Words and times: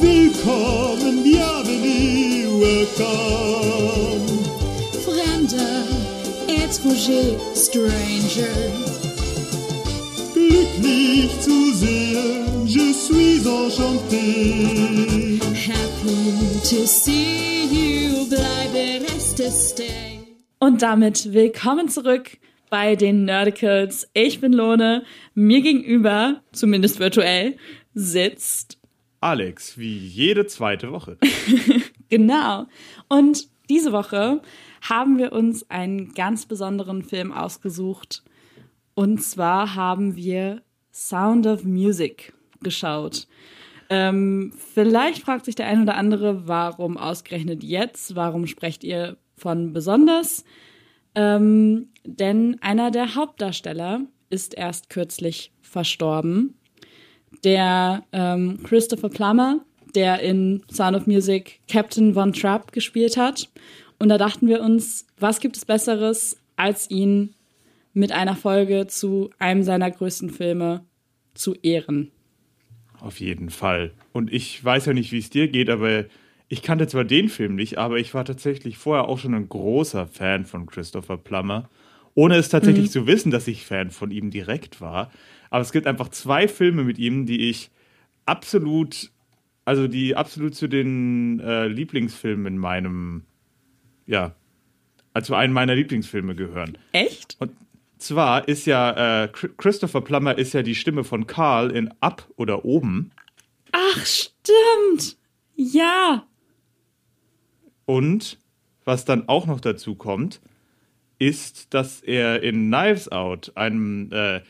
Willkommen, 0.00 1.22
bienvenue, 1.22 2.58
welcome. 2.58 4.24
Fremder, 5.04 5.84
étranger, 6.48 7.36
stranger. 7.54 8.48
Glücklich 10.32 11.30
zu 11.40 11.72
sehen, 11.74 12.66
je 12.66 12.92
suis 12.94 13.44
enchanté. 13.44 15.38
Happy 15.54 16.60
to 16.62 16.86
see 16.86 17.66
you, 17.70 18.26
bleibe 18.26 19.04
reste 19.04 19.50
stay. 19.50 20.20
Und 20.60 20.80
damit 20.80 21.34
willkommen 21.34 21.90
zurück 21.90 22.38
bei 22.70 22.96
den 22.96 23.26
Nerdicals. 23.26 24.08
Ich 24.14 24.40
bin 24.40 24.54
Lone. 24.54 25.04
Mir 25.34 25.60
gegenüber, 25.60 26.42
zumindest 26.52 27.00
virtuell, 27.00 27.58
sitzt 27.92 28.79
Alex, 29.20 29.76
wie 29.78 29.98
jede 29.98 30.46
zweite 30.46 30.92
Woche. 30.92 31.18
Genau. 32.10 32.66
Und 33.08 33.48
diese 33.70 33.92
Woche 33.92 34.42
haben 34.82 35.16
wir 35.16 35.32
uns 35.32 35.70
einen 35.70 36.12
ganz 36.12 36.44
besonderen 36.44 37.04
Film 37.04 37.32
ausgesucht. 37.32 38.24
Und 38.94 39.22
zwar 39.22 39.76
haben 39.76 40.16
wir 40.16 40.62
Sound 40.92 41.46
of 41.46 41.62
Music 41.62 42.32
geschaut. 42.62 43.28
Ähm, 43.88 44.52
vielleicht 44.74 45.22
fragt 45.22 45.44
sich 45.44 45.54
der 45.54 45.66
ein 45.66 45.82
oder 45.82 45.96
andere, 45.96 46.48
warum 46.48 46.96
ausgerechnet 46.96 47.62
jetzt? 47.62 48.16
Warum 48.16 48.48
sprecht 48.48 48.82
ihr 48.82 49.16
von 49.36 49.72
besonders? 49.72 50.44
Ähm, 51.14 51.90
denn 52.04 52.56
einer 52.60 52.90
der 52.90 53.14
Hauptdarsteller 53.14 54.02
ist 54.30 54.54
erst 54.54 54.90
kürzlich 54.90 55.52
verstorben. 55.60 56.59
Der 57.44 58.04
ähm, 58.12 58.60
Christopher 58.62 59.08
Plummer, 59.08 59.60
der 59.94 60.20
in 60.20 60.62
Sound 60.70 60.96
of 60.96 61.06
Music 61.06 61.60
Captain 61.68 62.14
Von 62.14 62.32
Trapp 62.32 62.72
gespielt 62.72 63.16
hat. 63.16 63.48
Und 63.98 64.08
da 64.08 64.18
dachten 64.18 64.46
wir 64.46 64.60
uns, 64.60 65.06
was 65.18 65.40
gibt 65.40 65.56
es 65.56 65.64
Besseres, 65.64 66.36
als 66.56 66.90
ihn 66.90 67.34
mit 67.92 68.12
einer 68.12 68.36
Folge 68.36 68.86
zu 68.86 69.30
einem 69.38 69.62
seiner 69.62 69.90
größten 69.90 70.30
Filme 70.30 70.84
zu 71.34 71.54
ehren. 71.62 72.10
Auf 73.00 73.20
jeden 73.20 73.50
Fall. 73.50 73.92
Und 74.12 74.32
ich 74.32 74.62
weiß 74.62 74.86
ja 74.86 74.92
nicht, 74.92 75.12
wie 75.12 75.18
es 75.18 75.30
dir 75.30 75.48
geht, 75.48 75.70
aber 75.70 76.04
ich 76.48 76.62
kannte 76.62 76.86
zwar 76.86 77.04
den 77.04 77.28
Film 77.28 77.54
nicht, 77.54 77.78
aber 77.78 77.98
ich 77.98 78.12
war 78.12 78.24
tatsächlich 78.24 78.76
vorher 78.76 79.08
auch 79.08 79.18
schon 79.18 79.34
ein 79.34 79.48
großer 79.48 80.06
Fan 80.06 80.44
von 80.44 80.66
Christopher 80.66 81.16
Plummer. 81.16 81.68
Ohne 82.14 82.36
es 82.36 82.48
tatsächlich 82.48 82.90
zu 82.90 83.06
wissen, 83.06 83.30
dass 83.30 83.46
ich 83.46 83.64
Fan 83.64 83.90
von 83.90 84.10
ihm 84.10 84.30
direkt 84.30 84.80
war. 84.80 85.10
Aber 85.50 85.62
es 85.62 85.72
gibt 85.72 85.86
einfach 85.86 86.08
zwei 86.08 86.48
Filme 86.48 86.84
mit 86.84 86.98
ihm, 86.98 87.26
die 87.26 87.50
ich 87.50 87.70
absolut, 88.24 89.10
also 89.64 89.88
die 89.88 90.16
absolut 90.16 90.54
zu 90.54 90.68
den 90.68 91.40
äh, 91.40 91.66
Lieblingsfilmen 91.66 92.46
in 92.46 92.58
meinem, 92.58 93.24
ja, 94.06 94.34
also 95.12 95.34
einen 95.34 95.52
meiner 95.52 95.74
Lieblingsfilme 95.74 96.36
gehören. 96.36 96.78
Echt? 96.92 97.36
Und 97.40 97.50
zwar 97.98 98.46
ist 98.46 98.66
ja, 98.66 99.24
äh, 99.24 99.26
Chri- 99.26 99.50
Christopher 99.56 100.00
Plummer 100.00 100.38
ist 100.38 100.52
ja 100.52 100.62
die 100.62 100.76
Stimme 100.76 101.02
von 101.02 101.26
Carl 101.26 101.70
in 101.72 101.92
Up 102.00 102.28
oder 102.36 102.64
Oben. 102.64 103.10
Ach, 103.72 104.06
stimmt. 104.06 105.16
Ja. 105.56 106.26
Und 107.86 108.38
was 108.84 109.04
dann 109.04 109.28
auch 109.28 109.46
noch 109.46 109.60
dazu 109.60 109.96
kommt, 109.96 110.40
ist, 111.18 111.74
dass 111.74 112.00
er 112.00 112.42
in 112.42 112.68
Knives 112.68 113.10
Out, 113.10 113.52
einem 113.56 114.10
äh, 114.12 114.40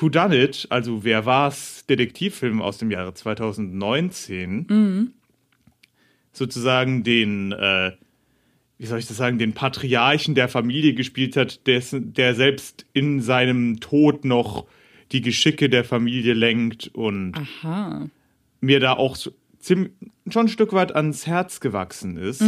Whodunit, 0.00 0.66
also 0.70 1.04
Wer 1.04 1.26
war's, 1.26 1.84
Detektivfilm 1.88 2.62
aus 2.62 2.78
dem 2.78 2.90
Jahre 2.90 3.14
2019, 3.14 4.66
sozusagen 6.32 7.02
den, 7.02 7.52
äh, 7.52 7.92
wie 8.78 8.86
soll 8.86 8.98
ich 8.98 9.06
das 9.06 9.16
sagen, 9.16 9.38
den 9.38 9.52
Patriarchen 9.52 10.34
der 10.34 10.48
Familie 10.48 10.94
gespielt 10.94 11.36
hat, 11.36 11.66
dessen, 11.66 12.14
der 12.14 12.34
selbst 12.34 12.86
in 12.92 13.20
seinem 13.20 13.80
Tod 13.80 14.24
noch 14.24 14.66
die 15.12 15.20
Geschicke 15.20 15.68
der 15.68 15.84
Familie 15.84 16.34
lenkt 16.34 16.88
und 16.94 17.36
Aha. 17.36 18.08
mir 18.60 18.80
da 18.80 18.94
auch 18.94 19.16
so 19.16 19.32
ziemlich, 19.58 19.92
schon 20.30 20.46
ein 20.46 20.48
Stück 20.48 20.72
weit 20.72 20.94
ans 20.94 21.26
Herz 21.26 21.60
gewachsen 21.60 22.16
ist. 22.16 22.42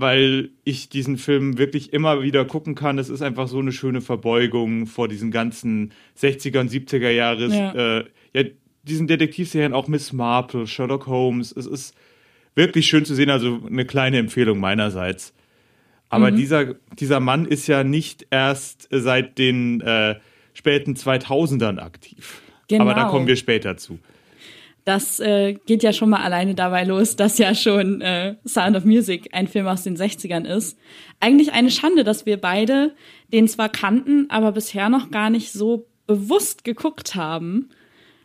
Weil 0.00 0.50
ich 0.64 0.88
diesen 0.88 1.18
Film 1.18 1.58
wirklich 1.58 1.92
immer 1.92 2.22
wieder 2.22 2.44
gucken 2.44 2.74
kann. 2.74 2.98
Es 2.98 3.08
ist 3.10 3.20
einfach 3.22 3.48
so 3.48 3.58
eine 3.58 3.72
schöne 3.72 4.00
Verbeugung 4.00 4.86
vor 4.86 5.08
diesen 5.08 5.30
ganzen 5.30 5.92
60er 6.18 6.60
und 6.60 6.70
70er 6.70 7.10
Jahres, 7.10 7.54
Ja. 7.54 7.98
äh, 7.98 8.04
ja, 8.32 8.44
diesen 8.82 9.06
Detektivserien, 9.06 9.74
auch 9.74 9.88
Miss 9.88 10.12
Marple, 10.12 10.66
Sherlock 10.66 11.06
Holmes. 11.06 11.52
Es 11.52 11.66
ist 11.66 11.94
wirklich 12.54 12.86
schön 12.86 13.04
zu 13.04 13.14
sehen, 13.14 13.28
also 13.30 13.60
eine 13.66 13.84
kleine 13.84 14.18
Empfehlung 14.18 14.58
meinerseits. 14.58 15.34
Aber 16.08 16.30
dieser, 16.32 16.74
dieser 16.98 17.20
Mann 17.20 17.44
ist 17.44 17.66
ja 17.68 17.84
nicht 17.84 18.26
erst 18.30 18.88
seit 18.90 19.38
den 19.38 19.80
äh, 19.82 20.16
späten 20.54 20.94
2000ern 20.94 21.78
aktiv. 21.78 22.40
Genau. 22.68 22.84
Aber 22.84 22.94
da 22.94 23.04
kommen 23.04 23.26
wir 23.26 23.36
später 23.36 23.76
zu. 23.76 23.98
Das 24.90 25.20
äh, 25.20 25.54
geht 25.66 25.84
ja 25.84 25.92
schon 25.92 26.10
mal 26.10 26.20
alleine 26.24 26.56
dabei 26.56 26.82
los, 26.82 27.14
dass 27.14 27.38
ja 27.38 27.54
schon 27.54 28.00
äh, 28.00 28.34
Sound 28.44 28.76
of 28.76 28.84
Music 28.84 29.28
ein 29.32 29.46
Film 29.46 29.68
aus 29.68 29.84
den 29.84 29.96
60ern 29.96 30.44
ist. 30.44 30.76
Eigentlich 31.20 31.52
eine 31.52 31.70
Schande, 31.70 32.02
dass 32.02 32.26
wir 32.26 32.38
beide 32.40 32.92
den 33.32 33.46
zwar 33.46 33.68
kannten, 33.68 34.26
aber 34.30 34.50
bisher 34.50 34.88
noch 34.88 35.12
gar 35.12 35.30
nicht 35.30 35.52
so 35.52 35.86
bewusst 36.08 36.64
geguckt 36.64 37.14
haben. 37.14 37.68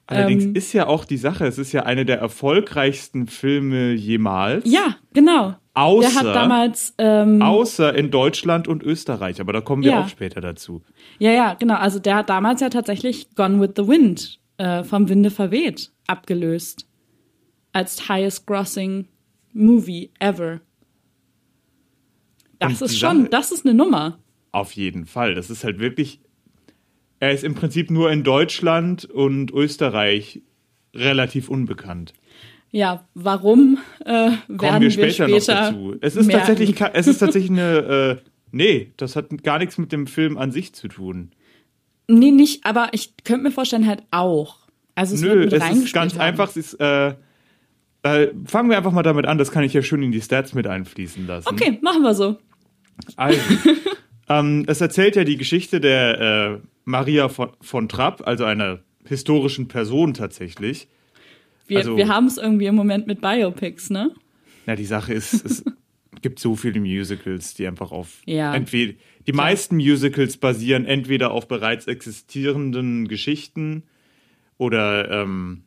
Allerdings 0.08 0.46
Ähm, 0.46 0.56
ist 0.56 0.74
ja 0.74 0.88
auch 0.88 1.06
die 1.06 1.18
Sache, 1.18 1.46
es 1.46 1.60
ist 1.60 1.72
ja 1.72 1.84
eine 1.84 2.04
der 2.04 2.18
erfolgreichsten 2.20 3.28
Filme 3.28 3.94
jemals. 3.94 4.64
Ja, 4.68 4.96
genau. 5.14 5.54
Außer, 5.76 6.10
Der 6.10 6.16
hat 6.30 6.36
damals, 6.36 6.94
ähm, 6.98 7.42
außer 7.44 7.94
in 7.94 8.10
Deutschland 8.10 8.68
und 8.68 8.82
Österreich, 8.82 9.40
aber 9.42 9.54
da 9.54 9.62
kommen 9.62 9.84
wir 9.84 9.92
Ja. 9.92 10.02
auch 10.04 10.08
später 10.10 10.42
dazu. 10.42 10.82
ja, 11.20 11.32
ja, 11.32 11.54
genau. 11.54 11.76
Also 11.76 12.00
der 12.00 12.16
hat 12.16 12.30
damals 12.30 12.62
ja 12.62 12.70
tatsächlich 12.70 13.36
Gone 13.36 13.60
with 13.62 13.72
the 13.76 13.88
Wind 13.88 14.40
äh, 14.58 14.84
vom 14.84 15.10
Winde 15.10 15.32
verweht 15.32 15.92
abgelöst. 16.08 16.88
Als 17.74 18.08
highest 18.08 18.46
grossing 18.48 19.08
movie 19.54 20.12
ever. 20.20 20.62
Das 22.60 22.82
ist 22.82 22.98
schon, 22.98 23.22
Sache- 23.24 23.30
das 23.30 23.52
ist 23.52 23.66
eine 23.66 23.74
Nummer. 23.76 24.20
Auf 24.52 24.72
jeden 24.74 25.06
Fall. 25.06 25.36
Das 25.36 25.50
ist 25.50 25.64
halt 25.64 25.80
wirklich. 25.80 26.22
Er 27.20 27.32
ist 27.32 27.44
im 27.44 27.56
Prinzip 27.56 27.92
nur 27.92 28.12
in 28.12 28.24
Deutschland 28.24 29.06
und 29.06 29.52
Österreich 29.52 30.42
relativ 30.94 31.50
unbekannt. 31.50 32.14
Ja, 32.72 33.08
warum 33.14 33.78
äh, 34.02 34.06
werden 34.14 34.58
Kommen 34.58 34.82
wir 34.82 34.92
später, 34.92 35.28
noch 35.28 35.44
dazu. 35.46 35.96
Es 36.02 36.16
ist 36.16 36.28
merken. 36.28 36.48
tatsächlich, 36.48 36.82
es 36.94 37.08
ist 37.08 37.20
tatsächlich 37.20 37.52
eine. 37.52 38.22
Äh, 38.22 38.30
nee, 38.52 38.92
das 38.98 39.16
hat 39.16 39.44
gar 39.44 39.60
nichts 39.60 39.78
mit 39.78 39.92
dem 39.92 40.08
Film 40.08 40.38
an 40.38 40.52
sich 40.52 40.74
zu 40.74 40.88
tun. 40.88 41.32
Nee, 42.08 42.32
nicht, 42.32 42.66
aber 42.66 42.90
ich 42.92 43.14
könnte 43.24 43.44
mir 43.44 43.52
vorstellen, 43.52 43.88
halt 43.88 44.04
auch. 44.12 44.58
Also 44.96 45.16
es 45.16 45.22
Nö, 45.22 45.30
wird 45.30 45.52
mit 45.52 45.54
es 45.62 45.78
ist 45.78 45.94
ganz 45.94 46.14
haben. 46.14 46.22
einfach. 46.22 46.50
Es 46.50 46.58
ist, 46.58 46.74
äh, 46.80 47.16
äh, 48.04 48.28
fangen 48.46 48.70
wir 48.70 48.78
einfach 48.78 48.92
mal 48.92 49.04
damit 49.04 49.26
an, 49.26 49.38
das 49.38 49.52
kann 49.52 49.64
ich 49.64 49.74
ja 49.74 49.82
schön 49.82 50.04
in 50.04 50.12
die 50.12 50.22
Stats 50.22 50.54
mit 50.54 50.68
einfließen 50.68 51.26
lassen. 51.28 51.48
Okay, 51.50 51.80
machen 51.82 52.04
wir 52.04 52.14
so. 52.14 52.38
Also, 53.16 53.40
ähm, 54.30 54.64
es 54.68 54.80
erzählt 54.82 55.16
ja 55.16 55.24
die 55.24 55.38
Geschichte 55.38 55.80
der 55.82 56.20
äh, 56.22 56.68
Maria 56.86 57.28
von, 57.30 57.50
von 57.62 57.90
Trapp, 57.90 58.26
also 58.28 58.46
einer 58.46 58.80
historischen 59.06 59.68
Person 59.68 60.14
tatsächlich. 60.14 60.88
Wir, 61.68 61.80
Also- 61.80 61.98
wir 61.98 62.08
haben 62.08 62.28
es 62.28 62.38
irgendwie 62.38 62.68
im 62.68 62.76
Moment 62.76 63.08
mit 63.08 63.22
Biopics, 63.22 63.90
ne? 63.90 64.12
Na, 64.68 64.76
die 64.76 64.86
Sache 64.86 65.14
ist, 65.14 65.34
es 65.46 65.64
gibt 66.22 66.40
so 66.40 66.56
viele 66.56 66.80
Musicals, 66.80 67.54
die 67.56 67.68
einfach 67.68 67.92
auf 67.92 68.22
Ja. 68.26 68.54
entweder 68.56 68.94
die 69.28 69.34
meisten 69.34 69.76
Musicals 69.78 70.38
basieren 70.38 70.86
entweder 70.86 71.32
auf 71.32 71.48
bereits 71.48 71.88
existierenden 71.88 73.08
Geschichten 73.08 73.84
oder 74.58 75.10
ähm, 75.12 75.64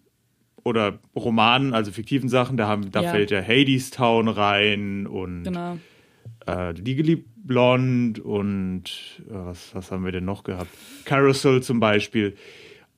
oder 0.64 0.98
Romanen, 1.16 1.72
also 1.72 1.92
fiktiven 1.92 2.28
Sachen. 2.28 2.56
Da 2.56 2.66
haben, 2.68 2.90
da 2.90 3.02
Ja. 3.02 3.10
fällt 3.10 3.30
ja 3.30 3.42
Hades 3.42 3.90
Town 3.90 4.28
rein 4.28 5.06
und 5.06 5.44
Genau. 5.44 5.78
äh, 6.46 6.72
Legally 6.72 7.24
Blonde 7.36 8.22
und 8.22 8.84
äh, 9.28 9.32
was, 9.32 9.74
was 9.74 9.90
haben 9.90 10.04
wir 10.04 10.12
denn 10.12 10.24
noch 10.26 10.42
gehabt? 10.44 10.68
Carousel 11.04 11.62
zum 11.62 11.80
Beispiel. 11.80 12.36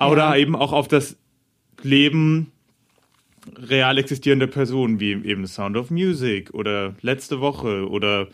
Oder 0.00 0.30
Ja. 0.30 0.36
eben 0.36 0.56
auch 0.56 0.72
auf 0.72 0.88
das 0.88 1.16
Leben 1.82 2.50
real 3.56 3.98
existierender 3.98 4.46
Personen, 4.48 4.98
wie 5.00 5.12
eben 5.12 5.46
Sound 5.46 5.76
of 5.76 5.90
Music 5.90 6.52
oder 6.52 6.94
Letzte 7.02 7.40
Woche 7.40 7.88
oder 7.88 8.28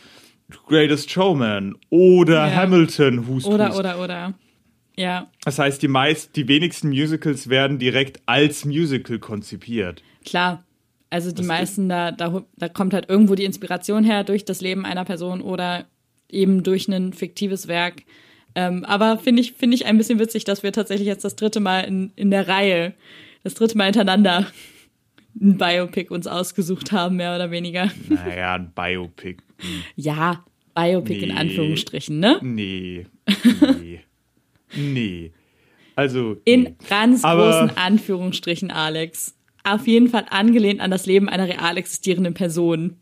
Greatest 0.69 1.11
Showman 1.11 1.75
oder 1.91 2.47
Ja. 2.49 2.55
Hamilton, 2.55 3.27
Hust, 3.27 3.47
Oder, 3.47 3.69
Hust. 3.71 3.79
oder, 3.79 4.01
oder. 4.03 4.35
Ja, 4.97 5.31
Das 5.45 5.59
heißt, 5.59 5.83
die 5.83 5.89
meist, 5.89 6.37
die 6.37 6.49
wenigsten 6.49 6.89
Musicals 6.89 7.49
werden 7.51 7.79
direkt 7.79 8.21
als 8.27 8.65
Musical 8.65 9.19
konzipiert. 9.19 10.03
klar. 10.25 10.63
Also 11.09 11.31
die 11.31 11.37
Das- 11.37 11.47
meisten, 11.47 11.89
da, 11.89 12.11
da, 12.11 12.43
da 12.57 12.69
kommt 12.69 12.93
halt 12.93 13.09
irgendwo 13.09 13.37
die 13.37 13.45
Inspiration 13.45 14.03
her 14.03 14.25
durch 14.25 14.45
das 14.45 14.61
Leben 14.61 14.85
einer 14.85 15.05
Person 15.05 15.41
oder 15.41 15.85
eben 16.29 16.65
durch 16.65 16.89
ein 16.89 17.13
fiktives 17.13 17.69
Werk. 17.69 18.03
Ähm, 18.57 18.85
aber 18.85 19.17
finde 19.17 19.41
ich, 19.41 19.53
finde 19.53 19.77
ich 19.77 19.87
ein 19.87 19.99
bisschen 19.99 20.19
witzig, 20.19 20.43
dass 20.45 20.65
wir 20.65 20.73
tatsächlich 20.73 21.07
jetzt 21.07 21.25
das 21.25 21.37
dritte 21.37 21.61
Mal 21.61 21.83
in, 21.83 22.11
in 22.17 22.33
der 22.33 22.49
Reihe, 22.49 22.93
das 23.45 23.55
dritte 23.55 23.79
Mal 23.79 23.85
hintereinander 23.85 24.47
ein 25.41 25.57
Biopic 25.59 26.11
uns 26.13 26.27
ausgesucht 26.27 26.91
haben, 26.91 27.17
mehr 27.17 27.37
oder 27.37 27.53
weniger. 27.53 27.89
Naja, 28.09 28.55
ein 28.55 28.73
Biopic. 28.75 29.37
Hm. 29.59 29.83
Ja, 29.97 30.45
Biopic 30.75 31.21
in 31.23 31.29
Nee. 31.31 31.35
Anführungsstrichen, 31.35 32.19
ne? 32.21 32.39
Nee. 32.43 33.07
Nee. 33.81 34.01
nee. 34.77 35.33
Also. 35.95 36.37
In 36.45 36.63
nee. 36.65 36.75
ganz 36.89 37.25
Aber- 37.25 37.51
großen 37.67 37.77
Anführungsstrichen, 37.79 38.71
Alex. 38.71 39.35
Auf 39.65 39.87
jeden 39.87 40.09
Fall 40.09 40.27
angelehnt 40.31 40.81
an 40.81 40.91
das 40.91 41.07
Leben 41.07 41.29
einer 41.29 41.49
real 41.49 41.77
existierenden 41.77 42.35
Person. 42.35 42.97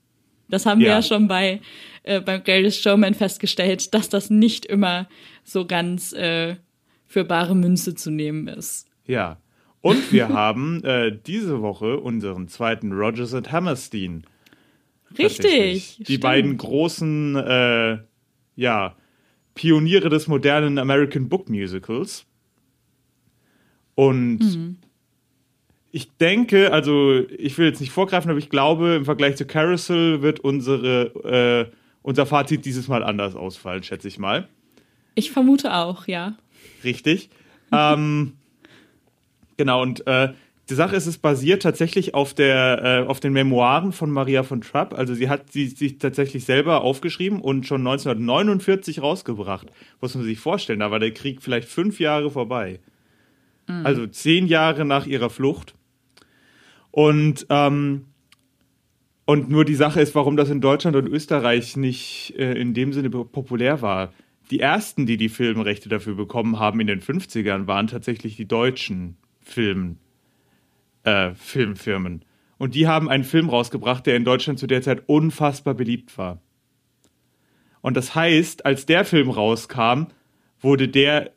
Das 0.49 0.65
haben 0.67 0.81
wir 0.81 0.89
Ja. 0.89 0.95
ja 0.97 1.03
schon 1.03 1.27
bei 1.29 1.61
äh, 2.05 2.21
beim 2.21 2.43
Greatest 2.45 2.83
Showman 2.83 3.15
festgestellt, 3.15 3.93
dass 3.95 4.09
das 4.11 4.31
nicht 4.31 4.65
immer 4.67 5.09
so 5.43 5.67
ganz 5.67 6.12
äh, 6.12 6.57
für 7.07 7.25
bare 7.25 7.55
Münze 7.55 7.95
zu 7.95 8.11
nehmen 8.11 8.47
ist. 8.49 8.87
Ja. 9.07 9.39
Und 9.81 10.12
wir 10.12 10.29
haben 10.31 10.83
äh, 10.85 11.12
diese 11.27 11.61
Woche 11.62 11.99
unseren 11.99 12.49
zweiten 12.49 12.93
Rogers 12.93 13.35
and 13.35 13.53
Hammerstein. 13.53 14.25
Richtig. 15.19 15.96
Die 15.99 16.05
stimmt. 16.05 16.20
beiden 16.20 16.56
großen, 16.56 17.37
äh, 17.37 17.99
ja, 18.56 18.96
Pioniere 19.55 20.08
des 20.08 20.26
modernen 20.26 20.78
American 20.78 21.28
Book 21.28 21.49
Musicals. 21.49 22.26
Und 23.94 24.38
Mhm. 24.38 24.76
ich 25.93 26.11
denke, 26.16 26.72
also 26.72 27.20
ich 27.28 27.56
will 27.58 27.66
jetzt 27.66 27.81
nicht 27.81 27.93
vorgreifen, 27.93 28.31
aber 28.31 28.38
ich 28.38 28.50
glaube, 28.50 28.94
im 28.96 29.05
Vergleich 29.05 29.37
zu 29.37 29.46
Carousel 29.46 30.22
wird 30.22 30.40
unsere, 30.40 31.70
äh, 31.70 31.76
unser 32.02 32.26
Fazit 32.26 32.64
dieses 32.64 32.88
Mal 32.88 33.05
anders 33.05 33.37
ausfallen, 33.37 33.82
schätze 33.84 34.08
ich 34.08 34.19
mal. 34.19 34.49
Ich 35.14 35.31
vermute 35.31 35.72
auch, 35.75 36.08
ja. 36.08 36.37
Richtig. 36.82 37.31
ähm, 37.72 38.32
genau, 39.56 39.82
und 39.82 40.05
äh, 40.08 40.32
die 40.70 40.75
Sache 40.75 40.96
ist, 40.96 41.06
es 41.06 41.19
basiert 41.19 41.62
tatsächlich 41.62 42.14
auf, 42.14 42.32
der, 42.32 43.05
äh, 43.05 43.06
auf 43.06 43.20
den 43.20 43.32
Memoiren 43.34 43.93
von 43.93 44.11
Maria 44.11 44.43
von 44.43 44.62
Trapp. 44.62 44.94
Also 44.94 45.14
sie 45.14 45.28
hat 45.28 45.52
sie 45.52 45.66
sich 45.66 45.99
tatsächlich 45.99 46.44
selber 46.44 46.81
aufgeschrieben 46.82 47.40
und 47.40 47.66
schon 47.66 47.87
1949 47.87 49.02
rausgebracht. 49.02 49.69
Muss 50.00 50.14
man 50.14 50.25
sich 50.25 50.38
vorstellen, 50.38 50.81
da 50.81 50.90
war 50.90 51.00
der 51.00 51.12
Krieg 51.12 51.43
vielleicht 51.43 51.69
fünf 51.69 52.00
Jahre 52.00 52.31
vorbei. 52.31 52.81
Also 53.66 54.06
zehn 54.06 54.46
Jahre 54.46 54.84
nach 54.84 55.06
ihrer 55.06 55.31
Flucht. 55.31 55.75
Und, 56.90 57.46
ähm, 57.49 58.06
und 59.25 59.49
nur 59.49 59.64
die 59.64 59.75
Sache 59.75 60.00
ist, 60.00 60.14
warum 60.14 60.37
das 60.37 60.50
in 60.50 60.61
Deutschland 60.61 60.96
und 60.96 61.08
Österreich 61.08 61.76
nicht 61.76 62.34
äh, 62.38 62.52
in 62.52 62.75
dem 62.75 62.93
Sinne 62.93 63.11
populär 63.11 63.81
war. 63.81 64.12
Die 64.50 64.61
ersten, 64.61 65.06
die 65.06 65.16
die 65.16 65.31
Filmrechte 65.31 65.88
dafür 65.88 66.14
bekommen 66.14 66.58
haben 66.58 66.81
in 66.81 66.87
den 66.87 67.00
50ern, 67.00 67.66
waren 67.66 67.87
tatsächlich 67.87 68.37
die 68.37 68.46
deutschen 68.46 69.16
Film, 69.40 69.96
äh, 71.05 71.35
Filmfirmen. 71.35 72.25
Und 72.59 72.75
die 72.75 72.87
haben 72.87 73.09
einen 73.09 73.25
Film 73.25 73.49
rausgebracht, 73.49 74.06
der 74.06 74.17
in 74.17 74.25
Deutschland 74.25 74.59
zu 74.59 74.67
der 74.67 74.83
Zeit 74.83 75.03
unfassbar 75.06 75.75
beliebt 75.75 76.17
war. 76.19 76.41
Und 77.81 77.97
das 77.97 78.15
heißt, 78.15 78.67
als 78.67 78.87
der 78.87 79.05
Film 79.05 79.31
rauskam, 79.31 80.06
wurde 80.61 80.89
der 80.89 81.33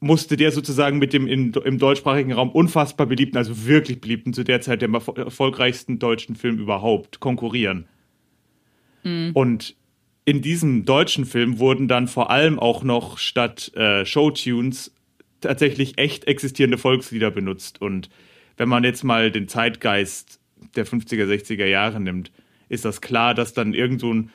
musste 0.00 0.36
der 0.36 0.50
sozusagen 0.50 0.98
mit 0.98 1.12
dem 1.12 1.28
in, 1.28 1.52
im 1.52 1.78
deutschsprachigen 1.78 2.32
Raum 2.32 2.50
unfassbar 2.50 3.06
beliebten, 3.06 3.36
also 3.36 3.66
wirklich 3.66 4.00
beliebten, 4.00 4.32
zu 4.32 4.42
der 4.42 4.60
Zeit 4.60 4.82
dem 4.82 4.96
erfol- 4.96 5.16
erfolgreichsten 5.16 6.00
deutschen 6.00 6.34
Film 6.34 6.58
überhaupt 6.58 7.20
konkurrieren. 7.20 7.86
Und 9.34 9.76
in 10.24 10.42
diesem 10.42 10.84
deutschen 10.84 11.24
Film 11.24 11.60
wurden 11.60 11.86
dann 11.86 12.08
vor 12.08 12.30
allem 12.30 12.58
auch 12.58 12.82
noch 12.82 13.18
statt 13.18 13.72
äh, 13.76 14.04
Showtunes 14.04 14.92
tatsächlich 15.40 15.98
echt 15.98 16.26
existierende 16.26 16.78
Volkslieder 16.78 17.30
benutzt. 17.30 17.80
Und 17.80 18.10
wenn 18.56 18.68
man 18.68 18.84
jetzt 18.84 19.04
mal 19.04 19.30
den 19.30 19.48
Zeitgeist 19.48 20.40
der 20.76 20.86
50er, 20.86 21.26
60er 21.26 21.66
Jahre 21.66 22.00
nimmt, 22.00 22.30
ist 22.68 22.84
das 22.84 23.00
klar, 23.00 23.34
dass 23.34 23.52
dann 23.52 23.74
irgend 23.74 24.00
so 24.00 24.12
ein 24.12 24.30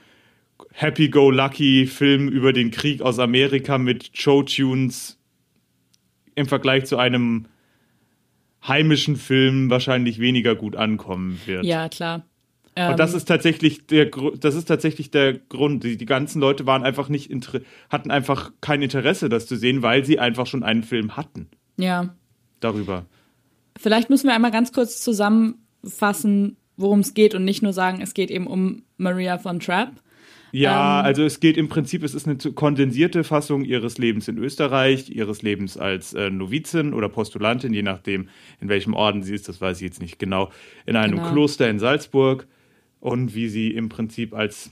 Happy-Go-Lucky-Film 0.74 2.28
über 2.30 2.54
den 2.54 2.72
Krieg 2.72 3.02
aus 3.02 3.20
Amerika 3.20 3.78
mit 3.78 4.12
Showtunes 4.14 5.20
im 6.36 6.48
Vergleich 6.48 6.86
zu 6.86 6.98
einem 6.98 7.46
heimischen 8.68 9.16
Film 9.16 9.70
wahrscheinlich 9.70 10.20
weniger 10.20 10.56
gut 10.56 10.76
ankommen 10.76 11.40
wird. 11.46 11.66
Ja, 11.66 11.90
klar. 11.90 12.26
Und 12.78 13.00
das 13.00 13.12
Ähm, 13.12 13.18
ist 13.18 13.26
tatsächlich 13.26 13.88
der 13.88 14.06
das 14.06 14.54
ist 14.54 14.66
tatsächlich 14.66 15.10
der 15.10 15.34
Grund. 15.34 15.84
Die, 15.84 15.98
die 15.98 16.06
ganzen 16.06 16.40
Leute 16.40 16.68
waren 16.68 16.84
einfach 16.84 17.10
nicht 17.10 17.32
hatten 17.90 18.12
einfach 18.12 18.52
kein 18.62 18.84
Interesse, 18.84 19.30
das 19.30 19.48
zu 19.48 19.56
sehen, 19.56 19.82
weil 19.82 20.06
sie 20.06 20.20
einfach 20.20 20.46
schon 20.46 20.64
einen 20.64 20.84
Film 20.84 21.18
hatten 21.18 21.48
ja. 21.78 22.14
darüber. 22.60 23.08
Vielleicht 23.80 24.10
müssen 24.10 24.28
wir 24.28 24.36
einmal 24.36 24.52
ganz 24.52 24.72
kurz 24.72 25.02
zusammenfassen, 25.02 26.58
worum 26.78 27.00
es 27.00 27.14
geht 27.14 27.34
und 27.36 27.46
nicht 27.46 27.62
nur 27.64 27.74
sagen, 27.74 28.02
es 28.02 28.14
geht 28.14 28.32
eben 28.32 28.48
um 28.48 28.84
Maria 28.98 29.38
von 29.38 29.60
Trapp. 29.60 29.92
Ja, 30.52 31.00
Ähm. 31.02 31.06
also 31.06 31.24
es 31.24 31.40
geht 31.40 31.58
im 31.58 31.68
Prinzip, 31.68 32.04
es 32.04 32.14
ist 32.14 32.28
eine 32.28 32.38
kondensierte 32.54 33.24
Fassung 33.24 33.66
ihres 33.66 33.98
Lebens 33.98 34.28
in 34.28 34.38
Österreich, 34.38 35.10
ihres 35.10 35.42
Lebens 35.42 35.78
als 35.78 36.14
äh, 36.14 36.30
Novizin 36.30 36.94
oder 36.94 37.10
Postulantin, 37.10 37.74
je 37.74 37.82
nachdem, 37.84 38.30
in 38.62 38.70
welchem 38.70 38.94
Orden 38.94 39.24
sie 39.24 39.36
ist, 39.36 39.50
das 39.50 39.60
weiß 39.60 39.78
ich 39.78 39.84
jetzt 39.84 40.02
nicht 40.02 40.20
genau, 40.20 40.50
in 40.86 40.96
einem 40.96 41.18
Genau. 41.18 41.32
Kloster 41.32 41.70
in 41.70 41.80
Salzburg 41.80 42.48
und 43.02 43.36
wie 43.36 43.50
sie 43.50 43.72
im 43.72 43.90
Prinzip 43.90 44.34
als 44.34 44.72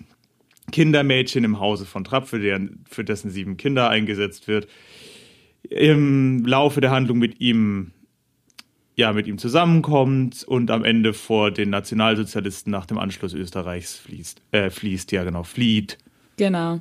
Kindermädchen 0.71 1.43
im 1.43 1.59
Hause 1.59 1.85
von 1.85 2.03
Trapp, 2.03 2.27
für, 2.27 2.39
deren, 2.39 2.83
für 2.89 3.03
dessen 3.03 3.29
sieben 3.29 3.57
Kinder 3.57 3.89
eingesetzt 3.89 4.47
wird, 4.47 4.67
im 5.69 6.45
Laufe 6.45 6.79
der 6.81 6.91
Handlung 6.91 7.17
mit 7.17 7.41
ihm 7.41 7.91
ja, 8.95 9.11
mit 9.13 9.27
ihm 9.27 9.37
zusammenkommt 9.37 10.43
und 10.43 10.71
am 10.71 10.83
Ende 10.85 11.13
vor 11.13 11.51
den 11.51 11.69
Nationalsozialisten 11.69 12.71
nach 12.71 12.85
dem 12.85 12.97
Anschluss 12.97 13.33
Österreichs 13.33 13.97
fließt, 13.97 14.41
äh, 14.51 14.69
fließt, 14.69 15.11
ja 15.11 15.23
genau, 15.23 15.43
flieht. 15.43 15.97
Genau. 16.37 16.79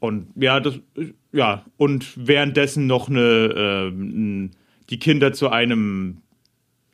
Und 0.00 0.28
ja, 0.36 0.60
das, 0.60 0.78
ja, 1.32 1.64
und 1.76 2.12
währenddessen 2.16 2.86
noch 2.86 3.08
eine, 3.08 3.90
ähm, 3.92 4.50
die 4.90 4.98
Kinder 4.98 5.32
zu 5.32 5.48
einem, 5.48 6.18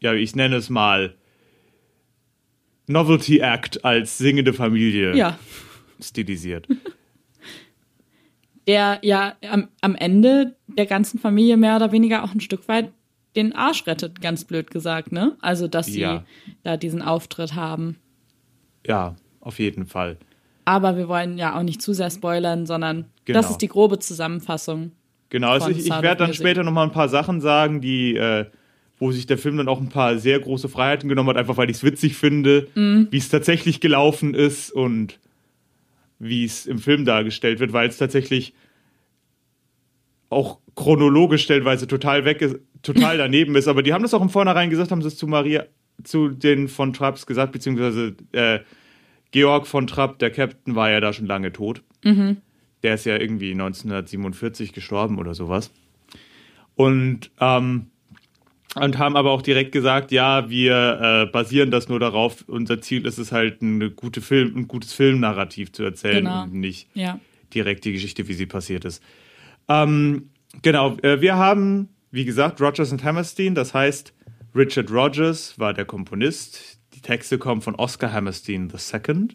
ja, 0.01 0.13
ich 0.15 0.37
nenne 0.37 0.57
es 0.57 0.71
mal, 0.71 1.15
Novelty 2.87 3.39
Act 3.39 3.85
als 3.85 4.19
singende 4.19 4.53
Familie 4.53 5.17
Ja. 5.17 5.39
stilisiert. 6.01 6.69
Der 8.69 9.01
ja 9.03 9.35
am, 9.51 9.69
am 9.81 9.97
Ende 9.97 10.57
der 10.69 10.87
ganzen 10.87 11.19
Familie 11.19 11.57
mehr 11.57 11.75
oder 11.75 11.91
weniger 11.91 12.23
auch 12.23 12.33
ein 12.33 12.41
Stück 12.41 12.69
weit 12.69 12.93
den 13.37 13.55
Arsch 13.55 13.87
rettet, 13.87 14.21
ganz 14.21 14.45
blöd 14.45 14.71
gesagt, 14.71 15.13
ne? 15.13 15.37
Also, 15.41 15.69
dass 15.69 15.87
sie 15.87 16.01
Ja. 16.01 16.25
da 16.65 16.77
diesen 16.77 17.01
Auftritt 17.03 17.55
haben. 17.55 17.97
Ja, 18.87 19.17
auf 19.41 19.59
jeden 19.59 19.87
Fall. 19.87 20.17
Aber 20.65 20.97
wir 20.97 21.09
wollen 21.09 21.39
ja 21.39 21.59
auch 21.59 21.63
nicht 21.63 21.81
zu 21.83 21.93
sehr 21.95 22.11
spoilern, 22.11 22.67
sondern 22.67 23.07
Genau. 23.25 23.41
das 23.41 23.51
ist 23.51 23.59
die 23.59 23.69
grobe 23.69 23.99
Zusammenfassung. 23.99 24.93
Genau, 25.31 25.49
also 25.51 25.69
ich, 25.71 25.79
ich 25.79 25.89
werde 25.91 26.17
dann 26.17 26.29
Music. 26.29 26.45
später 26.45 26.63
noch 26.63 26.73
mal 26.73 26.83
ein 26.85 26.93
paar 26.93 27.09
Sachen 27.09 27.41
sagen, 27.41 27.81
die, 27.81 28.15
äh, 28.17 28.45
wo 28.99 29.11
sich 29.13 29.27
der 29.27 29.39
Film 29.39 29.57
dann 29.57 29.67
auch 29.69 29.81
ein 29.81 29.89
paar 29.89 30.19
sehr 30.19 30.39
große 30.39 30.69
Freiheiten 30.69 31.09
genommen 31.09 31.31
hat, 31.31 31.37
einfach 31.39 31.57
weil 31.57 31.71
ich 31.71 31.79
es 31.79 31.85
witzig 31.85 32.17
finde, 32.17 32.69
Mhm. 32.75 33.09
wie 33.11 33.17
es 33.17 33.29
tatsächlich 33.31 33.81
gelaufen 33.81 34.35
ist 34.35 34.71
und 34.71 35.19
wie 36.19 36.45
es 36.45 36.67
im 36.67 36.79
Film 36.79 37.05
dargestellt 37.05 37.59
wird, 37.59 37.73
weil 37.73 37.89
es 37.89 37.97
tatsächlich 37.97 38.53
auch 40.29 40.59
chronologisch 40.77 41.43
stellenweise 41.45 41.87
total 41.87 42.25
weg 42.25 42.41
ist, 42.43 42.57
total 42.83 43.19
daneben 43.25 43.55
ist. 43.57 43.69
Aber 43.69 43.83
die 43.83 43.93
haben 43.93 44.03
das 44.03 44.15
auch 44.15 44.23
im 44.23 44.31
Vornherein 44.31 44.71
gesagt, 44.71 44.91
haben 44.91 45.03
sie 45.03 45.09
es 45.09 45.17
zu 45.17 45.27
Maria, 45.27 45.65
zu 46.05 46.29
den 46.29 46.69
von 46.69 46.93
Trapps 46.93 47.27
gesagt, 47.27 47.53
beziehungsweise 47.53 48.15
äh, 48.33 48.61
Georg 49.31 49.67
von 49.67 49.87
Trapp, 49.87 50.19
der 50.19 50.31
Captain, 50.31 50.75
war 50.75 50.91
ja 50.91 51.01
da 51.01 51.13
schon 51.13 51.27
lange 51.27 51.53
tot. 51.53 51.83
Der 52.83 52.95
ist 52.95 53.07
ja 53.07 53.17
irgendwie 53.17 53.53
1947 53.53 54.73
gestorben 54.73 55.19
oder 55.19 55.35
sowas. 55.35 55.71
Und, 56.75 57.31
ähm, 57.41 57.87
und 58.75 58.99
haben 58.99 59.17
aber 59.17 59.31
auch 59.31 59.43
direkt 59.43 59.73
gesagt, 59.73 60.11
ja, 60.13 60.49
wir 60.51 61.27
äh, 61.29 61.31
basieren 61.31 61.71
das 61.71 61.89
nur 61.89 62.01
darauf, 62.01 62.45
unser 62.49 62.81
Ziel 62.81 63.07
ist 63.07 63.19
es 63.19 63.31
halt, 63.31 63.63
eine 63.63 63.91
gute 63.91 64.21
Film, 64.21 64.57
ein 64.57 64.69
gutes 64.69 64.93
Filmnarrativ 64.95 65.73
zu 65.73 65.83
erzählen 65.83 66.25
Genau. 66.25 66.45
und 66.45 66.55
nicht 66.55 66.89
Ja. 66.95 67.21
direkt 67.55 67.85
die 67.85 67.93
Geschichte, 67.93 68.27
wie 68.29 68.33
sie 68.35 68.47
passiert 68.47 68.85
ist. 68.85 69.03
Ähm, 69.69 70.31
genau, 70.61 70.97
äh, 70.99 71.21
wir 71.21 71.37
haben, 71.37 71.89
wie 72.11 72.25
gesagt, 72.25 72.61
Rogers 72.61 72.93
und 72.93 73.03
Hammerstein, 73.05 73.55
das 73.55 73.73
heißt, 73.73 74.13
Richard 74.55 74.91
Rogers 74.91 75.59
war 75.59 75.73
der 75.73 75.87
Komponist. 75.87 76.79
Die 76.95 77.01
Texte 77.01 77.39
kommen 77.39 77.63
von 77.63 77.75
Oscar 77.75 78.13
Hammerstein 78.13 78.71
II. 78.71 79.29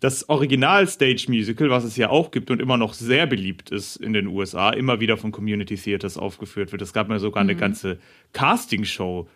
Das 0.00 0.28
Original-Stage-Musical, 0.28 1.70
was 1.70 1.84
es 1.84 1.96
ja 1.96 2.10
auch 2.10 2.32
gibt 2.32 2.50
und 2.50 2.60
immer 2.60 2.76
noch 2.76 2.92
sehr 2.94 3.28
beliebt 3.28 3.70
ist 3.70 3.94
in 3.94 4.12
den 4.12 4.26
USA, 4.26 4.70
immer 4.70 4.98
wieder 4.98 5.16
von 5.16 5.30
Community 5.30 5.76
Theaters 5.76 6.18
aufgeführt 6.18 6.72
wird. 6.72 6.82
Es 6.82 6.92
gab 6.92 7.08
mal 7.08 7.20
sogar 7.20 7.42
eine 7.42 7.54
ganze 7.54 8.00
Casting-Show. 8.32 9.28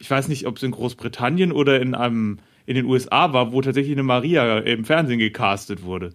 Ich 0.00 0.10
weiß 0.10 0.26
nicht, 0.26 0.48
ob 0.48 0.56
es 0.56 0.64
in 0.64 0.72
Großbritannien 0.72 1.52
oder 1.52 1.80
in, 1.80 1.94
einem, 1.94 2.40
in 2.66 2.74
den 2.74 2.86
USA 2.86 3.32
war, 3.32 3.52
wo 3.52 3.60
tatsächlich 3.60 3.92
eine 3.92 4.02
Maria 4.02 4.58
im 4.58 4.84
Fernsehen 4.84 5.20
gecastet 5.20 5.84
wurde. 5.84 6.12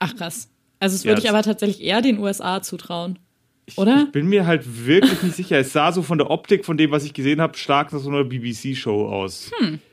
Ach 0.00 0.16
krass. 0.16 0.50
Also, 0.80 0.94
es 0.96 1.02
Ja, 1.04 1.10
würde 1.10 1.18
ich 1.20 1.24
das- 1.24 1.34
aber 1.34 1.42
tatsächlich 1.42 1.82
eher 1.82 2.00
den 2.02 2.18
USA 2.18 2.62
zutrauen. 2.62 3.18
Oder? 3.76 4.04
Ich 4.06 4.12
bin 4.12 4.28
mir 4.28 4.46
halt 4.46 4.86
wirklich 4.86 5.22
nicht 5.22 5.36
sicher. 5.36 5.58
Es 5.58 5.72
sah 5.74 5.92
so 5.92 6.02
von 6.02 6.16
der 6.16 6.30
Optik, 6.30 6.64
von 6.64 6.78
dem, 6.78 6.90
was 6.90 7.04
ich 7.04 7.12
gesehen 7.12 7.40
habe, 7.40 7.56
stark 7.58 7.92
nach 7.92 8.00
so 8.00 8.08
einer 8.08 8.24
BBC-Show 8.24 9.08
aus. 9.08 9.50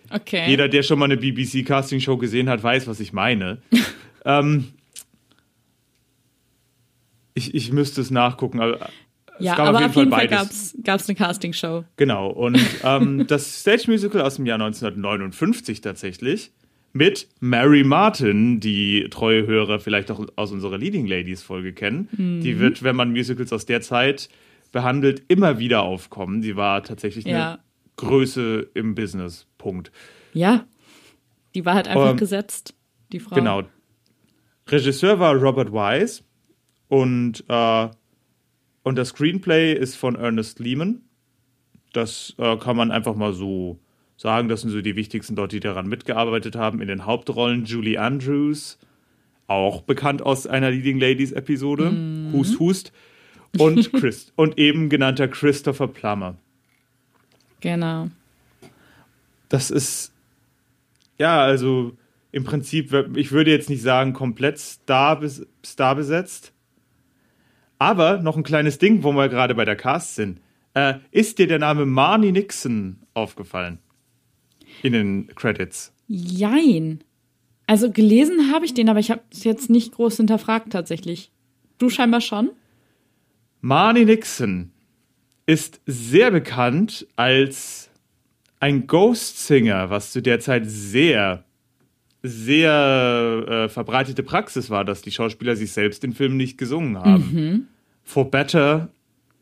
Okay. 0.10 0.48
Jeder, 0.48 0.70
der 0.70 0.82
schon 0.82 0.98
mal 0.98 1.06
eine 1.06 1.18
BBC-Casting-Show 1.18 2.15
gesehen 2.18 2.48
hat, 2.48 2.63
weiß, 2.63 2.88
was 2.88 3.01
ich 3.01 3.12
meine. 3.12 3.58
ähm, 4.25 4.70
ich, 7.34 7.54
ich 7.54 7.72
müsste 7.72 8.00
es 8.01 8.12
nachgucken, 8.12 8.62
aber 8.62 8.89
es 9.38 9.46
ja, 9.46 9.56
gab 9.56 9.68
aber 9.68 9.86
auf 9.88 9.96
jeden 9.96 10.13
auf 10.13 10.20
Fall 10.20 10.22
jeden 10.24 10.36
Fall 10.36 10.46
beides. 10.46 10.74
gab's, 10.74 10.75
gab's 10.84 11.10
eine 11.10 11.15
Castingshow. 11.18 11.84
Genau, 11.98 12.30
und 12.30 12.58
ähm, 12.84 13.27
das 13.27 13.60
Stage 13.62 13.86
Musical 13.92 14.22
aus 14.22 14.36
dem 14.38 14.46
Jahr 14.46 14.56
1959 14.62 15.82
tatsächlich 15.82 16.51
mit 16.96 17.28
Mary 17.42 17.84
Martin, 17.84 18.62
die 18.62 19.08
treue 19.10 19.46
Hörer 19.46 19.80
vielleicht 19.80 20.10
auch 20.12 20.25
aus 20.38 20.54
unserer 20.54 20.78
Leading 20.78 21.06
Ladies 21.06 21.44
Folge 21.44 21.74
kennen. 21.74 22.08
Mhm. 22.16 22.40
Die 22.40 22.58
wird, 22.58 22.84
wenn 22.84 22.96
man 22.96 23.12
Musicals 23.12 23.52
aus 23.52 23.66
der 23.66 23.82
Zeit 23.82 24.30
behandelt, 24.72 25.24
immer 25.28 25.60
wieder 25.60 25.82
aufkommen. 25.84 26.42
Sie 26.42 26.56
war 26.56 26.84
tatsächlich 26.84 27.25
eine 27.25 27.36
Ja. 27.38 27.60
Größe 27.98 28.70
im 28.75 28.96
Business. 28.96 29.46
Punkt. 29.58 29.92
Ja. 30.34 30.66
Die 31.54 31.66
war 31.66 31.74
halt 31.75 31.90
einfach 31.90 32.12
Ähm, 32.12 32.18
gesetzt, 32.18 32.74
die 33.12 33.20
Frau. 33.20 33.36
Genau. 33.36 33.64
Regisseur 34.70 35.20
war 35.20 35.36
Robert 35.36 35.74
Wise 35.74 36.24
und, 36.88 37.44
äh, 37.50 37.88
und 38.84 38.96
das 38.98 39.10
Screenplay 39.10 39.74
ist 39.74 39.96
von 39.96 40.16
Ernest 40.16 40.60
Lehman. 40.60 41.02
Das 41.92 42.34
äh, 42.38 42.56
kann 42.56 42.78
man 42.78 42.92
einfach 42.92 43.16
mal 43.16 43.34
so 43.34 43.80
sagen. 44.17 44.50
Das 44.50 44.62
sind 44.62 44.72
so 44.72 44.81
die 44.81 44.95
wichtigsten 44.95 45.36
dort, 45.36 45.51
die 45.51 45.60
daran 45.60 45.88
mitgearbeitet 45.88 46.55
haben. 46.55 46.81
In 46.81 46.88
den 46.88 47.05
Hauptrollen 47.05 47.65
Julie 47.65 48.00
Andrews, 48.00 48.77
auch 49.48 49.81
bekannt 49.81 50.22
aus 50.22 50.48
einer 50.48 50.72
Leading 50.72 51.00
Ladies 51.00 51.31
Episode. 51.31 51.91
Hust, 52.34 52.60
Hust. 52.60 52.91
Und, 53.57 53.91
Chris, 53.93 54.31
und 54.36 54.57
eben 54.57 54.89
genannter 54.89 55.27
Christopher 55.27 55.88
Plummer. 55.88 56.36
Genau. 57.62 58.10
Das 59.50 59.72
ist, 59.72 60.12
ja, 61.17 61.41
also 61.41 61.95
im 62.31 62.43
Prinzip, 62.43 62.93
ich 63.15 63.31
würde 63.31 63.51
jetzt 63.51 63.69
nicht 63.69 63.81
sagen, 63.81 64.13
komplett 64.13 64.60
Star, 64.60 65.22
Star 65.65 65.95
besetzt. 65.95 66.51
Aber 67.77 68.17
noch 68.17 68.36
ein 68.36 68.43
kleines 68.43 68.77
Ding, 68.77 69.03
wo 69.03 69.12
wir 69.13 69.29
gerade 69.29 69.55
bei 69.55 69.65
der 69.65 69.75
Cast 69.75 70.15
sind. 70.15 70.41
Äh, 70.74 70.95
ist 71.12 71.39
dir 71.39 71.48
der 71.48 71.60
Name 71.60 71.86
Marnie 71.86 72.31
Nixon 72.31 72.98
aufgefallen? 73.13 73.79
In 74.86 74.94
den 74.94 75.27
Credits. 75.34 75.92
Jein. 76.08 77.04
Also 77.65 77.92
gelesen 77.92 78.51
habe 78.54 78.65
ich 78.65 78.75
den, 78.75 78.88
aber 78.88 79.00
ich 79.00 79.10
habe 79.10 79.22
es 79.32 79.44
jetzt 79.44 79.72
nicht 79.72 79.94
groß 79.94 80.18
hinterfragt 80.18 80.72
tatsächlich. 80.72 81.32
Du 81.80 81.89
scheinbar 81.89 82.22
schon? 82.22 82.51
Marnie 83.62 84.06
Nixon 84.06 84.70
ist 85.48 85.82
sehr 85.88 86.30
bekannt 86.30 87.08
als 87.15 87.89
ein 88.60 88.86
Ghost 88.86 89.48
Singer, 89.48 89.89
was 89.89 90.12
zu 90.12 90.22
der 90.22 90.39
Zeit 90.39 90.65
sehr, 90.68 91.44
sehr 92.22 93.46
äh, 93.48 93.70
verbreitete 93.70 94.22
Praxis 94.22 94.70
war, 94.70 94.86
dass 94.86 95.01
die 95.01 95.12
Schauspieler 95.12 95.56
sich 95.56 95.72
selbst 95.72 96.04
in 96.04 96.13
Filmen 96.13 96.38
nicht 96.38 96.60
gesungen 96.60 97.00
haben. 97.00 97.68
For 98.04 98.30
Better, 98.30 98.89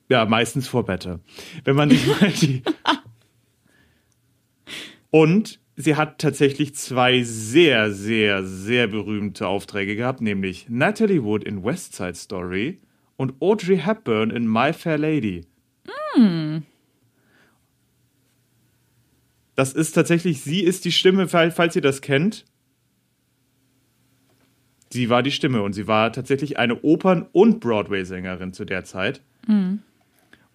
ja, 0.08 0.26
meistens 0.26 0.70
For 0.70 0.86
Better. 0.86 1.20
Wenn 1.66 1.76
man 1.76 1.90
sich 1.90 2.08
mal 2.22 2.32
die. 2.32 2.64
Und 5.16 5.60
sie 5.76 5.96
hat 5.96 6.18
tatsächlich 6.18 6.74
zwei 6.74 7.22
sehr, 7.22 7.92
sehr, 7.92 8.44
sehr 8.44 8.88
berühmte 8.88 9.48
Aufträge 9.48 9.96
gehabt, 9.96 10.22
nämlich 10.22 10.66
Natalie 10.70 11.24
Wood 11.24 11.44
in 11.44 11.64
West 11.64 11.94
Side 11.94 12.16
Story 12.16 12.80
und 13.16 13.36
Audrey 13.40 13.78
Hepburn 13.78 14.32
in 14.32 14.52
My 14.52 14.74
Fair 14.74 14.98
Lady. 14.98 15.42
Das 19.54 19.74
ist 19.74 19.92
tatsächlich, 19.92 20.42
sie 20.42 20.62
ist 20.64 20.84
die 20.84 20.92
Stimme, 20.92 21.28
fall- 21.28 21.52
falls 21.52 21.76
ihr 21.76 21.84
das 21.84 22.02
kennt. 22.02 22.46
Sie 24.90 25.12
war 25.12 25.22
die 25.22 25.32
Stimme 25.32 25.62
und 25.62 25.74
sie 25.74 25.86
war 25.86 26.12
tatsächlich 26.12 26.58
eine 26.58 26.82
Opern- 26.82 27.28
und 27.34 27.60
Broadway-Sängerin 27.60 28.54
zu 28.54 28.66
der 28.66 28.84
Zeit. 28.84 29.22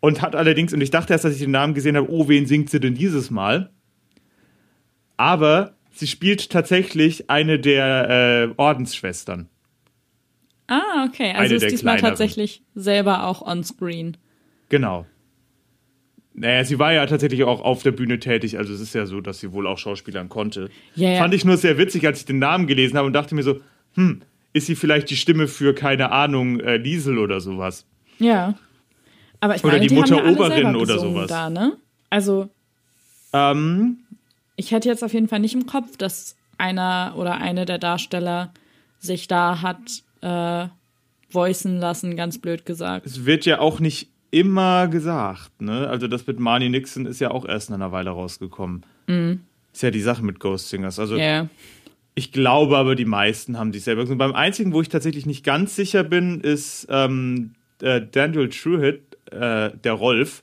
Und 0.00 0.20
hat 0.20 0.34
allerdings, 0.34 0.72
und 0.72 0.80
ich 0.80 0.90
dachte 0.90 1.12
erst, 1.12 1.24
als 1.26 1.34
ich 1.36 1.42
den 1.42 1.52
Namen 1.52 1.74
gesehen 1.74 1.96
habe, 1.96 2.10
oh, 2.10 2.26
wen 2.26 2.46
singt 2.46 2.70
sie 2.70 2.80
denn 2.80 2.94
dieses 2.94 3.30
Mal? 3.30 3.70
Aber 5.18 5.74
sie 5.92 6.06
spielt 6.06 6.48
tatsächlich 6.48 7.28
eine 7.28 7.58
der 7.58 8.48
äh, 8.48 8.54
Ordensschwestern. 8.56 9.48
Ah, 10.68 11.06
okay. 11.06 11.30
Eine 11.30 11.38
Also 11.38 11.54
ist 11.56 11.62
der 11.62 11.70
diesmal 11.70 11.96
kleineren. 11.96 12.10
tatsächlich 12.12 12.62
selber 12.74 13.24
auch 13.24 13.42
on-screen. 13.42 14.16
Genau. 14.70 15.06
Naja, 16.34 16.64
sie 16.64 16.78
war 16.78 16.92
ja 16.92 17.04
tatsächlich 17.06 17.42
auch 17.44 17.60
auf 17.62 17.82
der 17.82 17.90
Bühne 17.90 18.20
tätig, 18.20 18.58
also 18.58 18.72
es 18.72 18.80
ist 18.80 18.94
ja 18.94 19.06
so, 19.06 19.20
dass 19.20 19.40
sie 19.40 19.52
wohl 19.52 19.66
auch 19.66 19.78
Schauspielern 19.78 20.28
konnte. 20.28 20.70
Ja, 20.94 21.10
ja. 21.10 21.18
Fand 21.18 21.34
ich 21.34 21.44
nur 21.44 21.56
sehr 21.56 21.78
witzig, 21.78 22.06
als 22.06 22.20
ich 22.20 22.26
den 22.26 22.38
Namen 22.38 22.66
gelesen 22.68 22.96
habe 22.96 23.06
und 23.08 23.12
dachte 23.12 23.34
mir 23.34 23.42
so, 23.42 23.60
hm, 23.94 24.20
ist 24.52 24.66
sie 24.66 24.76
vielleicht 24.76 25.10
die 25.10 25.16
Stimme 25.16 25.48
für, 25.48 25.74
keine 25.74 26.12
Ahnung, 26.12 26.60
äh, 26.60 26.76
Liesel 26.76 27.18
oder 27.18 27.40
sowas? 27.40 27.86
Ja. 28.18 28.54
Aber 29.40 29.56
ich 29.56 29.64
Oder 29.64 29.74
meine, 29.74 29.82
die 29.82 29.88
die, 29.88 29.94
ja 29.94 30.00
Mutter 30.00 30.22
alle 30.22 30.32
Oberin 30.32 30.76
oder 30.76 30.98
sowas. 30.98 31.26
Da, 31.28 31.50
ne? 31.50 31.76
Also 32.10 32.50
Ähm, 33.32 33.98
ich 34.58 34.72
hätte 34.72 34.88
jetzt 34.88 35.02
auf 35.02 35.14
jeden 35.14 35.28
Fall 35.28 35.38
nicht 35.38 35.54
im 35.54 35.66
Kopf, 35.66 35.96
dass 35.96 36.36
einer 36.58 37.14
oder 37.16 37.38
eine 37.38 37.64
der 37.64 37.78
Darsteller 37.78 38.52
sich 38.98 39.28
da 39.28 39.62
hat 39.62 40.02
äh, 40.20 40.68
voicen 41.30 41.78
lassen, 41.78 42.16
ganz 42.16 42.38
blöd 42.38 42.66
gesagt. 42.66 43.06
es 43.06 43.24
wird 43.24 43.46
ja 43.46 43.60
auch 43.60 43.80
nicht 43.80 44.08
immer 44.30 44.88
gesagt, 44.88 45.62
ne? 45.62 45.88
Also 45.88 46.08
das 46.08 46.26
mit 46.26 46.40
Marnie 46.40 46.68
Nixon 46.68 47.06
ist 47.06 47.20
ja 47.20 47.30
auch 47.30 47.46
erst 47.46 47.70
nach 47.70 47.76
einer 47.76 47.92
Weile 47.92 48.10
rausgekommen. 48.10 48.84
Ist 49.72 49.82
ja 49.82 49.90
die 49.90 50.00
Sache 50.00 50.22
mit 50.24 50.40
Ghost 50.40 50.68
Singers. 50.68 50.98
Also. 50.98 51.16
Ja. 51.16 51.48
Ich 52.14 52.32
glaube 52.32 52.76
aber, 52.76 52.96
die 52.96 53.04
meisten 53.04 53.58
haben 53.58 53.72
sich 53.72 53.84
selber 53.84 54.02
gesungen. 54.02 54.18
Beim 54.18 54.34
einzigen, 54.34 54.72
wo 54.72 54.82
ich 54.82 54.88
tatsächlich 54.88 55.24
nicht 55.24 55.44
ganz 55.44 55.76
sicher 55.76 56.02
bin, 56.02 56.40
ist 56.40 56.88
ähm, 56.90 57.54
äh, 57.80 58.02
Daniel 58.10 58.48
Truitt, 58.48 59.16
äh, 59.30 59.70
der 59.70 59.92
Rolf. 59.92 60.42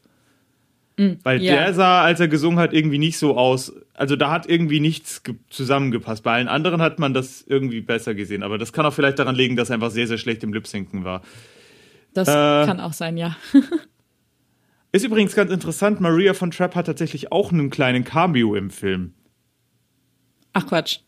Weil 0.97 1.39
Mm, 1.39 1.41
ja. 1.41 1.55
der 1.55 1.73
sah, 1.73 2.03
als 2.03 2.21
er 2.21 2.29
gesungen 2.29 2.59
hat, 2.59 2.71
irgendwie 2.71 2.97
nicht 2.97 3.17
so 3.17 3.37
aus. 3.37 3.73
Also 3.97 4.15
da 4.17 4.29
hat 4.29 4.47
irgendwie 4.49 4.79
nichts 4.81 5.23
ge- 5.23 5.35
zusammengepasst. 5.49 6.23
Bei 6.23 6.33
allen 6.33 6.47
anderen 6.49 6.81
hat 6.81 6.99
man 6.99 7.13
das 7.13 7.41
irgendwie 7.47 7.81
besser 7.81 8.13
gesehen. 8.13 8.43
Aber 8.43 8.57
das 8.57 8.73
kann 8.73 8.85
auch 8.85 8.93
vielleicht 8.93 9.19
daran 9.19 9.35
liegen, 9.35 9.55
dass 9.55 9.69
er 9.69 9.75
einfach 9.75 9.91
sehr, 9.91 10.07
sehr 10.07 10.17
schlecht 10.17 10.43
im 10.43 10.53
Lip-Sinken 10.53 11.03
war. 11.05 11.21
Das 12.13 12.27
Äh, 12.27 12.31
kann 12.31 12.79
auch 12.81 12.93
sein, 12.93 13.15
ja. 13.17 13.35
Ist 14.91 15.03
übrigens 15.05 15.35
ganz 15.35 15.51
interessant, 15.51 15.99
Maria 15.99 16.33
von 16.33 16.51
Trapp 16.51 16.75
hat 16.75 16.85
tatsächlich 16.87 17.31
auch 17.31 17.51
einen 17.51 17.69
kleinen 17.69 18.03
Cameo 18.05 18.55
im 18.55 18.69
Film. 18.69 19.13
Ach 20.53 20.65
Quatsch. 20.67 20.99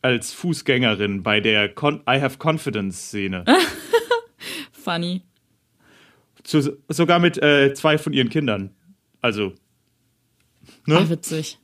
Als 0.00 0.32
Fußgängerin 0.32 1.22
bei 1.22 1.40
der 1.40 1.68
Con 1.68 1.96
I 2.08 2.20
Have 2.20 2.38
Confidence-Szene. 2.38 3.44
Funny. 4.72 5.22
Zu, 6.42 6.78
sogar 6.88 7.18
mit 7.18 7.42
äh, 7.42 7.72
zwei 7.74 7.96
von 7.98 8.12
ihren 8.12 8.28
Kindern. 8.28 8.70
Also, 9.22 9.54
ne? 10.86 10.96
Ah, 10.98 11.08
witzig. 11.08 11.58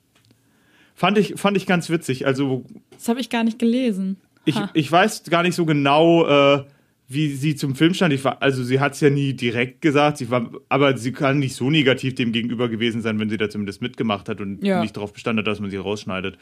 Fand, 1.00 1.18
ich, 1.18 1.34
fand 1.36 1.56
ich 1.56 1.66
ganz 1.66 1.88
witzig. 1.90 2.26
Also, 2.26 2.64
Das 2.90 3.08
habe 3.08 3.20
ich 3.20 3.30
gar 3.30 3.42
nicht 3.44 3.58
gelesen. 3.58 4.18
ich, 4.44 4.56
Ha. 4.56 4.70
ich 4.74 4.90
weiß 4.92 5.24
gar 5.24 5.42
nicht 5.42 5.54
so 5.54 5.64
genau, 5.66 6.26
äh, 6.26 6.64
wie 7.08 7.28
sie 7.34 7.56
zum 7.56 7.74
Film 7.74 7.92
stand. 7.94 8.12
Ich 8.12 8.24
war, 8.24 8.40
also, 8.42 8.62
sie 8.62 8.78
hat 8.80 8.92
es 8.92 9.00
ja 9.00 9.10
nie 9.10 9.32
direkt 9.34 9.80
gesagt, 9.80 10.18
sie 10.18 10.30
war, 10.30 10.50
aber 10.68 10.96
sie 10.96 11.10
kann 11.12 11.38
nicht 11.40 11.54
so 11.56 11.70
negativ 11.70 12.14
dem 12.14 12.30
gegenüber 12.32 12.68
gewesen 12.68 13.02
sein, 13.02 13.18
wenn 13.18 13.28
sie 13.30 13.36
da 13.36 13.48
zumindest 13.50 13.82
mitgemacht 13.82 14.28
hat 14.28 14.40
und 14.40 14.62
Ja. 14.62 14.80
nicht 14.80 14.96
darauf 14.96 15.12
bestanden 15.12 15.40
hat, 15.40 15.46
dass 15.48 15.58
man 15.60 15.70
sie 15.70 15.76
rausschneidet. 15.78 16.38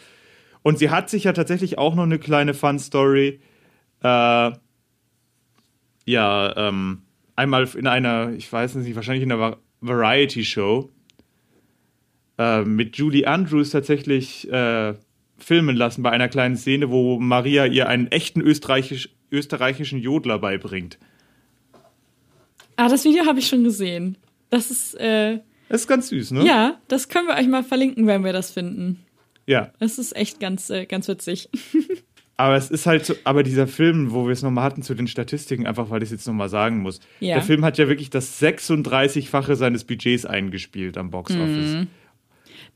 Und 0.63 0.79
sie 0.79 0.91
hat 0.91 1.09
sich 1.09 1.25
ja 1.25 1.33
tatsächlich 1.33 1.79
auch 1.79 1.95
noch 1.95 2.03
eine 2.03 2.19
kleine 2.19 2.53
Fun-Story. 2.53 3.41
Äh, 4.03 4.51
ja, 6.05 6.57
ähm, 6.57 7.03
einmal 7.37 7.69
in 7.77 7.87
einer, 7.87 8.33
ich 8.33 8.53
weiß 8.53 8.75
nicht, 8.77 8.97
wahrscheinlich 8.97 9.23
in 9.23 9.33
einer 9.33 9.41
Va- 9.41 9.57
Variety-Show 9.81 10.91
äh, 12.39 12.63
mit 12.63 12.97
Julie 12.97 13.27
Andrews 13.27 13.71
tatsächlich 13.71 14.51
äh, 14.51 14.95
filmen 15.39 15.77
lassen 15.77 16.03
bei 16.03 16.11
einer 16.11 16.29
kleinen 16.29 16.57
Szene, 16.57 16.91
wo 16.91 17.19
Maria 17.19 17.67
ihr 17.67 17.89
einen 17.89 18.09
echten 18.09 18.41
österreichisch, 18.41 19.11
österreichischen 19.31 19.99
Jodler 19.99 20.39
beibringt. 20.39 20.99
Ah, 22.77 22.89
das 22.89 23.05
Video 23.05 23.27
habe 23.27 23.41
ich 23.41 23.49
schon 23.49 23.65
gesehen. 23.65 24.17
Das 24.51 24.71
ist, 24.71 24.95
äh, 24.95 25.41
Das 25.69 25.83
ist 25.83 25.89
ganz 25.89 26.09
süß, 26.09 26.31
ne? 26.33 26.47
ja, 26.47 26.79
das 26.89 27.09
können 27.09 27.27
wir 27.27 27.37
euch 27.37 27.49
mal 27.49 27.65
verlinken, 27.65 28.07
wenn 28.07 28.25
wir 28.25 28.33
das 28.33 28.51
finden. 28.51 29.05
Ja. 29.47 29.73
Das 29.79 29.99
ist 29.99 30.15
echt 30.17 30.41
ganz, 30.41 30.71
äh, 30.71 30.87
ganz 30.87 31.09
witzig. 31.09 31.49
Aber 32.41 32.55
es 32.55 32.71
ist 32.71 32.87
halt 32.87 33.05
so, 33.05 33.15
aber 33.25 33.43
dieser 33.43 33.67
Film, 33.67 34.13
wo 34.13 34.27
wir 34.27 34.33
es 34.33 34.45
nochmal 34.45 34.63
hatten 34.63 34.83
zu 34.83 34.95
den 34.95 35.09
Statistiken, 35.09 35.67
einfach 35.67 35.91
weil 35.91 36.05
ich 36.05 36.07
es 36.07 36.13
jetzt 36.13 36.27
nochmal 36.29 36.49
sagen 36.49 36.79
muss. 36.79 37.01
Ja. 37.19 37.35
Der 37.35 37.43
Film 37.43 37.65
hat 37.65 37.79
ja 37.79 37.89
wirklich 37.89 38.11
das 38.11 38.41
36-fache 38.41 39.57
seines 39.57 39.83
Budgets 39.83 40.25
eingespielt 40.25 40.97
am 40.97 41.11
Boxoffice. 41.11 41.89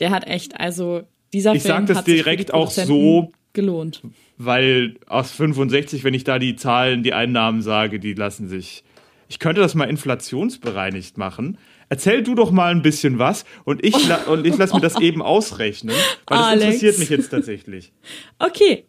Der 0.01 0.11
hat 0.11 0.27
echt, 0.27 0.59
also 0.61 1.03
dieser 1.33 1.55
Ich 1.55 1.63
Film 1.63 1.75
sag 1.75 1.87
das 1.87 1.99
hat 1.99 2.07
direkt 2.07 2.53
auch 2.55 2.71
so- 2.71 3.33
gelohnt. 3.53 4.03
Weil 4.39 4.97
aus 5.07 5.31
65, 5.33 6.05
wenn 6.05 6.15
ich 6.15 6.25
da 6.25 6.39
die 6.39 6.57
Zahlen, 6.57 7.03
die 7.03 7.13
Einnahmen 7.13 7.63
sage, 7.63 8.01
die 8.01 8.15
lassen 8.15 8.49
sich 8.49 8.83
ich 9.29 9.39
könnte 9.39 9.63
das 9.63 9.75
mal 9.75 9.89
inflationsbereinigt 9.89 11.17
machen. 11.17 11.57
Erzähl 11.89 12.23
du 12.23 12.35
doch 12.35 12.51
mal 12.51 12.71
ein 12.71 12.83
bisschen 12.83 13.19
was 13.19 13.47
und 13.65 13.83
ich, 13.83 14.07
la 14.07 14.17
und 14.27 14.47
ich 14.47 14.59
lasse 14.59 14.75
mir 14.75 14.83
das 14.83 15.01
eben 15.01 15.23
ausrechnen, 15.23 15.95
weil 16.27 16.39
das 16.39 16.47
Alex. 16.47 16.65
interessiert 16.65 16.99
mich 16.99 17.09
jetzt 17.09 17.29
tatsächlich. 17.31 17.93
Okay. 18.39 18.85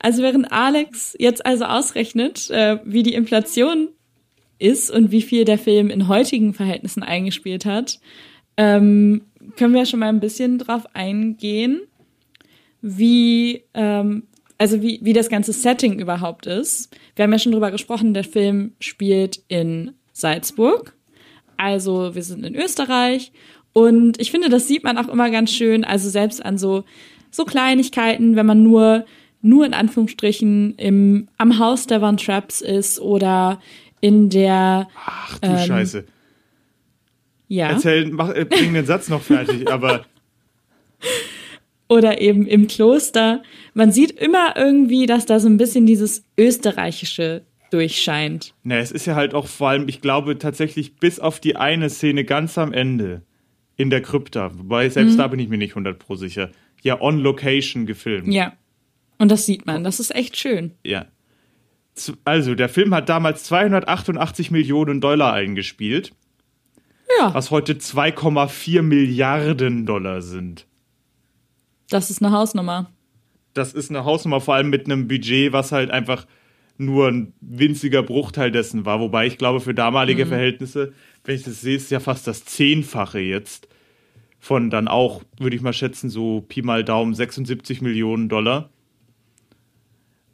Also 0.00 0.22
während 0.22 0.50
Alex 0.50 1.14
jetzt 1.20 1.46
also 1.46 1.64
ausrechnet, 1.66 2.50
äh, 2.50 2.78
wie 2.84 3.04
die 3.04 3.14
Inflation 3.14 3.88
ist 4.58 4.90
und 4.90 5.12
wie 5.12 5.22
viel 5.22 5.44
der 5.44 5.58
Film 5.58 5.90
in 5.90 6.08
heutigen 6.08 6.54
Verhältnissen 6.54 7.02
eingespielt 7.04 7.64
hat, 7.64 8.00
ähm, 8.56 9.22
können 9.56 9.74
wir 9.74 9.86
schon 9.86 10.00
mal 10.00 10.08
ein 10.08 10.20
bisschen 10.20 10.58
drauf 10.58 10.84
eingehen, 10.94 11.82
wie, 12.80 13.64
ähm, 13.74 14.24
also 14.58 14.82
wie, 14.82 15.00
wie 15.02 15.12
das 15.12 15.28
ganze 15.28 15.52
Setting 15.52 15.98
überhaupt 15.98 16.46
ist. 16.46 16.94
Wir 17.16 17.24
haben 17.24 17.32
ja 17.32 17.38
schon 17.38 17.52
drüber 17.52 17.70
gesprochen, 17.70 18.14
der 18.14 18.24
Film 18.24 18.72
spielt 18.80 19.42
in 19.48 19.92
Salzburg. 20.12 20.94
Also 21.56 22.14
wir 22.14 22.22
sind 22.22 22.44
in 22.44 22.54
Österreich 22.54 23.32
und 23.72 24.20
ich 24.20 24.30
finde, 24.30 24.48
das 24.48 24.68
sieht 24.68 24.84
man 24.84 24.98
auch 24.98 25.08
immer 25.08 25.30
ganz 25.30 25.52
schön, 25.52 25.84
also 25.84 26.08
selbst 26.08 26.44
an 26.44 26.58
so, 26.58 26.84
so 27.30 27.44
Kleinigkeiten, 27.44 28.36
wenn 28.36 28.46
man 28.46 28.62
nur, 28.62 29.04
nur 29.42 29.66
in 29.66 29.74
Anführungsstrichen 29.74 30.76
im, 30.76 31.28
am 31.38 31.58
Haus 31.58 31.86
der 31.86 32.00
Van 32.00 32.16
Traps 32.16 32.60
ist 32.60 33.00
oder 33.00 33.60
in 34.00 34.30
der, 34.30 34.88
Ach 35.06 35.38
du 35.40 35.58
Scheiße. 35.58 36.04
Ja, 37.48 37.68
Erzähl, 37.70 38.06
mach, 38.10 38.30
äh, 38.34 38.44
bring 38.44 38.72
den 38.74 38.86
Satz 38.86 39.08
noch 39.08 39.22
fertig, 39.22 39.68
aber 39.72 40.04
oder 41.88 42.20
eben 42.20 42.46
im 42.46 42.66
Kloster. 42.66 43.42
Man 43.74 43.92
sieht 43.92 44.12
immer 44.12 44.54
irgendwie, 44.56 45.06
dass 45.06 45.26
da 45.26 45.38
so 45.38 45.48
ein 45.48 45.56
bisschen 45.58 45.86
dieses 45.86 46.24
Österreichische 46.38 47.42
durchscheint. 47.70 48.54
ne, 48.62 48.78
es 48.78 48.92
ist 48.92 49.06
ja 49.06 49.14
halt 49.16 49.34
auch 49.34 49.46
vor 49.48 49.70
allem, 49.70 49.88
ich 49.88 50.00
glaube 50.00 50.38
tatsächlich 50.38 50.96
bis 50.96 51.18
auf 51.18 51.40
die 51.40 51.56
eine 51.56 51.90
Szene 51.90 52.24
ganz 52.24 52.56
am 52.56 52.72
Ende 52.72 53.22
in 53.76 53.90
der 53.90 54.00
Krypta, 54.00 54.52
wobei 54.56 54.86
Mhm. 54.86 54.90
selbst 54.92 55.18
da 55.18 55.26
bin 55.26 55.40
ich 55.40 55.48
mir 55.48 55.58
nicht 55.58 55.74
100 55.74 55.98
pro 55.98 56.14
sicher, 56.14 56.50
ja 56.82 57.00
on 57.00 57.18
location 57.18 57.84
gefilmt. 57.86 58.32
Ja. 58.32 58.52
Und 59.18 59.30
das 59.30 59.46
sieht 59.46 59.66
man. 59.66 59.82
Das 59.84 59.98
ist 60.00 60.14
echt 60.14 60.36
schön. 60.36 60.72
Ja. 60.84 61.06
Also, 62.24 62.54
der 62.54 62.68
Film 62.68 62.94
hat 62.94 63.08
damals 63.08 63.44
288 63.44 64.50
Millionen 64.50 65.00
Dollar 65.00 65.32
eingespielt, 65.32 66.12
Ja, 67.18 67.34
was 67.34 67.50
heute 67.50 67.74
2,4 67.74 68.82
Milliarden 68.82 69.86
Dollar 69.86 70.22
sind. 70.22 70.66
das 71.90 72.10
ist 72.10 72.22
eine 72.22 72.32
Hausnummer. 72.32 72.90
Das 73.52 73.72
ist 73.72 73.90
eine 73.90 74.04
Hausnummer, 74.04 74.40
vor 74.40 74.54
allem 74.54 74.70
mit 74.70 74.86
einem 74.86 75.06
Budget, 75.06 75.52
was 75.52 75.70
halt 75.70 75.90
einfach 75.90 76.26
nur 76.76 77.06
ein 77.08 77.32
winziger 77.40 78.02
Bruchteil 78.02 78.50
dessen 78.50 78.84
war. 78.84 78.98
Wobei 78.98 79.26
ich 79.26 79.38
glaube, 79.38 79.60
für 79.60 79.74
damalige 79.74 80.26
Verhältnisse, 80.26 80.92
wenn 81.22 81.36
ich 81.36 81.44
das 81.44 81.60
sehe, 81.60 81.76
ist 81.76 81.90
ja 81.92 82.00
fast 82.00 82.26
das 82.26 82.44
Zehnfache 82.44 83.20
jetzt. 83.20 83.68
Von 84.40 84.70
dann 84.70 84.88
auch, 84.88 85.22
würde 85.38 85.54
ich 85.54 85.62
mal 85.62 85.72
schätzen, 85.72 86.10
so 86.10 86.40
Pi 86.40 86.62
mal 86.62 86.82
Daumen 86.84 87.14
76 87.14 87.80
Millionen 87.80 88.28
Dollar. 88.28 88.70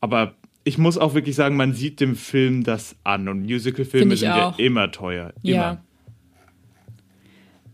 Aber 0.00 0.34
ich 0.64 0.78
muss 0.78 0.96
auch 0.96 1.14
wirklich 1.14 1.37
sagen, 1.37 1.56
man 1.56 1.75
sieht 1.75 2.00
dem 2.00 2.16
Film 2.16 2.64
das 2.64 2.96
an. 3.04 3.28
Und 3.28 3.42
Musicalfilme 3.42 4.16
sind 4.16 4.28
ja 4.28 4.54
immer 4.56 4.90
teuer. 4.90 5.32
Immer. 5.42 5.52
Ja. 5.52 5.84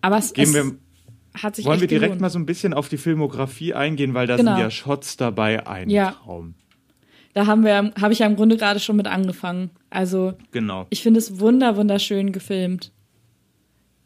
Aber 0.06 0.18
es, 0.18 0.32
Gehen 0.32 0.44
es 0.44 0.54
wir, 0.54 0.76
hat 1.42 1.56
sich 1.56 1.64
wollen 1.66 1.80
wir 1.80 1.88
direkt 1.88 2.04
gelohnt. 2.12 2.20
mal 2.20 2.30
so 2.30 2.38
ein 2.38 2.46
bisschen 2.46 2.72
auf 2.75 2.88
die 2.88 2.96
Filmografie 2.96 3.75
eingehen, 3.75 4.14
weil 4.14 4.26
da 4.28 4.36
Genau. 4.36 4.52
sind 4.52 4.60
ja 4.60 4.70
Shots 4.70 5.16
dabei, 5.16 5.66
ein 5.66 5.90
Ja. 5.90 6.12
Traum. 6.12 6.54
Da 7.34 7.46
haben 7.46 7.64
wir, 7.64 7.92
habe 8.00 8.12
ich 8.12 8.20
ja 8.20 8.26
im 8.26 8.36
Grunde 8.36 8.56
gerade 8.56 8.78
schon 8.80 8.94
mit 8.96 9.06
angefangen. 9.08 9.70
Also 9.90 10.34
Genau. 10.52 10.86
ich 10.90 11.02
finde 11.02 11.18
es 11.18 11.40
wunder, 11.40 11.76
wunderschön 11.76 12.30
gefilmt. 12.32 12.92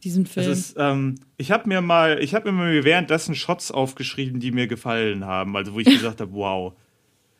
Diesen 0.02 0.24
Es 0.24 0.30
Film. 0.32 0.50
ist, 0.50 0.74
ähm, 0.78 1.14
ich 1.36 1.50
habe 1.50 1.68
mir 1.68 1.82
mal, 1.82 2.18
ich 2.22 2.34
habe 2.34 2.50
mir 2.50 2.56
mal 2.56 2.84
währenddessen 2.84 3.34
Shots 3.34 3.70
aufgeschrieben, 3.70 4.40
die 4.40 4.50
mir 4.50 4.66
gefallen 4.66 5.26
haben, 5.26 5.54
also 5.56 5.74
wo 5.74 5.80
ich 5.80 5.84
gesagt 6.02 6.22
habe, 6.22 6.32
wow. 6.32 6.72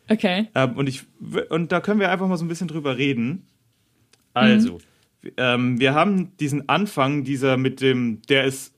okay. 0.09 0.47
Ähm, 0.53 0.77
und 0.77 0.87
ich 0.87 1.03
und 1.49 1.71
da 1.71 1.81
können 1.81 1.99
wir 1.99 2.11
einfach 2.11 2.27
mal 2.27 2.37
so 2.37 2.45
ein 2.45 2.49
bisschen 2.49 2.67
drüber 2.67 2.97
reden. 2.97 3.47
Also, 4.33 4.79
w- 4.79 4.83
ähm, 5.37 5.79
wir 5.79 5.93
haben 5.93 6.35
diesen 6.39 6.67
Anfang, 6.69 7.23
dieser 7.23 7.57
mit 7.57 7.81
dem, 7.81 8.21
der 8.29 8.45
ist 8.45 8.73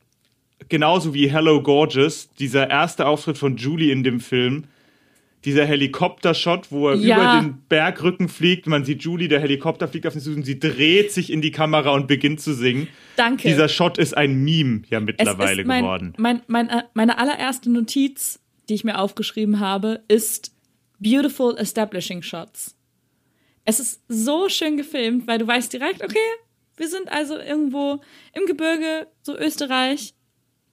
genauso 0.69 1.13
wie 1.13 1.29
Hello 1.29 1.61
Gorgeous, 1.61 2.29
dieser 2.39 2.69
erste 2.69 3.05
Auftritt 3.05 3.37
von 3.37 3.57
Julie 3.57 3.91
in 3.91 4.03
dem 4.03 4.19
Film. 4.19 4.65
Dieser 5.45 5.65
Helikopter-Shot, 5.65 6.71
wo 6.71 6.89
er 6.89 6.95
Ja. 6.95 7.17
über 7.17 7.41
den 7.41 7.63
Bergrücken 7.67 8.29
fliegt, 8.29 8.65
man 8.65 8.85
sieht 8.85 9.03
Julie, 9.03 9.27
der 9.27 9.41
Helikopter 9.41 9.89
fliegt 9.89 10.07
auf 10.07 10.17
zu 10.17 10.31
und 10.31 10.45
sie 10.45 10.57
dreht 10.57 11.11
sich 11.11 11.29
in 11.29 11.41
die 11.41 11.51
Kamera 11.51 11.91
und 11.91 12.07
beginnt 12.07 12.39
zu 12.39 12.53
singen. 12.53 12.87
Danke. 13.17 13.49
Dieser 13.49 13.67
Shot 13.67 13.97
ist 13.97 14.15
ein 14.15 14.41
Meme 14.43 14.83
ja 14.89 15.01
mittlerweile 15.01 15.65
mein, 15.65 15.81
geworden. 15.83 16.13
Mein, 16.17 16.41
mein, 16.47 16.69
äh, 16.69 16.83
meine 16.93 17.17
allererste 17.17 17.69
Notiz, 17.69 18.39
die 18.69 18.75
ich 18.75 18.85
mir 18.85 18.97
aufgeschrieben 18.99 19.59
habe, 19.59 20.01
ist 20.07 20.53
Beautiful 20.99 21.57
Establishing 21.57 22.21
Shots. 22.21 22.77
Es 23.65 23.79
ist 23.79 24.01
so 24.07 24.49
schön 24.49 24.77
gefilmt, 24.77 25.27
weil 25.27 25.39
du 25.39 25.47
weißt 25.47 25.71
direkt, 25.71 26.03
okay, 26.03 26.17
wir 26.75 26.87
sind 26.87 27.11
also 27.11 27.37
irgendwo 27.37 28.01
im 28.33 28.45
Gebirge, 28.45 29.07
so 29.21 29.37
Österreich. 29.37 30.13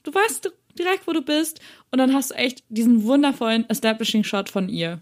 Du 0.03 0.12
weißt 0.12 0.50
direkt, 0.79 1.07
wo 1.07 1.12
du 1.12 1.22
bist. 1.22 1.61
Und 1.90 1.98
dann 1.98 2.14
hast 2.14 2.31
du 2.31 2.35
echt 2.35 2.64
diesen 2.68 3.05
wundervollen 3.05 3.68
Establishing 3.68 4.24
Shot 4.24 4.48
von 4.48 4.68
ihr. 4.68 5.00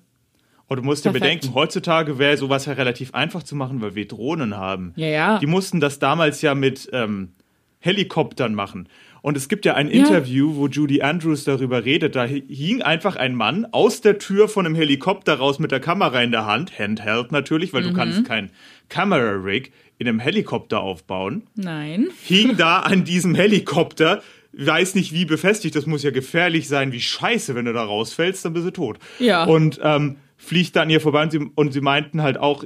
Und 0.66 0.76
du 0.76 0.82
musst 0.82 1.04
dir 1.04 1.12
Perfekt. 1.12 1.40
bedenken, 1.40 1.54
heutzutage 1.54 2.18
wäre 2.18 2.36
sowas 2.36 2.66
ja 2.66 2.74
relativ 2.74 3.14
einfach 3.14 3.42
zu 3.42 3.56
machen, 3.56 3.80
weil 3.80 3.94
wir 3.94 4.06
Drohnen 4.06 4.56
haben. 4.56 4.92
Ja, 4.96 5.06
ja. 5.06 5.38
Die 5.38 5.46
mussten 5.46 5.80
das 5.80 5.98
damals 5.98 6.42
ja 6.42 6.54
mit 6.54 6.90
ähm, 6.92 7.32
Helikoptern 7.78 8.54
machen. 8.54 8.88
Und 9.22 9.36
es 9.36 9.48
gibt 9.48 9.64
ja 9.64 9.74
ein 9.74 9.88
Interview, 9.88 10.54
wo 10.56 10.68
Judy 10.68 11.02
Andrews 11.02 11.44
darüber 11.44 11.84
redet. 11.84 12.14
Da 12.16 12.24
hi- 12.26 12.44
hing 12.48 12.82
einfach 12.82 13.16
ein 13.16 13.34
Mann 13.34 13.66
aus 13.72 14.00
der 14.00 14.18
Tür 14.18 14.48
von 14.48 14.64
einem 14.64 14.74
Helikopter 14.74 15.34
raus 15.34 15.58
mit 15.58 15.72
der 15.72 15.80
Kamera 15.80 16.22
in 16.22 16.30
der 16.30 16.46
Hand, 16.46 16.78
Handheld 16.78 17.32
natürlich, 17.32 17.72
weil 17.72 17.82
du 17.82 17.92
kannst 17.92 18.24
kein 18.24 18.50
Camera-Rig 18.88 19.72
in 19.98 20.06
einem 20.08 20.20
Helikopter 20.20 20.80
aufbauen. 20.80 21.42
Nein. 21.56 22.08
Hing 22.22 22.56
da 22.56 22.80
an 22.80 23.04
diesem 23.04 23.34
Helikopter, 23.34 24.22
weiß 24.52 24.94
nicht 24.94 25.12
wie 25.12 25.24
befestigt, 25.24 25.74
das 25.74 25.86
muss 25.86 26.02
ja 26.02 26.10
gefährlich 26.10 26.68
sein, 26.68 26.92
wie 26.92 27.00
scheiße, 27.00 27.54
wenn 27.54 27.64
du 27.64 27.72
da 27.72 27.82
rausfällst, 27.84 28.44
dann 28.44 28.52
bist 28.52 28.66
du 28.66 28.70
tot. 28.70 28.98
Ja. 29.18 29.44
Und 29.44 29.80
ähm, 29.82 30.16
fliegt 30.36 30.76
da 30.76 30.82
an 30.82 30.90
ihr 30.90 31.00
vorbei 31.00 31.22
und 31.24 31.30
sie, 31.32 31.50
und 31.54 31.72
sie 31.72 31.80
meinten 31.80 32.22
halt 32.22 32.38
auch, 32.38 32.64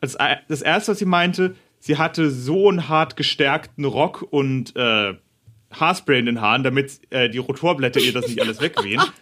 als, 0.00 0.16
das 0.48 0.62
erste, 0.62 0.92
was 0.92 0.98
sie 1.00 1.04
meinte, 1.04 1.54
sie 1.80 1.96
hatte 1.98 2.30
so 2.30 2.68
einen 2.68 2.88
hart 2.88 3.16
gestärkten 3.16 3.84
Rock 3.84 4.24
und 4.30 4.74
äh, 4.76 5.14
Haarspray 5.72 6.18
in 6.18 6.26
den 6.26 6.40
Haaren, 6.40 6.62
damit 6.62 7.00
äh, 7.10 7.28
die 7.28 7.38
Rotorblätter 7.38 8.00
ihr 8.00 8.12
das 8.12 8.26
nicht 8.28 8.40
alles 8.40 8.60
wegwehen. 8.60 9.00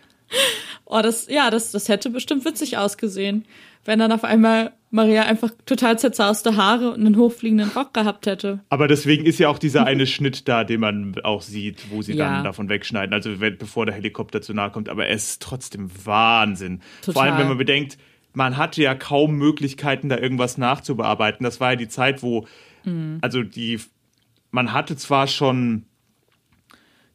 Oh, 0.93 1.01
das, 1.03 1.29
ja, 1.29 1.51
das, 1.51 1.71
das 1.71 1.89
hätte 1.89 2.11
bestimmt 2.11 2.45
witzig 2.45 2.77
ausgesehen, 2.77 3.45
wenn 3.85 4.01
dann 4.01 4.11
auf 4.11 4.25
einmal 4.25 4.73
Maria 4.91 5.23
einfach 5.23 5.53
total 5.65 5.97
zerzauste 6.01 6.57
Haare 6.57 6.91
und 6.91 7.07
einen 7.07 7.17
hochfliegenden 7.17 7.71
Rock 7.71 7.95
gehabt 7.95 8.27
hätte. 8.27 8.59
Aber 8.71 8.89
deswegen 8.89 9.25
ist 9.25 9.39
ja 9.39 9.49
auch 9.49 9.61
dieser 9.61 9.87
eine 9.87 10.05
Schnitt 10.09 10.49
da, 10.49 10.65
den 10.65 10.81
man 10.81 11.15
auch 11.23 11.43
sieht, 11.43 11.93
wo 11.93 12.03
sie 12.03 12.15
Ja. 12.15 12.29
dann 12.35 12.45
davon 12.45 12.69
wegschneiden, 12.69 13.15
also 13.15 13.31
bevor 13.39 13.87
der 13.87 13.95
Helikopter 13.95 14.43
zu 14.43 14.53
nahe 14.53 14.71
kommt. 14.73 14.89
Aber 14.89 15.07
es 15.09 15.31
ist 15.31 15.43
trotzdem 15.43 15.91
Wahnsinn. 16.05 16.81
Vor 17.03 17.15
Total. 17.15 17.29
allem, 17.29 17.39
wenn 17.39 17.49
man 17.49 17.59
bedenkt, 17.59 17.97
man 18.33 18.57
hatte 18.57 18.83
ja 18.83 18.97
kaum 18.97 19.37
Möglichkeiten, 19.37 20.09
da 20.09 20.19
irgendwas 20.19 20.59
nachzubearbeiten. 20.59 21.45
Das 21.45 21.61
war 21.61 21.71
ja 21.71 21.77
die 21.77 21.89
Zeit, 21.89 22.25
wo, 22.25 22.47
Mhm. 22.85 23.19
also 23.21 23.45
die, 23.45 23.79
man 24.51 24.73
hatte 24.73 24.97
zwar 24.97 25.29
schon 25.29 25.85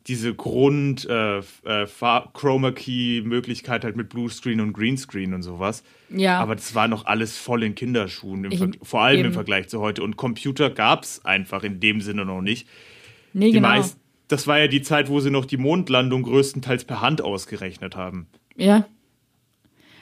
diese 0.07 0.35
Grund 0.35 1.07
äh, 1.09 1.39
äh, 1.39 1.87
Chroma 2.33 2.71
Key 2.71 3.21
Möglichkeit 3.21 3.83
halt 3.83 3.95
mit 3.95 4.09
Bluescreen 4.09 4.61
und 4.61 4.73
Greenscreen 4.73 5.33
und 5.33 5.41
sowas. 5.41 5.83
Ja. 6.09 6.39
Aber 6.39 6.55
das 6.55 6.75
war 6.75 6.87
noch 6.87 7.05
alles 7.05 7.37
voll 7.37 7.63
in 7.63 7.73
Kinderschuhen, 7.73 8.45
im 8.45 8.51
Eben. 8.51 8.73
Ver 8.73 8.85
vor 8.85 9.01
allem 9.01 9.19
im 9.21 9.25
Eben. 9.27 9.33
Vergleich 9.33 9.67
zu 9.67 9.79
heute. 9.79 10.03
Und 10.03 10.15
Computer 10.15 10.69
gab 10.69 11.03
es 11.03 11.25
einfach 11.25 11.63
in 11.63 11.79
dem 11.79 12.01
Sinne 12.01 12.25
noch 12.25 12.41
nicht. 12.41 12.67
Nee, 13.33 13.47
Die 13.47 13.53
genau. 13.53 13.69
meist, 13.69 13.97
das 14.27 14.45
war 14.45 14.59
ja 14.59 14.67
die 14.67 14.81
Zeit, 14.81 15.09
wo 15.09 15.19
sie 15.19 15.31
noch 15.31 15.45
die 15.45 15.57
Mondlandung 15.57 16.23
größtenteils 16.23 16.85
per 16.85 17.01
Hand 17.01 17.21
ausgerechnet 17.21 17.95
haben. 17.95 18.27
Ja. 18.55 18.85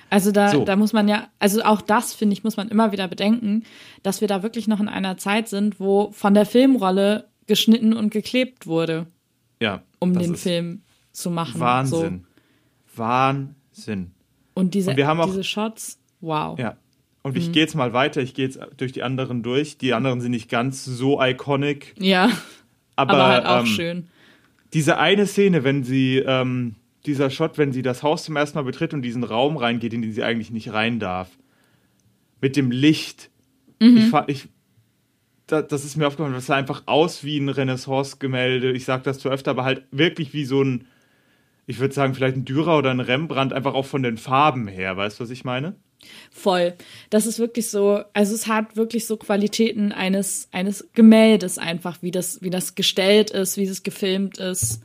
Also 0.09 0.31
da, 0.31 0.49
So. 0.49 0.63
da 0.65 0.75
muss 0.75 0.93
man 0.93 1.07
ja, 1.07 1.29
also 1.39 1.63
auch 1.63 1.81
das, 1.81 2.13
finde 2.13 2.33
ich, 2.33 2.43
muss 2.43 2.57
man 2.57 2.69
immer 2.69 2.91
wieder 2.91 3.07
bedenken, 3.07 3.63
dass 4.03 4.21
wir 4.21 4.27
da 4.27 4.43
wirklich 4.43 4.67
noch 4.67 4.79
in 4.79 4.87
einer 4.87 5.17
Zeit 5.17 5.47
sind, 5.47 5.79
wo 5.79 6.11
von 6.11 6.33
der 6.33 6.45
Filmrolle 6.45 7.29
geschnitten 7.47 7.93
und 7.93 8.11
geklebt 8.11 8.67
wurde, 8.67 9.07
Ja. 9.63 9.82
um 9.99 10.13
den 10.17 10.36
Film 10.36 10.82
zu 11.12 11.32
machen. 11.32 11.60
Wahnsinn. 11.60 12.26
Wahnsinn. 12.95 14.12
So. 14.56 14.62
Und 14.62 14.73
diese, 14.73 14.91
Und 14.91 14.97
wir 14.97 15.08
haben 15.08 15.19
auch- 15.19 15.26
diese 15.26 15.43
Shots, 15.43 15.99
wow. 16.21 16.58
Ja. 16.60 16.78
Und 17.23 17.32
Mhm. 17.32 17.38
ich 17.38 17.52
gehe 17.52 17.63
jetzt 17.63 17.76
mal 17.76 17.93
weiter, 17.93 18.21
ich 18.21 18.34
gehe 18.34 18.45
jetzt 18.45 18.60
durch 18.78 18.91
die 18.91 19.02
anderen 19.04 19.43
durch. 19.43 19.78
Die 19.78 19.93
anderen 19.93 20.21
sind 20.21 20.32
nicht 20.32 20.49
ganz 20.49 20.84
so 20.86 21.21
iconic, 21.21 21.95
Ja, 21.97 22.30
aber, 22.95 23.13
aber 23.13 23.28
halt 23.28 23.45
auch 23.45 23.60
ähm, 23.62 23.65
schön. 23.65 24.08
diese 24.73 24.97
eine 24.97 25.26
Szene, 25.26 25.63
wenn 25.63 25.84
sie, 25.84 26.17
ähm, 26.17 26.76
dieser 27.06 27.30
Shot, 27.30 27.58
wenn 27.58 27.71
sie 27.71 27.82
das 27.82 28.04
Haus 28.04 28.26
zum 28.26 28.36
ersten 28.36 28.58
Mal 28.58 28.63
betritt 28.63 28.93
und 28.93 29.02
diesen 29.02 29.23
Raum 29.23 29.58
reingeht, 29.58 29.93
in 29.93 30.02
den 30.02 30.12
sie 30.13 30.23
eigentlich 30.23 30.52
nicht 30.52 30.71
rein 30.73 30.99
darf. 30.99 31.30
Mit 32.41 32.56
dem 32.58 32.71
Licht. 32.71 33.30
Mhm. 33.80 33.97
Ich, 34.28 34.43
ich, 34.43 34.49
das 35.47 35.86
ist 35.86 35.97
mir 35.97 36.08
aufgefallen, 36.08 36.34
das 36.34 36.45
sah 36.45 36.56
einfach 36.56 36.84
aus 36.86 37.23
wie 37.23 37.38
ein 37.38 37.49
Renaissance-Gemälde. 37.49 38.71
Ich 38.71 38.86
sage 38.86 39.03
das 39.03 39.19
zu 39.19 39.29
öfter, 39.29 39.51
aber 39.51 39.65
halt 39.65 39.84
wirklich 39.91 40.34
wie 40.34 40.45
so 40.45 40.63
ein, 40.63 40.88
ich 41.67 41.79
würde 41.79 41.93
sagen, 41.93 42.13
vielleicht 42.13 42.38
ein 42.38 42.45
Dürer 42.45 42.77
oder 42.77 42.91
ein 42.91 42.99
Rembrandt, 42.99 43.53
einfach 43.53 43.73
auch 43.73 43.86
von 43.86 44.03
den 44.03 44.17
Farben 44.17 44.67
her. 44.67 44.95
Weißt 44.95 45.19
du, 45.19 45.23
was 45.23 45.29
ich 45.29 45.43
meine? 45.43 45.75
Voll. 46.32 46.73
Das 47.10 47.25
ist 47.25 47.39
wirklich 47.39 47.69
so, 47.69 48.03
also 48.13 48.34
es 48.34 48.47
hat 48.47 48.75
wirklich 48.75 49.06
so 49.06 49.17
Qualitäten 49.17 49.91
eines, 49.91 50.49
eines 50.51 50.89
Gemäldes 50.93 51.58
einfach, 51.58 52.01
wie 52.01 52.12
das, 52.12 52.41
wie 52.41 52.49
das 52.49 52.75
gestellt 52.75 53.32
ist, 53.32 53.58
wie 53.58 53.63
es 53.63 53.84
gefilmt 53.84 54.38
ist. 54.38 54.82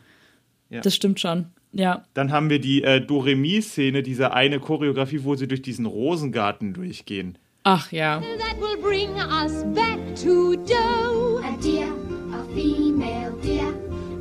Ja. 0.70 0.80
Das 0.80 0.94
stimmt 0.94 1.20
schon. 1.20 1.46
Ja. 1.72 2.04
Dann 2.14 2.32
haben 2.32 2.50
wir 2.50 2.60
die 2.60 2.82
äh, 2.82 3.00
Doremi-Szene, 3.00 4.02
diese 4.02 4.32
eine 4.32 4.58
Choreografie, 4.60 5.24
wo 5.24 5.34
sie 5.34 5.48
durch 5.48 5.62
diesen 5.62 5.86
Rosengarten 5.86 6.72
durchgehen. 6.72 7.38
Ach 7.64 7.92
ja. 7.92 8.20
that 8.38 8.56
will 8.58 8.80
bring 8.80 9.18
us 9.20 9.62
back 9.74 9.98
to 10.16 10.56
dough. 10.64 11.42
A 11.44 11.56
deer, 11.60 11.92
a 12.32 12.44
female 12.54 13.32
deer, 13.42 13.72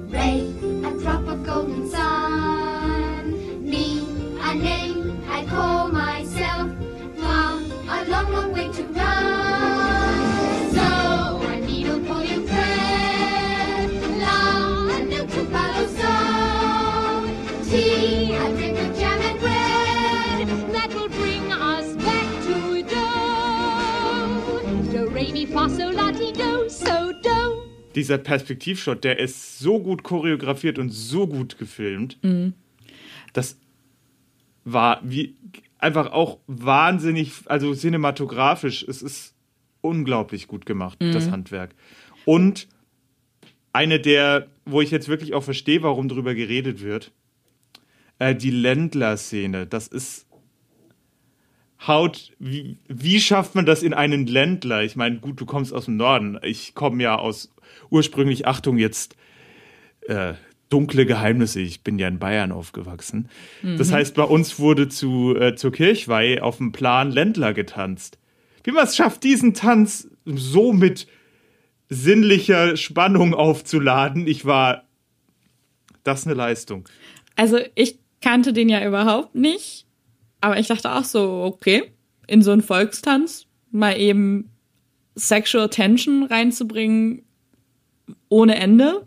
Ray, 0.10 0.52
a 0.84 0.92
drop 1.00 1.28
of 1.28 1.46
golden 1.46 1.90
sun. 1.90 3.34
Me, 3.64 4.02
a 4.42 4.54
name 4.54 5.22
I 5.30 5.46
call 5.46 5.88
myself, 5.90 6.70
Mom, 7.18 7.72
a 7.90 8.06
long, 8.10 8.32
long 8.34 8.54
way 8.54 8.70
to 8.74 8.84
run. 8.84 9.37
Dieser 27.96 28.18
Perspektivshot, 28.18 29.04
der 29.04 29.20
ist 29.20 29.60
so 29.60 29.80
gut 29.80 30.04
choreografiert 30.04 30.78
und 30.78 30.90
so 30.90 31.28
gut 31.28 31.58
gefilmt. 31.58 32.18
Das 33.34 33.58
war 34.66 35.02
wie 35.04 35.36
einfach 35.80 36.12
auch 36.12 36.40
wahnsinnig, 36.48 37.32
also 37.46 37.74
cinematografisch. 37.74 38.84
Es 38.84 39.02
ist 39.02 39.34
unglaublich 39.82 40.48
gut 40.48 40.66
gemacht, 40.66 40.98
das 41.14 41.32
Handwerk. 41.32 41.74
Und 42.26 42.68
eine 43.74 44.00
der, 44.00 44.48
wo 44.66 44.82
ich 44.82 44.92
jetzt 44.92 45.08
wirklich 45.08 45.34
auch 45.34 45.44
verstehe, 45.44 45.84
warum 45.84 46.10
darüber 46.10 46.36
geredet 46.36 46.82
wird, 46.82 47.12
äh, 48.20 48.36
die 48.36 48.52
Ländler-Szene. 48.52 49.68
Das 49.68 49.88
ist 49.88 50.27
Haut, 51.88 52.34
wie, 52.40 52.78
wie 52.88 53.20
schafft 53.20 53.56
man 53.56 53.66
das 53.66 53.84
in 53.84 53.94
einen 53.94 54.28
Ländler? 54.28 54.84
Ich 54.84 54.96
meine, 54.96 55.20
gut, 55.20 55.40
du 55.40 55.46
kommst 55.46 55.74
aus 55.74 55.86
dem 55.86 55.98
Norden. 55.98 56.38
Ich 56.44 56.76
komme 56.76 57.02
ja 57.02 57.18
aus 57.18 57.54
ursprünglich, 57.90 58.46
Achtung, 58.46 58.78
jetzt 58.78 59.16
äh, 60.02 60.34
dunkle 60.70 61.06
Geheimnisse. 61.06 61.62
Ich 61.62 61.84
bin 61.84 61.98
ja 61.98 62.08
in 62.08 62.20
Bayern 62.20 62.52
aufgewachsen. 62.52 63.30
Das 63.78 63.92
heißt, 63.92 64.16
bei 64.16 64.24
uns 64.24 64.60
wurde 64.60 64.90
zu, 64.90 65.36
äh, 65.36 65.56
zur 65.56 65.72
Kirchweih 65.72 66.42
auf 66.42 66.58
dem 66.58 66.72
Plan 66.72 67.12
Ländler 67.12 67.54
getanzt. 67.54 68.18
Wie 68.64 68.72
man 68.72 68.84
es 68.84 68.98
schafft, 68.98 69.24
diesen 69.24 69.54
Tanz 69.54 70.10
so 70.26 70.74
mit 70.74 71.08
sinnlicher 71.88 72.76
Spannung 72.76 73.34
aufzuladen, 73.34 74.28
ich 74.28 74.44
war. 74.44 74.84
Das 76.04 76.20
ist 76.20 76.28
eine 76.28 76.36
Leistung. 76.36 76.88
Also 77.36 77.60
ich 77.76 78.00
kannte 78.22 78.52
den 78.52 78.68
ja 78.68 78.86
überhaupt 78.86 79.36
nicht, 79.36 79.87
aber 80.42 80.60
ich 80.60 80.68
dachte 80.68 80.92
auch 80.94 81.04
so, 81.04 81.44
okay, 81.44 81.92
in 82.28 82.42
so 82.42 82.52
einen 82.52 82.62
Volkstanz 82.62 83.46
mal 83.72 83.98
eben 84.00 84.50
Sexual 85.16 85.70
Tension 85.70 86.24
reinzubringen 86.24 87.24
ohne 88.30 88.56
Ende. 88.56 89.04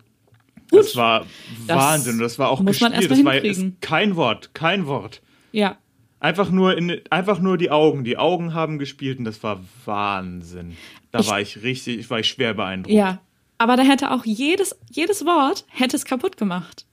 Das 0.71 0.95
war 0.97 1.27
Das 1.66 1.77
Wahnsinn. 1.77 2.19
Das 2.19 2.38
war 2.38 2.49
auch 2.51 2.61
muss 2.61 2.81
man 2.81 2.93
gespielt. 2.93 3.11
erst 3.11 3.11
Das 3.11 3.19
mal 3.25 3.25
war 3.37 3.40
hinkriegen. 3.43 3.73
ist 3.73 3.81
kein 3.81 4.16
Wort, 4.16 4.55
kein 4.55 4.87
Wort. 4.87 5.23
Ja, 5.53 5.77
Einfach 6.23 6.51
nur, 6.51 6.77
in, 6.77 7.01
einfach 7.09 7.38
nur 7.40 7.57
die 7.57 7.71
Augen. 7.71 8.05
Die 8.05 8.19
Augen 8.19 8.53
haben 8.53 8.79
gespielt 8.79 9.19
und 9.19 9.25
das 9.25 9.43
war 9.43 9.64
Wahnsinn. 9.87 10.77
Da 11.12 11.21
Ich- 11.21 11.29
war 11.31 11.40
ich 11.40 11.62
richtig, 11.62 12.11
war 12.11 12.19
ich 12.21 12.29
schwer 12.29 12.53
beeindruckt. 12.55 12.95
ja. 12.95 13.21
Aber 13.57 13.77
da 13.77 13.83
hätte 13.83 14.11
auch 14.11 14.25
jedes, 14.27 14.79
jedes 14.90 15.25
Wort 15.27 15.64
hätte 15.69 15.95
es 15.97 16.05
kaputt 16.07 16.37
gemacht. 16.38 16.87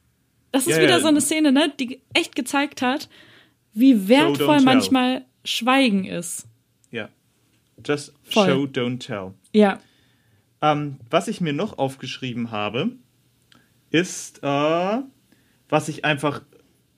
Das 0.52 0.66
ist 0.68 0.76
Ja, 0.78 0.82
wieder 0.84 0.96
ja. 0.96 1.00
so 1.02 1.08
eine 1.08 1.20
Szene, 1.22 1.52
ne, 1.54 1.72
die 1.80 2.02
echt 2.14 2.36
gezeigt 2.38 2.82
hat, 2.82 3.08
wie 3.80 4.08
wertvoll 4.08 4.58
tell. 4.58 4.66
manchmal 4.66 5.26
Schweigen 5.44 6.06
ist. 6.06 6.48
ja. 6.92 7.10
Just 7.86 8.14
Voll. 8.24 8.48
show, 8.48 8.64
don't 8.64 9.00
tell. 9.00 9.34
Ja. 9.54 9.80
Ähm, 10.62 10.98
was 11.10 11.28
ich 11.28 11.42
mir 11.42 11.54
noch 11.54 11.78
aufgeschrieben 11.78 12.50
habe, 12.52 12.94
ist, 13.92 14.40
äh, 14.44 14.98
was 15.70 15.88
ich 15.88 16.04
einfach, 16.04 16.42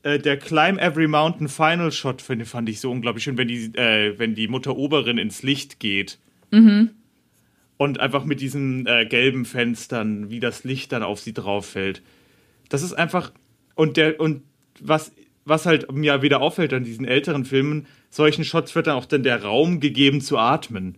äh, 0.03 0.19
der 0.19 0.37
Climb 0.37 0.79
Every 0.79 1.07
Mountain 1.07 1.49
Final 1.49 1.91
Shot 1.91 2.21
finde, 2.21 2.45
fand 2.45 2.69
ich 2.69 2.79
so 2.79 2.89
unglaublich 2.89 3.25
schön, 3.25 3.37
wenn 3.37 3.49
die, 3.49 3.65
äh, 3.75 4.17
wenn 4.17 4.35
die 4.35 4.47
Mutter 4.47 4.77
Oberin 4.77 5.17
ins 5.17 5.43
Licht 5.43 5.79
geht. 5.79 6.17
Und 7.77 7.99
einfach 7.99 8.23
mit 8.25 8.39
diesen 8.41 8.87
äh, 8.87 9.05
gelben 9.05 9.45
Fenstern, 9.45 10.29
wie 10.29 10.39
das 10.39 10.63
Licht 10.63 10.91
dann 10.93 11.03
auf 11.03 11.19
sie 11.19 11.33
drauf 11.33 11.65
fällt. 11.65 12.01
Das 12.69 12.81
ist 12.81 12.93
einfach, 12.93 13.31
und 13.75 13.97
der, 13.97 14.19
und 14.19 14.43
was, 14.79 15.11
was 15.49 15.65
halt 15.65 15.91
mir 15.91 16.21
wieder 16.21 16.41
auffällt 16.41 16.73
an 16.73 16.83
diesen 16.83 17.05
älteren 17.05 17.43
Filmen, 17.45 17.87
solchen 18.09 18.43
Shots 18.45 18.73
wird 18.75 18.87
dann 18.87 18.95
auch 18.95 19.05
dann 19.05 19.23
der 19.23 19.43
Raum 19.43 19.79
gegeben 19.79 20.21
zu 20.21 20.37
atmen 20.37 20.97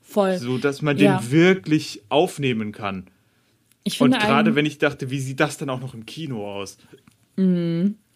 Voll. 0.00 0.38
so 0.38 0.58
dass 0.58 0.82
man 0.82 0.96
Ja. 0.98 1.18
den 1.18 1.30
wirklich 1.32 2.02
aufnehmen 2.08 2.72
kann. 2.72 3.06
ich 3.82 4.00
Und 4.00 4.08
finde 4.12 4.18
gerade 4.18 4.34
allgemein- 4.36 4.56
wenn 4.56 4.66
ich 4.66 4.78
dachte, 4.78 5.10
wie 5.10 5.18
sieht 5.20 5.40
das 5.40 5.56
dann 5.56 5.70
auch 5.70 5.80
noch 5.80 5.94
im 5.94 6.04
Kino 6.06 6.46
aus? 6.52 6.76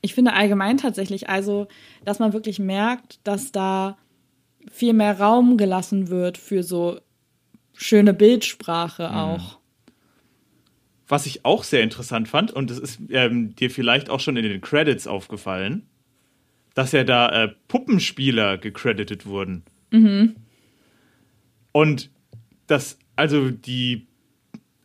Ich 0.03 0.15
finde 0.15 0.35
allgemein 0.35 0.77
tatsächlich, 0.77 1.31
also, 1.31 1.67
dass 2.05 2.19
man 2.19 2.35
wirklich 2.35 2.59
merkt, 2.59 3.19
dass 3.25 3.51
da 3.53 3.97
viel 4.71 4.93
mehr 4.93 5.19
Raum 5.19 5.57
gelassen 5.57 6.09
wird 6.09 6.37
für 6.37 6.63
so 6.63 7.01
schöne 7.73 8.13
Bildsprache 8.13 9.11
auch. 9.17 9.59
Was 11.07 11.27
ich 11.27 11.45
auch 11.45 11.65
sehr 11.65 11.83
interessant 11.83 12.29
fand, 12.29 12.51
und 12.51 12.71
das 12.71 12.79
ist 12.79 12.99
ähm, 13.11 13.55
dir 13.57 13.71
vielleicht 13.71 14.09
auch 14.09 14.21
schon 14.21 14.37
in 14.37 14.43
den 14.45 14.61
Credits 14.61 15.07
aufgefallen, 15.07 15.87
dass 16.75 16.93
ja 16.93 17.05
da 17.05 17.45
äh, 17.45 17.49
Puppenspieler 17.69 18.59
gecredited 18.59 19.27
wurden. 19.27 19.65
Und 21.73 22.11
das, 22.67 22.99
also 23.17 23.51
die, 23.51 24.07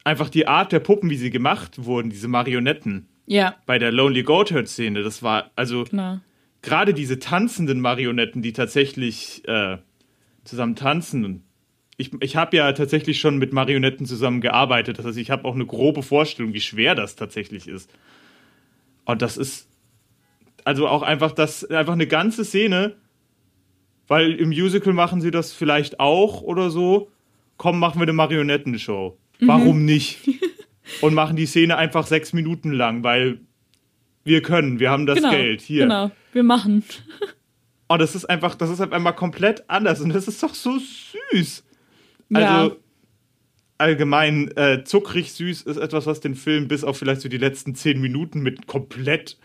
einfach 0.04 0.30
die 0.30 0.48
Art 0.48 0.72
der 0.72 0.80
Puppen, 0.80 1.10
wie 1.10 1.18
sie 1.18 1.30
gemacht 1.30 1.86
wurden, 1.86 2.10
diese 2.10 2.28
Marionetten 2.28 3.08
Ja, 3.26 3.56
bei 3.66 3.80
der 3.80 3.92
Lonely 3.92 4.24
Goatherd-Szene, 4.24 5.04
das 5.04 5.24
war, 5.24 5.52
also 5.56 5.86
gerade 6.62 6.94
diese 6.94 7.20
tanzenden 7.20 7.80
Marionetten, 7.80 8.42
die 8.42 8.54
tatsächlich 8.54 9.48
äh, 9.48 9.78
zusammen 10.44 10.76
tanzen. 10.76 11.44
Ich, 12.00 12.12
ich 12.22 12.38
habe 12.38 12.56
ja 12.56 12.72
tatsächlich 12.72 13.20
schon 13.20 13.38
mit 13.38 13.52
Marionetten 13.52 14.06
zusammen 14.06 14.40
gearbeitet. 14.40 14.98
Das 14.98 15.06
heißt, 15.06 15.18
ich 15.18 15.32
habe 15.32 15.44
auch 15.44 15.54
eine 15.54 15.66
grobe 15.66 16.02
Vorstellung, 16.02 16.54
wie 16.54 16.62
schwer 16.62 16.96
das 16.96 17.18
tatsächlich 17.18 17.68
ist. 17.68 17.92
Und 19.04 19.22
das 19.22 19.36
ist 19.36 19.68
also 20.64 20.88
auch 20.88 21.02
einfach 21.02 21.34
das 21.34 21.66
einfach 21.66 21.94
eine 21.94 22.08
ganze 22.08 22.46
Szene, 22.46 22.96
weil 24.08 24.32
im 24.34 24.50
Musical 24.50 24.94
machen 24.94 25.20
sie 25.20 25.30
das 25.30 25.52
vielleicht 25.52 26.00
auch 26.00 26.42
oder 26.42 26.70
so. 26.70 27.12
Komm, 27.58 27.80
machen 27.80 28.00
wir 28.00 28.04
eine 28.04 28.14
Marionettenshow. 28.14 29.18
Warum 29.42 29.84
nicht? 29.84 30.20
Und 31.02 31.14
machen 31.14 31.36
die 31.36 31.46
Szene 31.46 31.76
einfach 31.76 32.08
sechs 32.08 32.32
Minuten 32.34 32.72
lang, 32.72 33.04
weil 33.04 33.42
wir 34.24 34.42
können, 34.42 34.80
wir 34.80 34.90
haben 34.90 35.06
das 35.06 35.18
genau. 35.18 35.32
Geld 35.32 35.62
hier. 35.62 35.84
Genau, 35.84 36.12
wir 36.32 36.44
machen. 36.44 36.84
Oh, 37.90 37.98
das 37.98 38.16
ist 38.16 38.26
einfach, 38.26 38.56
das 38.56 38.70
ist 38.70 38.80
halt 38.80 38.94
einmal 38.94 39.16
komplett 39.16 39.70
anders 39.70 40.02
und 40.02 40.14
das 40.14 40.28
ist 40.28 40.42
doch 40.42 40.56
so 40.56 40.80
süß. 41.32 41.64
Also 42.34 42.70
Ja. 42.70 42.76
allgemein 43.78 44.52
äh, 44.58 44.84
zuckrig 44.84 45.32
süß 45.34 45.64
ist 45.64 45.78
etwas, 45.78 46.06
was 46.06 46.20
den 46.20 46.36
Film 46.36 46.68
bis 46.68 46.84
auf 46.84 46.98
vielleicht 46.98 47.22
so 47.22 47.30
die 47.30 47.38
letzten 47.38 47.76
zehn 47.76 48.00
Minuten 48.02 48.42
mit 48.42 48.68
komplett 48.68 49.38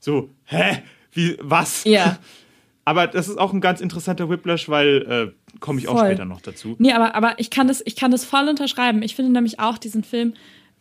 so, 0.00 0.30
hä? 0.44 0.82
Wie, 1.12 1.36
was? 1.40 1.84
Ja. 1.84 2.18
Aber 2.84 3.06
das 3.08 3.28
ist 3.28 3.38
auch 3.38 3.52
ein 3.52 3.60
ganz 3.60 3.80
interessanter 3.80 4.28
Whiplash, 4.30 4.68
weil 4.68 5.32
äh, 5.34 5.58
komme 5.58 5.80
ich 5.80 5.88
auch 5.88 5.98
Voll. 5.98 6.06
später 6.06 6.24
noch 6.24 6.40
dazu. 6.40 6.76
Nee, 6.78 6.92
aber, 6.92 7.16
aber 7.16 7.34
ich 7.38 7.50
kann 7.50 7.66
das, 7.66 7.82
ich 7.84 7.96
kann 7.96 8.12
das 8.12 8.24
voll 8.24 8.48
unterschreiben. 8.48 9.02
Ich 9.02 9.16
finde 9.16 9.32
nämlich 9.32 9.58
auch 9.58 9.76
diesen 9.76 10.04
Film 10.04 10.34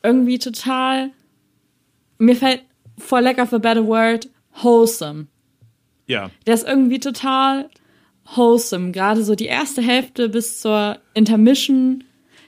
irgendwie 0.03 0.37
total, 0.37 1.09
mir 2.19 2.35
fällt 2.35 2.61
for 2.99 3.21
lack 3.21 3.39
of 3.39 3.51
a 3.53 3.57
better 3.57 3.83
word, 3.87 4.29
wholesome. 4.61 5.25
Ja, 6.05 6.29
Der 6.45 6.53
ist 6.53 6.67
irgendwie 6.67 6.99
total 6.99 7.71
wholesome. 8.25 8.91
Gerade 8.91 9.23
so 9.23 9.35
die 9.35 9.45
erste 9.45 9.81
Hälfte 9.81 10.29
bis 10.29 10.59
zur 10.59 10.99
Intermission. 11.13 12.03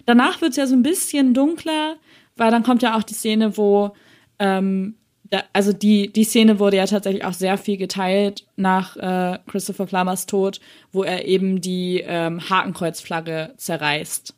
Danach 0.05 0.41
wird 0.41 0.51
es 0.51 0.57
ja 0.57 0.67
so 0.67 0.75
ein 0.75 0.83
bisschen 0.83 1.33
dunkler, 1.33 1.97
weil 2.35 2.51
dann 2.51 2.63
kommt 2.63 2.81
ja 2.81 2.97
auch 2.97 3.03
die 3.03 3.13
Szene, 3.13 3.57
wo, 3.57 3.93
ähm, 4.39 4.95
da, 5.29 5.43
also 5.53 5.73
die, 5.73 6.11
die 6.11 6.23
Szene 6.23 6.59
wurde 6.59 6.77
ja 6.77 6.85
tatsächlich 6.85 7.25
auch 7.25 7.33
sehr 7.33 7.57
viel 7.57 7.77
geteilt 7.77 8.45
nach 8.55 8.95
äh, 8.95 9.39
Christopher 9.47 9.85
Plummers 9.85 10.25
Tod, 10.25 10.59
wo 10.91 11.03
er 11.03 11.25
eben 11.25 11.61
die 11.61 12.03
ähm, 12.05 12.49
Hakenkreuzflagge 12.49 13.53
zerreißt. 13.57 14.33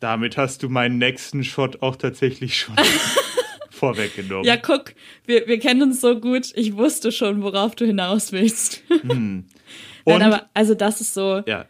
Damit 0.00 0.36
hast 0.36 0.62
du 0.62 0.68
meinen 0.68 0.98
nächsten 0.98 1.44
Shot 1.44 1.82
auch 1.82 1.96
tatsächlich 1.96 2.58
schon 2.58 2.74
vorweggenommen. 3.70 4.44
Ja, 4.44 4.56
guck, 4.56 4.94
wir, 5.26 5.46
wir 5.46 5.58
kennen 5.58 5.82
uns 5.82 6.00
so 6.00 6.18
gut. 6.18 6.52
Ich 6.54 6.76
wusste 6.76 7.12
schon, 7.12 7.42
worauf 7.42 7.76
du 7.76 7.84
hinaus 7.84 8.32
willst. 8.32 8.82
Und, 9.08 9.46
Nein, 10.18 10.32
aber 10.32 10.48
also 10.54 10.74
das 10.74 11.00
ist 11.00 11.14
so, 11.14 11.42
ja, 11.46 11.66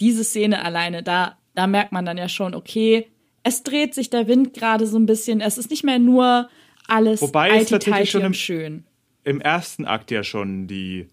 diese 0.00 0.22
Szene 0.24 0.62
alleine, 0.64 1.02
da, 1.02 1.36
da 1.54 1.66
merkt 1.66 1.92
man 1.92 2.04
dann 2.04 2.18
ja 2.18 2.28
schon, 2.28 2.54
okay, 2.54 3.06
es 3.42 3.62
dreht 3.62 3.94
sich 3.94 4.10
der 4.10 4.28
Wind 4.28 4.52
gerade 4.54 4.86
so 4.86 4.98
ein 4.98 5.06
bisschen. 5.06 5.40
Es 5.40 5.56
ist 5.58 5.70
nicht 5.70 5.84
mehr 5.84 5.98
nur 5.98 6.48
alles 6.86 7.22
Wobei 7.22 7.50
es 7.58 7.68
tatsächlich 7.68 8.10
schon 8.10 8.22
im- 8.22 8.34
schön. 8.34 8.84
im 9.24 9.40
ersten 9.40 9.84
Akt 9.86 10.10
ja 10.10 10.22
schon 10.22 10.66
die. 10.66 11.06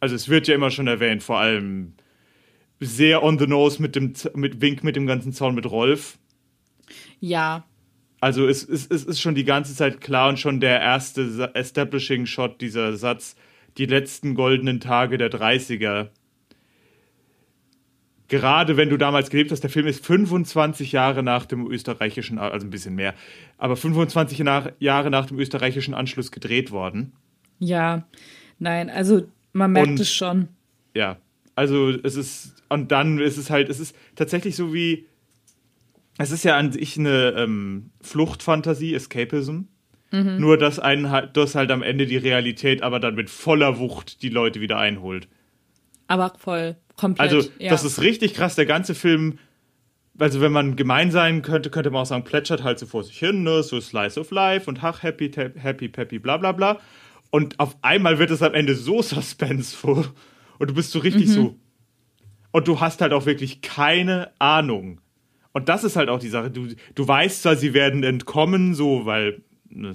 Also 0.00 0.14
es 0.14 0.28
wird 0.28 0.48
ja 0.48 0.54
immer 0.54 0.70
schon 0.70 0.86
erwähnt, 0.86 1.22
vor 1.22 1.38
allem 1.38 1.94
sehr 2.80 3.22
on 3.22 3.38
the 3.38 3.46
nose 3.46 3.80
mit 3.82 3.94
dem 3.96 4.14
mit 4.34 4.60
Wink 4.60 4.82
mit 4.82 4.96
dem 4.96 5.06
ganzen 5.06 5.32
Zaun 5.32 5.54
mit 5.54 5.70
Rolf. 5.70 6.18
Ja, 7.20 7.64
Also 8.20 8.46
es, 8.48 8.62
es, 8.66 8.86
es 8.86 9.04
ist 9.04 9.20
schon 9.20 9.34
die 9.34 9.44
ganze 9.44 9.74
Zeit 9.74 10.00
klar 10.00 10.28
und 10.30 10.38
schon 10.38 10.60
der 10.60 10.80
erste 10.80 11.50
Establishing 11.54 12.26
Shot, 12.26 12.60
dieser 12.60 12.96
Satz, 12.96 13.36
die 13.80 13.86
letzten 13.86 14.34
goldenen 14.34 14.78
Tage 14.78 15.16
der 15.18 15.30
30er. 15.32 16.10
Gerade 18.28 18.76
wenn 18.76 18.90
du 18.90 18.96
damals 18.96 19.30
gelebt 19.30 19.50
hast, 19.50 19.62
der 19.62 19.70
Film 19.70 19.86
ist 19.88 20.06
25 20.06 20.92
Jahre 20.92 21.24
nach 21.24 21.46
dem 21.46 21.66
österreichischen, 21.68 22.38
also 22.38 22.64
ein 22.64 22.70
bisschen 22.70 22.94
mehr, 22.94 23.14
aber 23.58 23.74
25 23.76 24.38
nach, 24.40 24.70
Jahre 24.78 25.10
nach 25.10 25.26
dem 25.26 25.38
österreichischen 25.40 25.94
Anschluss 25.94 26.30
gedreht 26.30 26.70
worden. 26.70 27.12
ja. 27.58 28.06
Nein, 28.62 28.90
also 28.90 29.22
man 29.54 29.72
merkt 29.72 29.88
Und- 29.88 30.00
es 30.00 30.12
schon. 30.12 30.48
Ja, 30.94 31.16
also 31.54 31.88
es 31.88 32.14
ist, 32.14 32.62
und 32.68 32.92
dann 32.92 33.18
ist 33.18 33.38
es 33.38 33.48
halt, 33.48 33.70
es 33.70 33.80
ist 33.80 33.96
tatsächlich 34.16 34.54
so 34.54 34.74
wie, 34.74 35.06
es 36.18 36.30
ist 36.30 36.44
ja 36.44 36.58
an 36.58 36.70
sich 36.70 36.98
eine 36.98 37.30
ähm, 37.38 37.88
Fluchtfantasie, 38.02 38.92
Escapism. 38.92 39.62
Nur, 40.12 40.58
dass 40.58 40.80
einen 40.80 41.10
halt, 41.10 41.36
dass 41.36 41.54
halt 41.54 41.70
am 41.70 41.82
Ende 41.82 42.04
die 42.06 42.16
Realität 42.16 42.82
aber 42.82 42.98
dann 42.98 43.14
mit 43.14 43.30
voller 43.30 43.78
Wucht 43.78 44.22
die 44.22 44.28
Leute 44.28 44.60
wieder 44.60 44.76
einholt. 44.76 45.28
Aber 46.08 46.32
voll, 46.36 46.76
komplett. 46.96 47.32
Also, 47.32 47.48
ja. 47.60 47.70
das 47.70 47.84
ist 47.84 48.00
richtig 48.02 48.34
krass. 48.34 48.56
Der 48.56 48.66
ganze 48.66 48.96
Film, 48.96 49.38
also 50.18 50.40
wenn 50.40 50.50
man 50.50 50.74
gemein 50.74 51.12
sein 51.12 51.42
könnte, 51.42 51.70
könnte 51.70 51.90
man 51.90 52.02
auch 52.02 52.06
sagen, 52.06 52.24
plätschert 52.24 52.64
halt 52.64 52.80
so 52.80 52.86
vor 52.86 53.04
sich 53.04 53.18
hin, 53.18 53.44
ne? 53.44 53.62
so 53.62 53.80
Slice 53.80 54.18
of 54.18 54.32
Life 54.32 54.68
und 54.68 54.82
ach, 54.82 55.04
happy, 55.04 55.30
happy, 55.30 55.88
peppy, 55.88 56.18
bla 56.18 56.38
bla 56.38 56.50
bla. 56.50 56.80
Und 57.30 57.60
auf 57.60 57.76
einmal 57.82 58.18
wird 58.18 58.32
es 58.32 58.42
am 58.42 58.54
Ende 58.54 58.74
so 58.74 59.02
suspenseful 59.02 60.06
und 60.58 60.70
du 60.70 60.74
bist 60.74 60.90
so 60.90 60.98
richtig 60.98 61.28
Mhm. 61.28 61.32
so. 61.32 61.56
Und 62.50 62.66
du 62.66 62.80
hast 62.80 63.00
halt 63.00 63.12
auch 63.12 63.26
wirklich 63.26 63.62
keine 63.62 64.32
Ahnung. 64.40 65.00
Und 65.52 65.68
das 65.68 65.84
ist 65.84 65.94
halt 65.94 66.08
auch 66.08 66.18
die 66.18 66.28
Sache. 66.28 66.50
Du, 66.50 66.66
du 66.96 67.06
weißt 67.08 67.42
zwar, 67.42 67.54
sie 67.54 67.74
werden 67.74 68.02
entkommen, 68.02 68.74
so, 68.74 69.06
weil. 69.06 69.42
Ne, 69.70 69.94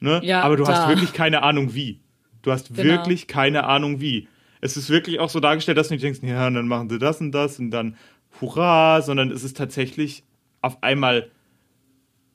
ne? 0.00 0.20
Ja, 0.24 0.42
aber 0.42 0.56
du 0.56 0.64
da. 0.64 0.74
hast 0.74 0.88
wirklich 0.88 1.12
keine 1.12 1.42
Ahnung 1.42 1.74
wie. 1.74 2.00
Du 2.42 2.52
hast 2.52 2.74
Genau. 2.74 2.82
wirklich 2.88 3.26
keine 3.26 3.64
Ahnung 3.64 4.00
wie. 4.00 4.28
Es 4.60 4.76
ist 4.76 4.90
wirklich 4.90 5.20
auch 5.20 5.30
so 5.30 5.40
dargestellt, 5.40 5.78
dass 5.78 5.88
du 5.88 5.94
nicht 5.94 6.04
denkst, 6.04 6.20
ja, 6.22 6.46
und 6.46 6.54
dann 6.54 6.68
machen 6.68 6.88
sie 6.90 6.98
das 6.98 7.20
und 7.20 7.32
das 7.32 7.58
und 7.58 7.70
dann 7.70 7.96
hurra, 8.40 9.00
sondern 9.02 9.30
es 9.30 9.42
ist 9.44 9.56
tatsächlich 9.56 10.22
auf 10.60 10.82
einmal 10.82 11.30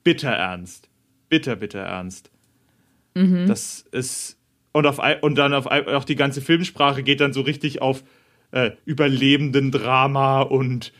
bitter 0.04 0.30
ernst. 0.30 0.88
Bitter, 1.28 1.56
bitter 1.56 1.80
ernst. 1.80 2.30
Mhm. 3.14 3.46
Das 3.46 3.84
ist. 3.92 4.38
Und, 4.72 4.86
auf, 4.86 5.00
und 5.22 5.36
dann 5.36 5.54
auf 5.54 5.66
auch 5.66 6.04
die 6.04 6.16
ganze 6.16 6.42
Filmsprache 6.42 7.02
geht 7.02 7.20
dann 7.20 7.32
so 7.32 7.40
richtig 7.40 7.80
auf 7.80 8.04
äh, 8.50 8.72
überlebenden 8.84 9.70
Drama 9.72 10.42
und, 10.42 10.92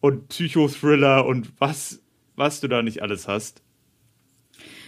und 0.00 0.28
Psychothriller 0.28 1.26
und 1.26 1.52
was, 1.58 2.00
was 2.36 2.60
du 2.60 2.68
da 2.68 2.82
nicht 2.82 3.02
alles 3.02 3.26
hast. 3.26 3.62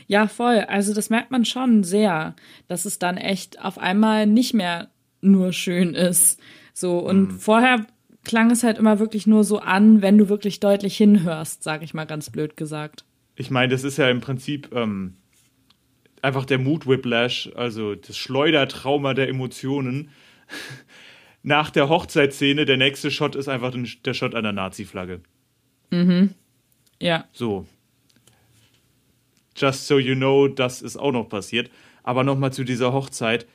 Ja, 0.09 0.27
voll. 0.27 0.61
Also 0.61 0.93
das 0.95 1.11
merkt 1.11 1.31
man 1.31 1.45
schon 1.45 1.85
sehr, 1.85 2.35
dass 2.67 2.85
es 2.87 2.99
dann 2.99 3.17
echt 3.19 3.63
auf 3.65 3.79
einmal 3.79 4.27
nicht 4.27 4.55
mehr 4.55 4.89
nur 5.21 5.53
schön 5.53 5.95
ist. 5.95 6.41
So 6.75 6.99
und 6.99 7.21
Mhm. 7.33 7.39
vorher 7.39 7.87
klang 8.25 8.51
es 8.51 8.63
halt 8.65 8.79
immer 8.79 8.99
wirklich 8.99 9.27
nur 9.27 9.45
so 9.45 9.59
an, 9.59 10.03
wenn 10.03 10.19
du 10.19 10.29
wirklich 10.29 10.61
deutlich 10.61 10.97
hinhörst, 10.97 11.63
sage 11.63 11.85
ich 11.85 11.95
mal 11.95 12.05
ganz 12.07 12.31
blöd 12.31 12.57
gesagt. 12.57 13.05
Ich 13.37 13.51
meine, 13.51 13.71
das 13.71 13.85
ist 13.85 13.99
ja 13.99 14.09
im 14.11 14.21
Prinzip 14.21 14.71
ähm, 14.75 15.15
einfach 16.23 16.45
der 16.45 16.59
Mood 16.59 16.87
Whiplash, 16.89 17.51
also 17.55 17.95
das 17.95 18.17
Schleudertrauma 18.17 19.15
der 19.15 19.29
Emotionen. 19.29 20.09
Nach 21.43 21.71
der 21.71 21.89
Hochzeitsszene, 21.89 22.65
der 22.65 22.77
nächste 22.79 23.11
Shot 23.11 23.37
ist 23.37 23.49
einfach 23.49 23.73
der 24.05 24.15
Shot 24.15 24.35
einer 24.35 24.53
Nazi-Flagge. 24.53 25.21
Ja, 27.01 27.25
So. 27.33 27.67
Just 29.59 29.87
so 29.87 29.99
you 29.99 30.15
know, 30.15 30.49
das 30.49 30.83
ist 30.83 30.97
auch 30.97 31.13
noch 31.13 31.29
passiert. 31.29 31.71
Aber 32.03 32.25
nochmal 32.25 32.53
zu 32.53 32.65
dieser 32.65 32.93
Hochzeit. 32.93 33.47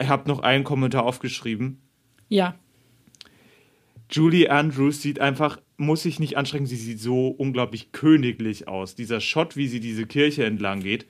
Ich 0.00 0.08
habe 0.08 0.28
noch 0.28 0.40
einen 0.40 0.64
Kommentar 0.64 1.04
aufgeschrieben. 1.04 1.80
ja, 2.28 2.54
Julie 4.12 4.50
Andrews 4.50 5.00
sieht 5.00 5.20
einfach, 5.20 5.58
muss 5.78 6.02
sich 6.02 6.20
nicht 6.20 6.36
anstrengen, 6.36 6.66
sie 6.66 6.76
sieht 6.76 7.00
so 7.00 7.28
unglaublich 7.28 7.92
königlich 7.92 8.68
aus. 8.68 8.94
Dieser 8.94 9.20
Shot, 9.20 9.56
wie 9.56 9.68
sie 9.68 9.80
diese 9.80 10.06
Kirche 10.06 10.44
entlang 10.44 10.80
geht, 10.80 11.06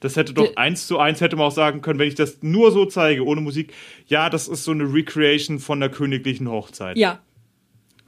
das 0.00 0.16
hätte 0.16 0.34
doch 0.34 0.56
eins 0.56 0.86
zu 0.86 0.98
eins, 0.98 1.20
hätte 1.20 1.36
man 1.36 1.46
auch 1.46 1.52
sagen 1.52 1.80
können, 1.80 2.00
wenn 2.00 2.08
ich 2.08 2.16
das 2.16 2.42
nur 2.42 2.72
so 2.72 2.86
zeige, 2.86 3.24
ohne 3.24 3.40
Musik. 3.40 3.72
Ja, 4.06 4.30
das 4.30 4.48
ist 4.48 4.64
so 4.64 4.72
eine 4.72 4.92
Recreation 4.92 5.60
von 5.60 5.78
der 5.78 5.90
königlichen 5.90 6.50
Hochzeit. 6.50 6.96
ja, 6.96 7.20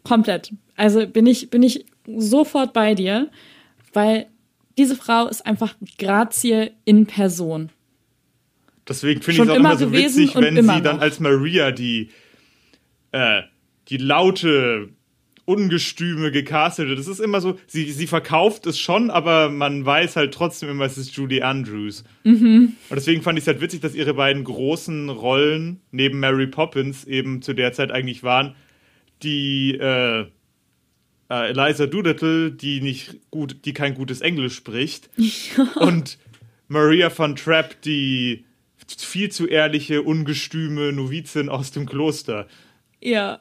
komplett. 0.02 0.52
Also 0.74 1.06
bin 1.06 1.26
ich 1.26 1.50
bin 1.50 1.62
ich 1.62 1.84
sofort 2.16 2.72
bei 2.72 2.94
dir, 2.94 3.30
weil 3.92 4.26
diese 4.78 4.96
Frau 4.96 5.28
ist 5.28 5.44
einfach 5.44 5.74
Grazie 5.98 6.70
in 6.84 7.06
Person. 7.06 7.70
Deswegen 8.88 9.22
finde 9.22 9.42
ich 9.42 9.48
es 9.48 9.52
auch 9.52 9.56
immer 9.56 9.76
so 9.76 9.92
witzig, 9.92 10.34
wenn 10.34 10.56
sie 10.56 10.82
dann 10.82 10.96
noch. 10.96 11.02
als 11.02 11.20
Maria 11.20 11.70
die, 11.70 12.10
äh, 13.12 13.42
die 13.88 13.96
laute, 13.96 14.90
ungestüme 15.44 16.30
gecastet 16.30 16.88
wird. 16.88 16.98
Das 16.98 17.08
ist 17.08 17.20
immer 17.20 17.40
so, 17.40 17.58
sie, 17.66 17.90
sie 17.90 18.06
verkauft 18.06 18.66
es 18.66 18.78
schon, 18.78 19.10
aber 19.10 19.50
man 19.50 19.84
weiß 19.84 20.16
halt 20.16 20.32
trotzdem 20.32 20.70
immer, 20.70 20.84
es 20.84 20.98
ist 20.98 21.12
Julie 21.12 21.44
Andrews. 21.44 22.04
Mhm. 22.24 22.74
Und 22.88 22.96
deswegen 22.96 23.22
fand 23.22 23.38
ich 23.38 23.44
es 23.44 23.48
halt 23.48 23.60
witzig, 23.60 23.80
dass 23.80 23.94
ihre 23.94 24.14
beiden 24.14 24.44
großen 24.44 25.08
Rollen 25.08 25.80
neben 25.90 26.20
Mary 26.20 26.46
Poppins 26.46 27.04
eben 27.04 27.42
zu 27.42 27.54
der 27.54 27.72
Zeit 27.72 27.90
eigentlich 27.90 28.22
waren, 28.22 28.54
die 29.22 29.74
äh, 29.74 30.26
äh, 31.32 31.48
Eliza 31.50 31.86
Doolittle, 31.86 32.52
die 32.52 32.80
nicht 32.80 33.16
gut, 33.30 33.64
die 33.64 33.72
kein 33.72 33.94
gutes 33.94 34.20
Englisch 34.20 34.54
spricht, 34.54 35.08
und 35.76 36.18
Maria 36.68 37.10
von 37.10 37.36
Trapp, 37.36 37.80
die 37.82 38.44
viel 38.98 39.30
zu 39.30 39.46
ehrliche, 39.46 40.02
ungestüme 40.02 40.92
Novizin 40.92 41.48
aus 41.48 41.70
dem 41.70 41.86
Kloster. 41.86 42.46
Ja, 43.00 43.40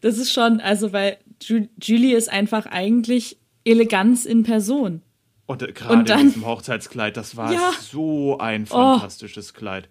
das 0.00 0.18
ist 0.18 0.32
schon, 0.32 0.60
also 0.60 0.92
weil 0.92 1.18
Ju 1.42 1.68
Julie 1.82 2.16
ist 2.16 2.28
einfach 2.30 2.66
eigentlich 2.66 3.38
Eleganz 3.64 4.24
in 4.24 4.42
Person. 4.42 5.02
Und 5.46 5.62
äh, 5.62 5.72
gerade 5.72 5.94
Und 5.94 6.08
dann- 6.08 6.20
in 6.20 6.26
diesem 6.28 6.46
Hochzeitskleid, 6.46 7.16
das 7.16 7.36
war 7.36 7.52
Ja. 7.52 7.70
Oh. 7.72 7.80
so 7.80 8.38
ein 8.38 8.66
fantastisches 8.66 9.54
Kleid. 9.54 9.88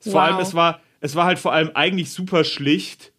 Vor 0.00 0.14
Wow. 0.14 0.20
allem, 0.22 0.38
es 0.38 0.54
war, 0.54 0.80
es 1.00 1.14
war 1.14 1.26
halt 1.26 1.38
vor 1.38 1.52
allem 1.52 1.70
eigentlich 1.74 2.10
super 2.10 2.42
schlicht, 2.44 3.12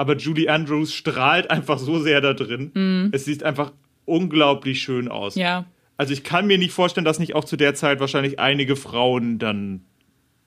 aber 0.00 0.16
Julie 0.16 0.48
Andrews 0.48 0.94
strahlt 0.94 1.50
einfach 1.50 1.78
so 1.78 1.98
sehr 2.00 2.22
da 2.22 2.32
drin. 2.32 3.10
Es 3.12 3.26
sieht 3.26 3.42
einfach 3.42 3.72
unglaublich 4.06 4.80
schön 4.80 5.08
aus. 5.08 5.34
Ja, 5.34 5.66
Also 5.98 6.14
ich 6.14 6.24
kann 6.24 6.46
mir 6.46 6.56
nicht 6.56 6.72
vorstellen, 6.72 7.04
dass 7.04 7.18
nicht 7.18 7.34
auch 7.34 7.44
zu 7.44 7.56
der 7.58 7.74
Zeit 7.74 8.00
wahrscheinlich 8.00 8.38
einige 8.40 8.76
Frauen 8.76 9.38
dann 9.38 9.82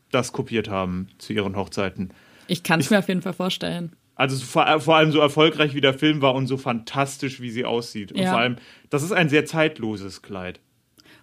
das 0.09 0.31
kopiert 0.31 0.69
haben 0.69 1.07
zu 1.19 1.33
ihren 1.33 1.55
Hochzeiten. 1.55 2.09
ich 2.47 2.63
kann 2.63 2.79
es 2.79 2.89
mir 2.89 2.97
auf 2.99 3.07
jeden 3.07 3.21
Fall 3.21 3.33
vorstellen. 3.33 3.91
Also 4.15 4.35
so 4.35 4.45
vor, 4.45 4.79
vor 4.79 4.95
allem 4.95 5.11
so 5.11 5.19
erfolgreich 5.19 5.73
wie 5.75 5.81
der 5.81 5.93
Film 5.93 6.21
war 6.23 6.33
und 6.35 6.47
so 6.47 6.57
fantastisch 6.57 7.39
wie 7.39 7.49
sie 7.51 7.65
aussieht. 7.65 8.11
Und 8.11 8.19
Ja. 8.21 8.31
vor 8.31 8.39
allem, 8.39 8.55
das 8.89 9.01
ist 9.03 9.11
ein 9.11 9.29
sehr 9.29 9.45
zeitloses 9.45 10.21
Kleid. 10.23 10.59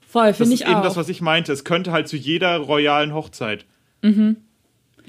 Voll, 0.06 0.28
Das 0.28 0.36
finde 0.38 0.54
ist 0.54 0.60
ich 0.62 0.66
eben 0.66 0.76
auch. 0.76 0.82
das, 0.82 0.96
was 0.96 1.08
ich 1.08 1.20
meinte. 1.20 1.52
Es 1.52 1.64
könnte 1.64 1.90
halt 1.92 2.06
zu 2.08 2.16
jeder 2.16 2.56
royalen 2.58 3.12
Hochzeit. 3.14 3.64
Mhm. 4.02 4.36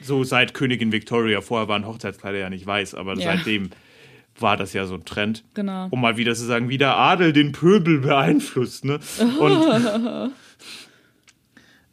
So 0.01 0.23
seit 0.23 0.53
Königin 0.53 0.91
Victoria. 0.91 1.41
Vorher 1.41 1.67
waren 1.67 1.85
Hochzeitskleider 1.85 2.37
ja 2.39 2.49
nicht 2.49 2.65
weiß, 2.65 2.95
aber 2.95 3.15
Ja. 3.17 3.35
seitdem 3.35 3.69
war 4.39 4.57
das 4.57 4.73
ja 4.73 4.85
so 4.85 4.95
ein 4.95 5.05
Trend. 5.05 5.43
Genau. 5.53 5.87
Um 5.91 6.01
mal 6.01 6.17
wieder 6.17 6.33
zu 6.35 6.45
sagen, 6.45 6.69
wie 6.69 6.77
der 6.77 6.95
Adel 6.97 7.33
den 7.33 7.51
Pöbel 7.51 7.99
beeinflusst. 7.99 8.85
Ne? 8.85 8.99
Und 9.39 9.51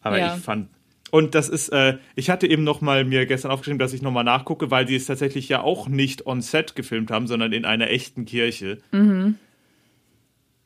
aber 0.00 0.18
Ja. 0.18 0.36
ich 0.36 0.42
fand. 0.42 0.68
Und 1.10 1.34
das 1.34 1.48
ist, 1.48 1.70
äh, 1.70 1.96
ich 2.16 2.28
hatte 2.28 2.46
eben 2.46 2.64
noch 2.64 2.82
mal 2.82 3.04
mir 3.04 3.24
gestern 3.24 3.50
aufgeschrieben, 3.50 3.78
dass 3.78 3.94
ich 3.94 4.02
noch 4.02 4.10
mal 4.12 4.24
nachgucke, 4.24 4.70
weil 4.70 4.86
sie 4.86 4.94
es 4.96 5.06
tatsächlich 5.06 5.48
ja 5.48 5.62
auch 5.62 5.88
nicht 5.88 6.26
on 6.26 6.42
set 6.42 6.76
gefilmt 6.76 7.10
haben, 7.10 7.26
sondern 7.26 7.52
in 7.54 7.64
einer 7.64 7.88
echten 7.88 8.26
Kirche. 8.26 8.78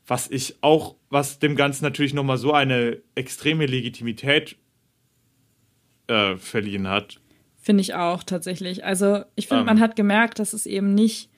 Was 0.04 0.28
ich 0.30 0.56
auch, 0.60 0.96
was 1.10 1.38
dem 1.38 1.54
Ganzen 1.54 1.84
natürlich 1.84 2.12
noch 2.12 2.24
mal 2.24 2.38
so 2.38 2.52
eine 2.52 2.98
extreme 3.14 3.66
Legitimität 3.66 4.56
äh, 6.08 6.36
verliehen 6.36 6.88
hat. 6.88 7.20
Finde 7.62 7.80
ich 7.80 7.94
auch 7.94 8.24
tatsächlich. 8.24 8.84
Also 8.84 9.22
ich 9.36 9.46
finde, 9.46 9.60
Ähm. 9.60 9.66
man 9.66 9.80
hat 9.80 9.94
gemerkt, 9.94 10.40
dass 10.40 10.52
es 10.52 10.66
eben 10.66 10.94
nicht 10.94 11.30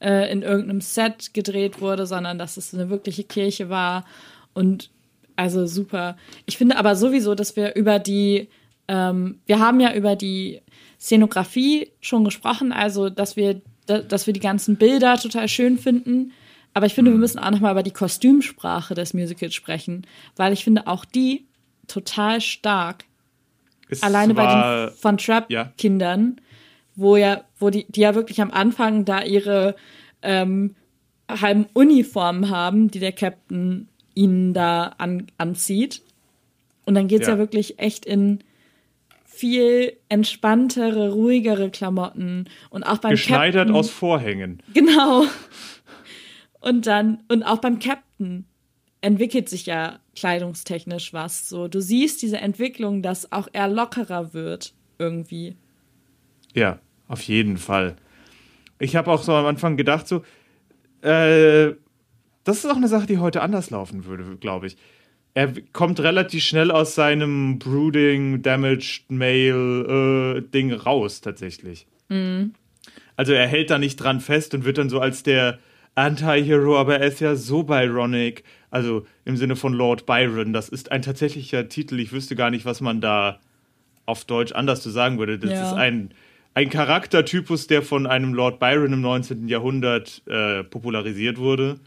äh, 0.00 0.30
in 0.30 0.42
irgendeinem 0.42 0.82
Set 0.82 1.32
gedreht 1.32 1.80
wurde, 1.80 2.06
sondern 2.06 2.38
dass 2.38 2.58
es 2.58 2.74
eine 2.74 2.90
wirkliche 2.90 3.24
Kirche 3.24 3.70
war. 3.70 4.04
Und 4.52 4.90
also 5.34 5.66
super. 5.66 6.18
Ich 6.44 6.58
finde 6.58 6.76
aber 6.76 6.94
sowieso, 6.94 7.34
dass 7.34 7.56
wir 7.56 7.74
über 7.74 7.98
die, 7.98 8.48
ähm, 8.86 9.40
wir 9.46 9.60
haben 9.60 9.80
ja 9.80 9.94
über 9.94 10.14
die 10.14 10.60
Szenografie 11.00 11.90
schon 12.02 12.24
gesprochen, 12.24 12.70
also 12.72 13.08
dass 13.08 13.36
wir, 13.36 13.62
da, 13.86 14.00
dass 14.00 14.26
wir 14.26 14.34
die 14.34 14.40
ganzen 14.40 14.76
Bilder 14.76 15.16
total 15.16 15.48
schön 15.48 15.78
finden. 15.78 16.32
Aber 16.74 16.84
ich 16.84 16.92
finde, 16.92 17.12
wir 17.12 17.18
müssen 17.18 17.38
auch 17.38 17.50
nochmal 17.50 17.72
über 17.72 17.82
die 17.82 17.92
Kostümsprache 17.92 18.94
des 18.94 19.14
Musicals 19.14 19.54
sprechen, 19.54 20.06
weil 20.36 20.52
ich 20.52 20.64
finde 20.64 20.86
auch 20.86 21.06
die 21.06 21.46
total 21.86 22.42
stark. 22.42 23.04
Es 23.92 24.02
Alleine 24.02 24.34
bei 24.34 24.44
war- 24.44 24.86
den 24.88 24.96
Von 24.96 25.18
ja. 25.18 25.24
Trapp-Kindern, 25.40 26.40
wo 26.96 27.16
ja, 27.16 27.44
wo 27.58 27.70
die, 27.70 27.86
die 27.88 28.00
ja 28.00 28.14
wirklich 28.14 28.40
am 28.40 28.50
Anfang 28.50 29.04
da 29.04 29.22
ihre 29.22 29.76
ähm, 30.22 30.74
halben 31.28 31.66
Uniformen 31.72 32.50
haben, 32.50 32.90
die 32.90 32.98
der 33.00 33.12
Captain 33.12 33.88
ihnen 34.14 34.52
da 34.54 34.94
an, 34.98 35.26
anzieht. 35.38 36.02
Und 36.84 36.94
dann 36.94 37.08
geht's 37.08 37.26
ja. 37.26 37.34
Ja. 37.34 37.38
wirklich 37.38 37.78
echt 37.78 38.04
in 38.04 38.40
viel 39.24 39.96
entspanntere, 40.08 41.12
ruhigere 41.12 41.70
Klamotten. 41.70 42.48
Und 42.70 42.82
auch 42.82 42.98
beim 42.98 43.12
geschneidert 43.12 43.68
Captain, 43.68 43.76
aus 43.76 43.90
Vorhängen. 43.90 44.62
Genau. 44.74 45.24
Und 46.60 46.86
dann, 46.86 47.22
und 47.28 47.42
auch 47.42 47.58
beim 47.58 47.78
Captain 47.78 48.44
entwickelt 49.00 49.48
sich 49.48 49.66
ja 49.66 49.98
kleidungstechnisch 50.16 51.12
was. 51.12 51.48
So, 51.48 51.68
du 51.68 51.80
siehst 51.80 52.22
diese 52.22 52.38
Entwicklung, 52.38 53.02
dass 53.02 53.32
auch 53.32 53.48
er 53.52 53.68
lockerer 53.68 54.34
wird 54.34 54.74
irgendwie. 54.98 55.56
Ja, 56.54 56.78
auf 57.08 57.22
jeden 57.22 57.56
Fall. 57.56 57.96
Ich 58.78 58.96
habe 58.96 59.10
auch 59.10 59.22
so 59.22 59.32
am 59.32 59.46
Anfang 59.46 59.76
gedacht, 59.76 60.06
so, 60.08 60.22
äh, 61.02 61.74
das 62.44 62.58
ist 62.58 62.66
auch 62.66 62.76
eine 62.76 62.88
Sache, 62.88 63.06
die 63.06 63.18
heute 63.18 63.42
anders 63.42 63.70
laufen 63.70 64.04
würde, 64.04 64.36
glaube 64.36 64.66
ich. 64.66 64.76
Er 65.34 65.52
kommt 65.72 66.00
relativ 66.00 66.44
schnell 66.44 66.70
aus 66.70 66.94
seinem 66.94 67.58
Brooding, 67.58 68.42
Damaged 68.42 69.10
Male 69.10 70.36
äh, 70.36 70.40
Ding 70.42 70.72
raus, 70.72 71.22
tatsächlich. 71.22 71.86
Also 73.16 73.32
er 73.32 73.46
hält 73.46 73.70
da 73.70 73.78
nicht 73.78 73.96
dran 73.96 74.20
fest 74.20 74.54
und 74.54 74.64
wird 74.64 74.78
dann 74.78 74.90
so 74.90 75.00
als 75.00 75.22
der 75.22 75.58
Anti-Hero, 75.94 76.78
aber 76.78 76.98
er 77.00 77.06
ist 77.06 77.20
ja 77.20 77.34
so 77.36 77.62
Byronic, 77.64 78.44
also 78.70 79.06
im 79.24 79.36
Sinne 79.36 79.56
von 79.56 79.72
Lord 79.74 80.06
Byron. 80.06 80.52
Das 80.52 80.68
ist 80.68 80.90
ein 80.90 81.02
tatsächlicher 81.02 81.68
Titel. 81.68 82.00
Ich 82.00 82.12
wüsste 82.12 82.34
gar 82.36 82.50
nicht, 82.50 82.64
was 82.64 82.80
man 82.80 83.00
da 83.00 83.40
auf 84.06 84.24
Deutsch 84.24 84.52
anders 84.52 84.82
zu 84.82 84.90
sagen 84.90 85.18
würde. 85.18 85.38
Das 85.38 85.50
Ja. 85.50 85.62
ist 85.66 85.72
ein, 85.74 86.10
ein 86.54 86.70
Charaktertypus, 86.70 87.66
der 87.66 87.82
von 87.82 88.06
einem 88.06 88.32
Lord 88.34 88.58
Byron 88.58 88.92
im 88.94 89.00
19. 89.02 89.48
Jahrhundert 89.48 90.22
äh, 90.26 90.64
popularisiert 90.64 91.38
wurde. 91.38 91.78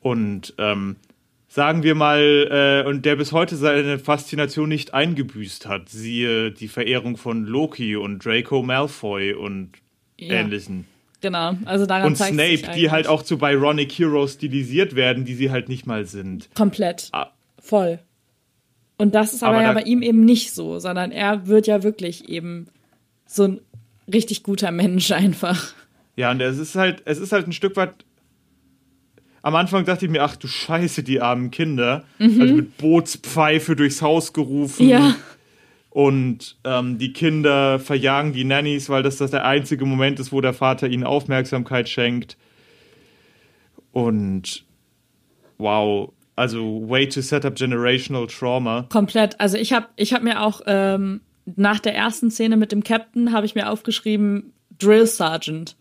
Und 0.00 0.54
ähm, 0.58 0.96
sagen 1.48 1.82
wir 1.82 1.94
mal, 1.94 2.82
äh, 2.84 2.88
und 2.88 3.04
der 3.04 3.16
bis 3.16 3.32
heute 3.32 3.56
seine 3.56 3.98
Faszination 3.98 4.68
nicht 4.68 4.94
eingebüßt 4.94 5.66
hat. 5.66 5.88
Siehe 5.88 6.50
die 6.50 6.68
Verehrung 6.68 7.16
von 7.16 7.44
Loki 7.46 7.96
und 7.96 8.24
Draco 8.24 8.62
Malfoy 8.62 9.32
und 9.34 9.70
Ja. 10.18 10.34
ähnlichen. 10.40 10.86
Genau, 11.22 11.56
also 11.64 11.86
daran 11.86 12.08
Und 12.08 12.16
Snape, 12.16 12.72
die 12.74 12.90
halt 12.90 13.06
auch 13.06 13.22
zu 13.22 13.38
Byronic 13.38 13.92
Heroes 13.92 14.34
stilisiert 14.34 14.94
werden, 14.96 15.24
die 15.24 15.34
sie 15.34 15.50
halt 15.50 15.68
nicht 15.68 15.86
mal 15.86 16.04
sind. 16.04 16.50
komplett 16.54 17.08
Ah. 17.12 17.28
voll. 17.58 18.00
Und 18.98 19.14
das 19.14 19.32
ist 19.32 19.42
aber, 19.42 19.56
Aber 19.56 19.64
ja 19.64 19.72
bei 19.72 19.82
ihm 19.82 20.02
eben 20.02 20.24
nicht 20.24 20.52
so, 20.52 20.78
sondern 20.78 21.10
er 21.12 21.46
wird 21.46 21.66
ja 21.66 21.82
wirklich 21.82 22.28
eben 22.28 22.66
so 23.26 23.44
ein 23.44 23.60
richtig 24.12 24.42
guter 24.42 24.70
Mensch 24.70 25.10
einfach. 25.12 25.72
Ja, 26.16 26.30
und 26.30 26.40
es 26.40 26.58
ist 26.58 26.74
halt, 26.74 27.02
es 27.06 27.18
ist 27.18 27.32
halt 27.32 27.46
ein 27.46 27.52
Stück 27.52 27.76
weit. 27.76 27.94
Am 29.44 29.54
Anfang 29.56 29.84
dachte 29.84 30.04
ich 30.04 30.10
mir, 30.10 30.22
ach 30.22 30.36
du 30.36 30.46
Scheiße, 30.46 31.02
die 31.02 31.20
armen 31.20 31.50
Kinder. 31.50 32.04
Also 32.20 32.54
mit 32.54 32.76
Bootspfeife 32.78 33.74
durchs 33.74 34.02
Haus 34.02 34.32
gerufen. 34.32 34.84
Mhm. 34.84 34.90
Ja, 34.90 35.14
Und 35.92 36.56
ähm, 36.64 36.96
die 36.96 37.12
Kinder 37.12 37.78
verjagen 37.78 38.32
die 38.32 38.44
Nannies, 38.44 38.88
weil 38.88 39.02
das, 39.02 39.18
das 39.18 39.30
der 39.30 39.44
einzige 39.44 39.84
Moment 39.84 40.18
ist, 40.20 40.32
wo 40.32 40.40
der 40.40 40.54
Vater 40.54 40.88
ihnen 40.88 41.04
Aufmerksamkeit 41.04 41.86
schenkt. 41.86 42.38
Und 43.92 44.64
wow, 45.58 46.10
also 46.34 46.88
way 46.88 47.06
to 47.06 47.20
set 47.20 47.44
up 47.44 47.56
generational 47.56 48.26
trauma. 48.26 48.86
komplett. 48.88 49.38
Also 49.38 49.58
ich 49.58 49.74
habe 49.74 49.88
ich 49.96 50.14
hab 50.14 50.22
mir 50.22 50.42
auch 50.42 50.62
ähm, 50.66 51.20
nach 51.44 51.78
der 51.78 51.94
ersten 51.94 52.30
Szene 52.30 52.56
mit 52.56 52.72
dem 52.72 52.82
Captain 52.82 53.32
habe 53.34 53.44
ich 53.44 53.54
mir 53.54 53.70
aufgeschrieben 53.70 54.54
Drill 54.78 55.06
Sergeant. 55.06 55.76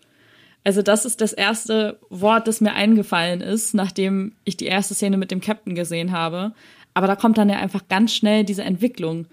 Also 0.66 0.82
das 0.82 1.06
ist 1.06 1.22
das 1.22 1.32
erste 1.32 2.00
Wort, 2.10 2.50
das 2.50 2.60
mir 2.60 2.74
eingefallen 2.74 3.40
ist, 3.40 3.74
nachdem 3.74 4.34
ich 4.44 4.58
die 4.58 4.66
erste 4.66 4.94
Szene 4.94 5.16
mit 5.16 5.32
dem 5.32 5.40
Captain 5.40 5.74
gesehen 5.74 6.12
habe. 6.12 6.52
Aber 6.94 7.08
da 7.08 7.16
kommt 7.16 7.38
dann 7.38 7.50
ja 7.50 7.60
einfach 7.60 7.88
ganz 7.88 8.14
schnell 8.14 8.44
diese 8.44 8.64
Entwicklung. 8.64 9.28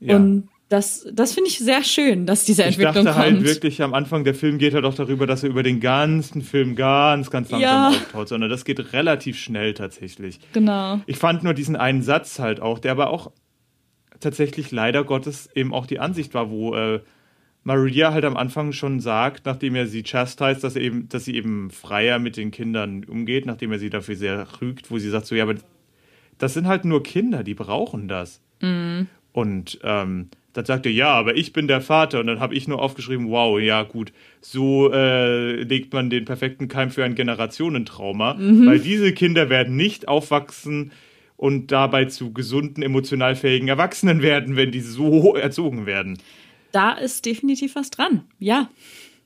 Ja. 0.00 0.16
Und 0.16 0.48
das, 0.68 1.06
das 1.12 1.32
finde 1.32 1.48
ich 1.48 1.58
sehr 1.58 1.82
schön, 1.82 2.26
dass 2.26 2.44
diese 2.44 2.62
ich 2.62 2.68
Entwicklung 2.78 3.06
dachte 3.06 3.20
kommt. 3.22 3.36
halt 3.36 3.44
wirklich, 3.44 3.80
am 3.82 3.94
Anfang 3.94 4.24
der 4.24 4.34
Film 4.34 4.58
geht 4.58 4.74
er 4.74 4.82
doch 4.82 4.94
darüber, 4.94 5.26
dass 5.26 5.42
er 5.42 5.48
über 5.48 5.62
den 5.62 5.80
ganzen 5.80 6.42
Film 6.42 6.76
ganz, 6.76 7.30
ganz 7.30 7.50
langsam 7.50 7.70
Ja. 7.70 7.88
auftaucht, 7.88 8.28
sondern 8.28 8.50
das 8.50 8.64
geht 8.66 8.92
relativ 8.92 9.38
schnell 9.38 9.72
tatsächlich. 9.72 10.40
Genau. 10.52 11.00
Ich 11.06 11.16
fand 11.16 11.42
nur 11.42 11.54
diesen 11.54 11.74
einen 11.74 12.02
Satz 12.02 12.38
halt 12.38 12.60
auch, 12.60 12.78
der 12.78 12.92
aber 12.92 13.08
auch 13.10 13.32
tatsächlich 14.20 14.70
leider 14.70 15.04
Gottes 15.04 15.48
eben 15.54 15.72
auch 15.72 15.86
die 15.86 16.00
Ansicht 16.00 16.34
war, 16.34 16.50
wo 16.50 16.74
äh, 16.74 17.00
Maria 17.64 18.12
halt 18.12 18.24
am 18.24 18.36
Anfang 18.36 18.72
schon 18.72 19.00
sagt, 19.00 19.46
nachdem 19.46 19.74
er 19.74 19.86
sie 19.86 20.02
chastised, 20.02 20.62
dass 20.64 20.76
er 20.76 20.82
eben, 20.82 21.08
dass 21.08 21.24
sie 21.24 21.34
eben 21.34 21.70
freier 21.70 22.18
mit 22.18 22.36
den 22.36 22.50
Kindern 22.50 23.04
umgeht, 23.04 23.46
nachdem 23.46 23.72
er 23.72 23.78
sie 23.78 23.90
dafür 23.90 24.16
sehr 24.16 24.46
rügt, 24.60 24.90
wo 24.90 24.98
sie 24.98 25.08
sagt 25.10 25.26
so, 25.26 25.34
ja, 25.34 25.44
aber 25.44 25.54
das 26.38 26.54
sind 26.54 26.66
halt 26.66 26.84
nur 26.84 27.02
Kinder, 27.02 27.42
die 27.42 27.54
brauchen 27.54 28.06
das. 28.08 28.40
Und 29.38 29.78
ähm, 29.84 30.30
dann 30.52 30.64
sagt 30.64 30.84
er, 30.84 30.90
ja, 30.90 31.10
aber 31.10 31.36
ich 31.36 31.52
bin 31.52 31.68
der 31.68 31.80
Vater. 31.80 32.18
Und 32.18 32.26
dann 32.26 32.40
habe 32.40 32.56
ich 32.56 32.66
nur 32.66 32.82
aufgeschrieben, 32.82 33.30
wow, 33.30 33.60
ja 33.60 33.84
gut, 33.84 34.12
so 34.40 34.92
äh, 34.92 35.62
legt 35.62 35.92
man 35.92 36.10
den 36.10 36.24
perfekten 36.24 36.66
Keim 36.66 36.90
für 36.90 37.04
ein 37.04 37.14
Generationentrauma, 37.14 38.36
weil 38.36 38.80
diese 38.80 39.12
Kinder 39.12 39.48
werden 39.48 39.76
nicht 39.76 40.08
aufwachsen 40.08 40.90
und 41.36 41.70
dabei 41.70 42.06
zu 42.06 42.32
gesunden, 42.32 42.82
emotional 42.82 43.36
fähigen 43.36 43.68
Erwachsenen 43.68 44.22
werden, 44.22 44.56
wenn 44.56 44.72
die 44.72 44.80
so 44.80 45.36
erzogen 45.36 45.86
werden. 45.86 46.18
Da 46.72 46.94
ist 46.94 47.24
definitiv 47.24 47.76
was 47.76 47.90
dran. 47.90 48.24
Ja. 48.40 48.70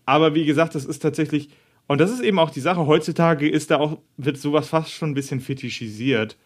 Aber 0.04 0.34
wie 0.34 0.44
gesagt, 0.44 0.74
das 0.74 0.84
ist 0.84 0.98
tatsächlich, 0.98 1.48
und 1.86 2.02
das 2.02 2.10
ist 2.10 2.20
eben 2.20 2.38
auch 2.38 2.50
die 2.50 2.60
Sache, 2.60 2.86
heutzutage 2.86 3.48
ist 3.48 3.70
da 3.70 3.78
auch, 3.78 3.96
wird 4.18 4.36
sowas 4.36 4.68
fast 4.68 4.92
schon 4.92 5.12
ein 5.12 5.14
bisschen 5.14 5.40
fetischisiert. 5.40 6.36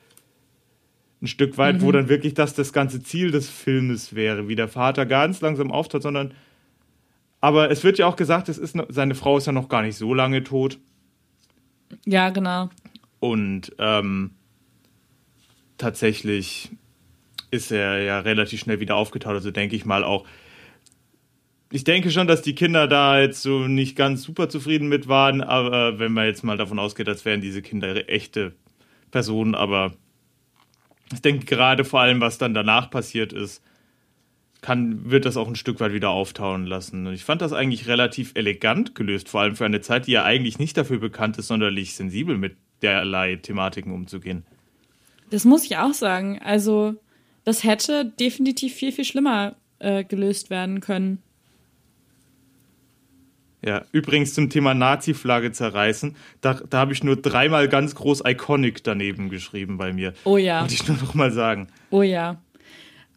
Ein 1.22 1.28
Stück 1.28 1.56
weit, 1.56 1.80
wo 1.80 1.92
dann 1.92 2.10
wirklich 2.10 2.34
das 2.34 2.52
das 2.54 2.74
ganze 2.74 3.02
Ziel 3.02 3.30
des 3.30 3.48
Filmes 3.48 4.14
wäre, 4.14 4.48
wie 4.48 4.56
der 4.56 4.68
Vater 4.68 5.06
ganz 5.06 5.40
langsam 5.40 5.72
auftaucht, 5.72 6.02
sondern. 6.02 6.34
Aber 7.40 7.70
es 7.70 7.84
wird 7.84 7.98
ja 7.98 8.06
auch 8.06 8.16
gesagt, 8.16 8.48
es 8.48 8.58
ist 8.58 8.76
seine 8.88 9.14
Frau 9.14 9.38
ist 9.38 9.46
ja 9.46 9.52
noch 9.52 9.68
gar 9.68 9.82
nicht 9.82 9.96
so 9.96 10.12
lange 10.12 10.44
tot. 10.44 10.78
Ja, 12.04 12.28
genau. 12.30 12.68
Und 13.18 13.72
ähm, 13.78 14.32
tatsächlich 15.78 16.70
ist 17.50 17.70
er 17.70 18.02
ja 18.02 18.20
relativ 18.20 18.60
schnell 18.60 18.80
wieder 18.80 18.96
aufgetaucht. 18.96 19.34
Also 19.34 19.50
denke 19.50 19.76
ich 19.76 19.84
mal 19.84 20.04
auch. 20.04 20.26
Ich 21.70 21.84
denke 21.84 22.10
schon, 22.10 22.26
dass 22.26 22.42
die 22.42 22.54
Kinder 22.54 22.86
da 22.86 23.20
jetzt 23.20 23.42
so 23.42 23.66
nicht 23.66 23.96
ganz 23.96 24.22
super 24.22 24.48
zufrieden 24.48 24.88
mit 24.88 25.08
waren, 25.08 25.40
aber 25.40 25.98
wenn 25.98 26.12
man 26.12 26.26
jetzt 26.26 26.44
mal 26.44 26.56
davon 26.56 26.78
ausgeht, 26.78 27.08
als 27.08 27.24
wären 27.24 27.40
diese 27.40 27.60
Kinder 27.60 28.08
echte 28.08 28.52
Personen, 29.10 29.54
aber 29.54 29.94
ich 31.12 31.22
denke 31.22 31.46
gerade 31.46 31.84
vor 31.84 32.00
allem, 32.00 32.20
was 32.20 32.38
dann 32.38 32.54
danach 32.54 32.90
passiert 32.90 33.32
ist, 33.32 33.62
kann, 34.60 35.10
wird 35.10 35.24
das 35.24 35.36
auch 35.36 35.46
ein 35.46 35.54
Stück 35.54 35.78
weit 35.80 35.92
wieder 35.92 36.10
auftauen 36.10 36.66
lassen. 36.66 37.06
Und 37.06 37.14
ich 37.14 37.24
fand 37.24 37.42
das 37.42 37.52
eigentlich 37.52 37.86
relativ 37.86 38.32
elegant 38.34 38.94
gelöst, 38.94 39.28
vor 39.28 39.42
allem 39.42 39.54
für 39.54 39.64
eine 39.64 39.80
Zeit, 39.80 40.06
die 40.06 40.12
ja 40.12 40.24
eigentlich 40.24 40.58
nicht 40.58 40.76
dafür 40.76 40.98
bekannt 40.98 41.38
ist, 41.38 41.46
sonderlich 41.46 41.94
sensibel 41.94 42.36
mit 42.36 42.56
derlei 42.82 43.36
Thematiken 43.36 43.92
umzugehen. 43.92 44.44
Das 45.30 45.44
muss 45.44 45.64
ich 45.64 45.76
auch 45.76 45.92
sagen. 45.92 46.40
Also, 46.42 46.96
das 47.44 47.64
hätte 47.64 48.04
definitiv 48.04 48.74
viel, 48.74 48.92
viel 48.92 49.04
schlimmer 49.04 49.56
äh, 49.78 50.04
gelöst 50.04 50.50
werden 50.50 50.80
können. 50.80 51.22
Ja, 53.66 53.82
übrigens 53.90 54.32
zum 54.32 54.48
Thema 54.48 54.74
Nazi-Flagge 54.74 55.50
zerreißen, 55.50 56.14
da, 56.40 56.54
da 56.54 56.78
habe 56.78 56.92
ich 56.92 57.02
nur 57.02 57.16
dreimal 57.16 57.68
ganz 57.68 57.96
groß 57.96 58.22
Iconic 58.24 58.84
daneben 58.84 59.28
geschrieben 59.28 59.76
bei 59.76 59.92
mir. 59.92 60.14
Oh 60.22 60.36
ja. 60.36 60.60
Wollte 60.60 60.74
ich 60.74 60.86
nur 60.86 60.96
noch 60.98 61.14
mal 61.14 61.32
sagen. 61.32 61.66
Oh 61.90 62.02
ja. 62.02 62.40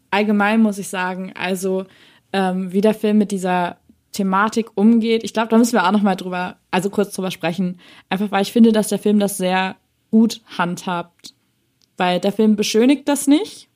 Allgemein 0.10 0.64
muss 0.64 0.80
ich 0.80 0.88
sagen, 0.88 1.34
also 1.36 1.86
ähm, 2.34 2.74
wie 2.74 2.82
der 2.82 2.96
Film 2.96 3.20
mit 3.20 3.30
dieser 3.30 3.78
Thematik 4.12 4.72
umgeht, 4.74 5.24
ich 5.24 5.34
glaube, 5.34 5.50
da 5.50 5.58
müssen 5.60 5.74
wir 5.74 5.86
auch 5.86 5.92
noch 5.92 6.02
mal 6.02 6.16
drüber, 6.16 6.58
also 6.72 6.90
kurz 6.90 7.14
drüber 7.14 7.30
sprechen. 7.30 7.80
Einfach 8.10 8.32
weil 8.32 8.42
ich 8.42 8.52
finde, 8.52 8.72
dass 8.72 8.88
der 8.88 8.98
Film 8.98 9.20
das 9.20 9.38
sehr 9.38 9.76
gut 10.10 10.42
handhabt. 10.58 11.36
Weil 11.96 12.20
der 12.20 12.32
Film 12.32 12.56
beschönigt 12.56 13.08
das 13.08 13.28
nicht, 13.28 13.70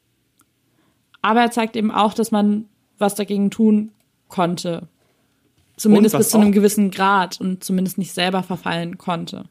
aber 1.21 1.41
er 1.41 1.51
zeigt 1.51 1.75
eben 1.75 1.91
auch, 1.91 2.15
dass 2.15 2.31
man 2.31 2.65
was 2.97 3.13
dagegen 3.13 3.51
tun 3.51 3.91
konnte. 4.27 4.87
Zumindest 5.77 6.17
bis 6.17 6.29
zu 6.29 6.37
einem 6.37 6.51
gewissen 6.51 6.91
Grad 6.91 7.39
und 7.39 7.63
zumindest 7.63 7.97
nicht 7.97 8.13
selber 8.13 8.43
verfallen 8.43 8.97
konnte. 8.97 9.45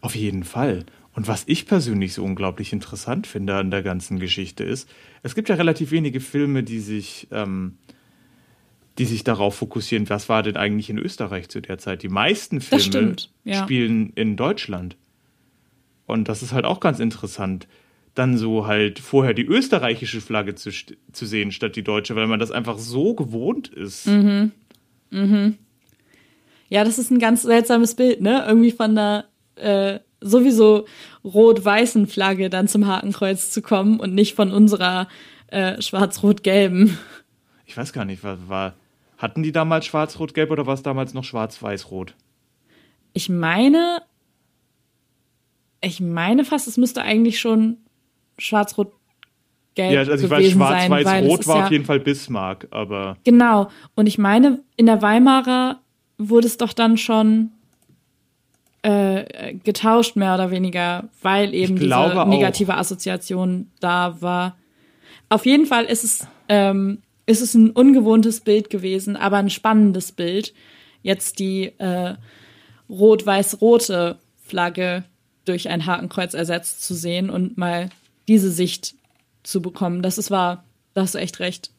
Auf 0.00 0.14
jeden 0.14 0.44
Fall. 0.44 0.84
Und 1.14 1.26
was 1.26 1.42
ich 1.46 1.66
persönlich 1.66 2.14
so 2.14 2.22
unglaublich 2.22 2.72
interessant 2.72 3.26
finde 3.26 3.56
an 3.56 3.70
der 3.70 3.82
ganzen 3.82 4.20
Geschichte 4.20 4.62
ist, 4.62 4.88
es 5.22 5.34
gibt 5.34 5.48
ja 5.48 5.56
relativ 5.56 5.90
wenige 5.90 6.20
Filme, 6.20 6.62
die 6.62 6.78
sich, 6.78 7.26
ähm, 7.32 7.78
die 8.98 9.04
sich 9.04 9.24
darauf 9.24 9.56
fokussieren, 9.56 10.08
was 10.08 10.28
war 10.28 10.42
denn 10.42 10.56
eigentlich 10.56 10.90
in 10.90 10.98
Österreich 10.98 11.48
zu 11.48 11.60
der 11.60 11.78
Zeit. 11.78 12.02
Die 12.04 12.08
meisten 12.08 12.60
Filme 12.60 12.84
stimmt, 12.84 13.32
ja. 13.42 13.64
spielen 13.64 14.12
in 14.14 14.36
Deutschland. 14.36 14.96
Und 16.06 16.28
das 16.28 16.42
ist 16.42 16.52
halt 16.52 16.64
auch 16.64 16.78
ganz 16.78 17.00
interessant, 17.00 17.66
dann 18.14 18.36
so 18.36 18.66
halt 18.66 18.98
vorher 18.98 19.34
die 19.34 19.44
österreichische 19.44 20.20
Flagge 20.20 20.54
zu, 20.54 20.70
zu 20.70 21.26
sehen 21.26 21.52
statt 21.52 21.76
die 21.76 21.84
deutsche, 21.84 22.16
weil 22.16 22.26
man 22.26 22.38
das 22.38 22.50
einfach 22.50 22.78
so 22.78 23.14
gewohnt 23.14 23.68
ist. 23.68 24.06
Mhm. 24.06 24.52
Ja, 26.68 26.84
das 26.84 26.98
ist 26.98 27.10
ein 27.10 27.18
ganz 27.18 27.42
seltsames 27.42 27.94
Bild, 27.94 28.20
ne? 28.20 28.44
Irgendwie 28.46 28.72
von 28.72 28.90
einer 28.96 29.24
äh, 29.56 30.00
sowieso 30.20 30.86
rot-weißen 31.24 32.06
Flagge 32.06 32.50
dann 32.50 32.68
zum 32.68 32.86
Hakenkreuz 32.86 33.50
zu 33.50 33.62
kommen 33.62 34.00
und 34.00 34.14
nicht 34.14 34.34
von 34.34 34.52
unserer 34.52 35.08
äh, 35.48 35.80
schwarz-rot-gelben. 35.80 36.98
Ich 37.66 37.76
weiß 37.76 37.92
gar 37.92 38.04
nicht, 38.04 38.24
was 38.24 38.38
war. 38.48 38.74
Hatten 39.16 39.42
die 39.42 39.52
damals 39.52 39.86
schwarz-rot-gelb 39.86 40.50
oder 40.50 40.66
war 40.66 40.74
es 40.74 40.82
damals 40.82 41.14
noch 41.14 41.24
schwarz-weiß-rot? 41.24 42.14
Ich 43.14 43.28
meine, 43.28 44.02
ich 45.80 46.00
meine 46.00 46.44
fast, 46.44 46.68
es 46.68 46.76
müsste 46.76 47.02
eigentlich 47.02 47.40
schon 47.40 47.78
schwarz-rot-gelb 49.76 49.92
Ja, 49.92 50.00
also 50.12 50.24
ich 50.24 50.30
weiß, 50.30 50.50
schwarz-weiß-rot 50.50 51.46
war 51.46 51.58
ja, 51.58 51.64
auf 51.64 51.70
jeden 51.70 51.84
Fall 51.84 52.00
Bismarck, 52.00 52.66
aber 52.70 53.16
Genau. 53.24 53.68
Und 53.94 54.06
ich 54.06 54.18
meine, 54.18 54.60
in 54.76 54.86
der 54.86 55.02
Weimarer 55.02 55.80
wurde 56.18 56.46
es 56.46 56.56
doch 56.56 56.72
dann 56.72 56.96
schon 56.96 57.50
äh, 58.82 59.54
getauscht, 59.54 60.16
mehr 60.16 60.34
oder 60.34 60.50
weniger, 60.50 61.08
weil 61.22 61.54
eben 61.54 61.76
diese 61.76 61.96
auch. 61.96 62.26
negative 62.26 62.74
Assoziation 62.76 63.70
da 63.80 64.20
war. 64.20 64.56
Auf 65.28 65.46
jeden 65.46 65.66
Fall 65.66 65.84
ist 65.84 66.04
es, 66.04 66.26
ähm, 66.48 67.02
ist 67.26 67.42
es 67.42 67.54
ein 67.54 67.70
ungewohntes 67.70 68.40
Bild 68.40 68.70
gewesen, 68.70 69.16
aber 69.16 69.36
ein 69.36 69.50
spannendes 69.50 70.12
Bild. 70.12 70.54
Jetzt 71.02 71.38
die 71.38 71.72
äh, 71.78 72.14
rot-weiß-rote 72.88 74.18
Flagge 74.44 75.04
durch 75.44 75.68
ein 75.68 75.86
Hakenkreuz 75.86 76.34
ersetzt 76.34 76.84
zu 76.84 76.94
sehen 76.94 77.30
und 77.30 77.58
mal 77.58 77.90
diese 78.26 78.50
Sicht 78.50 78.94
zu 79.42 79.60
bekommen. 79.62 80.02
Das 80.02 80.18
ist 80.18 80.30
wahr. 80.30 80.64
Da 80.94 81.02
hast 81.02 81.14
du 81.14 81.18
echt 81.18 81.40
recht. 81.40 81.70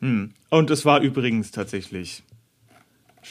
und 0.00 0.70
es 0.70 0.84
war 0.84 1.00
übrigens 1.00 1.50
tatsächlich 1.50 2.22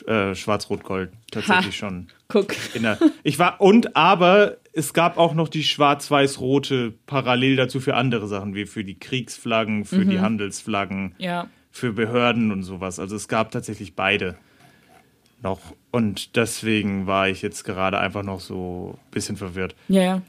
äh, 0.08 0.36
schwarz-rot-gold 0.36 1.12
tatsächlich 1.32 1.68
Ha. 1.68 1.72
schon. 1.88 2.08
Guck. 2.28 2.54
Der, 2.74 2.98
ich 3.24 3.40
war 3.40 3.62
und 3.62 3.96
aber 3.96 4.58
es 4.74 4.94
gab 4.94 5.18
auch 5.18 5.34
noch 5.34 5.48
die 5.48 5.64
schwarz-weiß-rote 5.64 6.94
parallel 7.06 7.56
dazu 7.56 7.80
für 7.80 7.96
andere 7.96 8.28
Sachen 8.28 8.56
wie 8.56 8.66
für 8.66 8.84
die 8.84 9.00
Kriegsflaggen, 9.00 9.86
für 9.86 10.00
Mhm. 10.04 10.10
die 10.10 10.20
Handelsflaggen, 10.20 11.16
Ja. 11.18 11.48
für 11.72 11.94
Behörden 11.94 12.52
und 12.52 12.64
sowas. 12.64 13.00
Also 13.00 13.16
es 13.16 13.28
gab 13.30 13.52
tatsächlich 13.52 13.96
beide 13.96 14.36
noch 15.42 15.62
und 15.92 16.36
deswegen 16.36 17.08
war 17.08 17.30
ich 17.30 17.42
jetzt 17.42 17.64
gerade 17.64 17.98
einfach 18.00 18.24
noch 18.24 18.42
so 18.42 18.98
ein 18.98 19.12
bisschen 19.12 19.38
verwirrt. 19.38 19.76
Ja, 19.88 20.02
ja. 20.02 20.22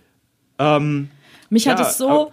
Ähm, 0.59 1.11
Mich 1.51 1.67
hat 1.67 1.81
Ja, 1.81 1.89
es 1.89 1.99
so, 1.99 2.33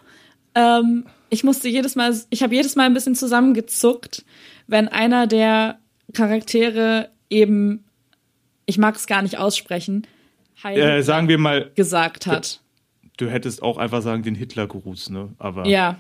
ähm, 0.56 1.06
ich 1.30 1.44
musste 1.44 1.68
jedes 1.70 1.96
Mal, 1.96 2.16
ich 2.30 2.44
habe 2.44 2.54
jedes 2.56 2.76
Mal 2.76 2.86
ein 2.86 2.94
bisschen 2.94 3.16
zusammengezuckt, 3.16 4.24
wenn 4.68 4.88
einer 4.88 5.28
der 5.28 5.80
Charaktere 6.14 7.10
eben, 7.30 7.84
ich 8.66 8.78
mag 8.78 8.96
es 8.96 9.08
gar 9.08 9.22
nicht 9.22 9.38
aussprechen, 9.38 10.06
Heil 10.64 10.80
äh, 10.80 11.04
sagen 11.04 11.28
wir 11.28 11.38
mal, 11.38 11.72
gesagt 11.76 12.26
hat. 12.28 12.62
du 13.18 13.28
hättest 13.30 13.62
auch 13.64 13.78
einfach 13.78 14.02
sagen 14.02 14.24
den 14.24 14.36
Hitlergruß, 14.36 15.10
ne? 15.10 15.30
Aber 15.40 15.66
Ja. 15.68 16.00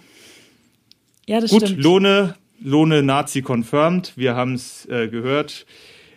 Ja, 1.27 1.39
das 1.39 1.51
Gut, 1.51 1.63
stimmt. 1.63 1.81
Lohne, 1.81 2.35
Lohne 2.61 3.01
Nazi 3.01 3.41
confirmed. 3.41 4.13
Wir 4.17 4.35
haben 4.35 4.55
es 4.55 4.85
äh, 4.87 5.07
gehört. 5.07 5.65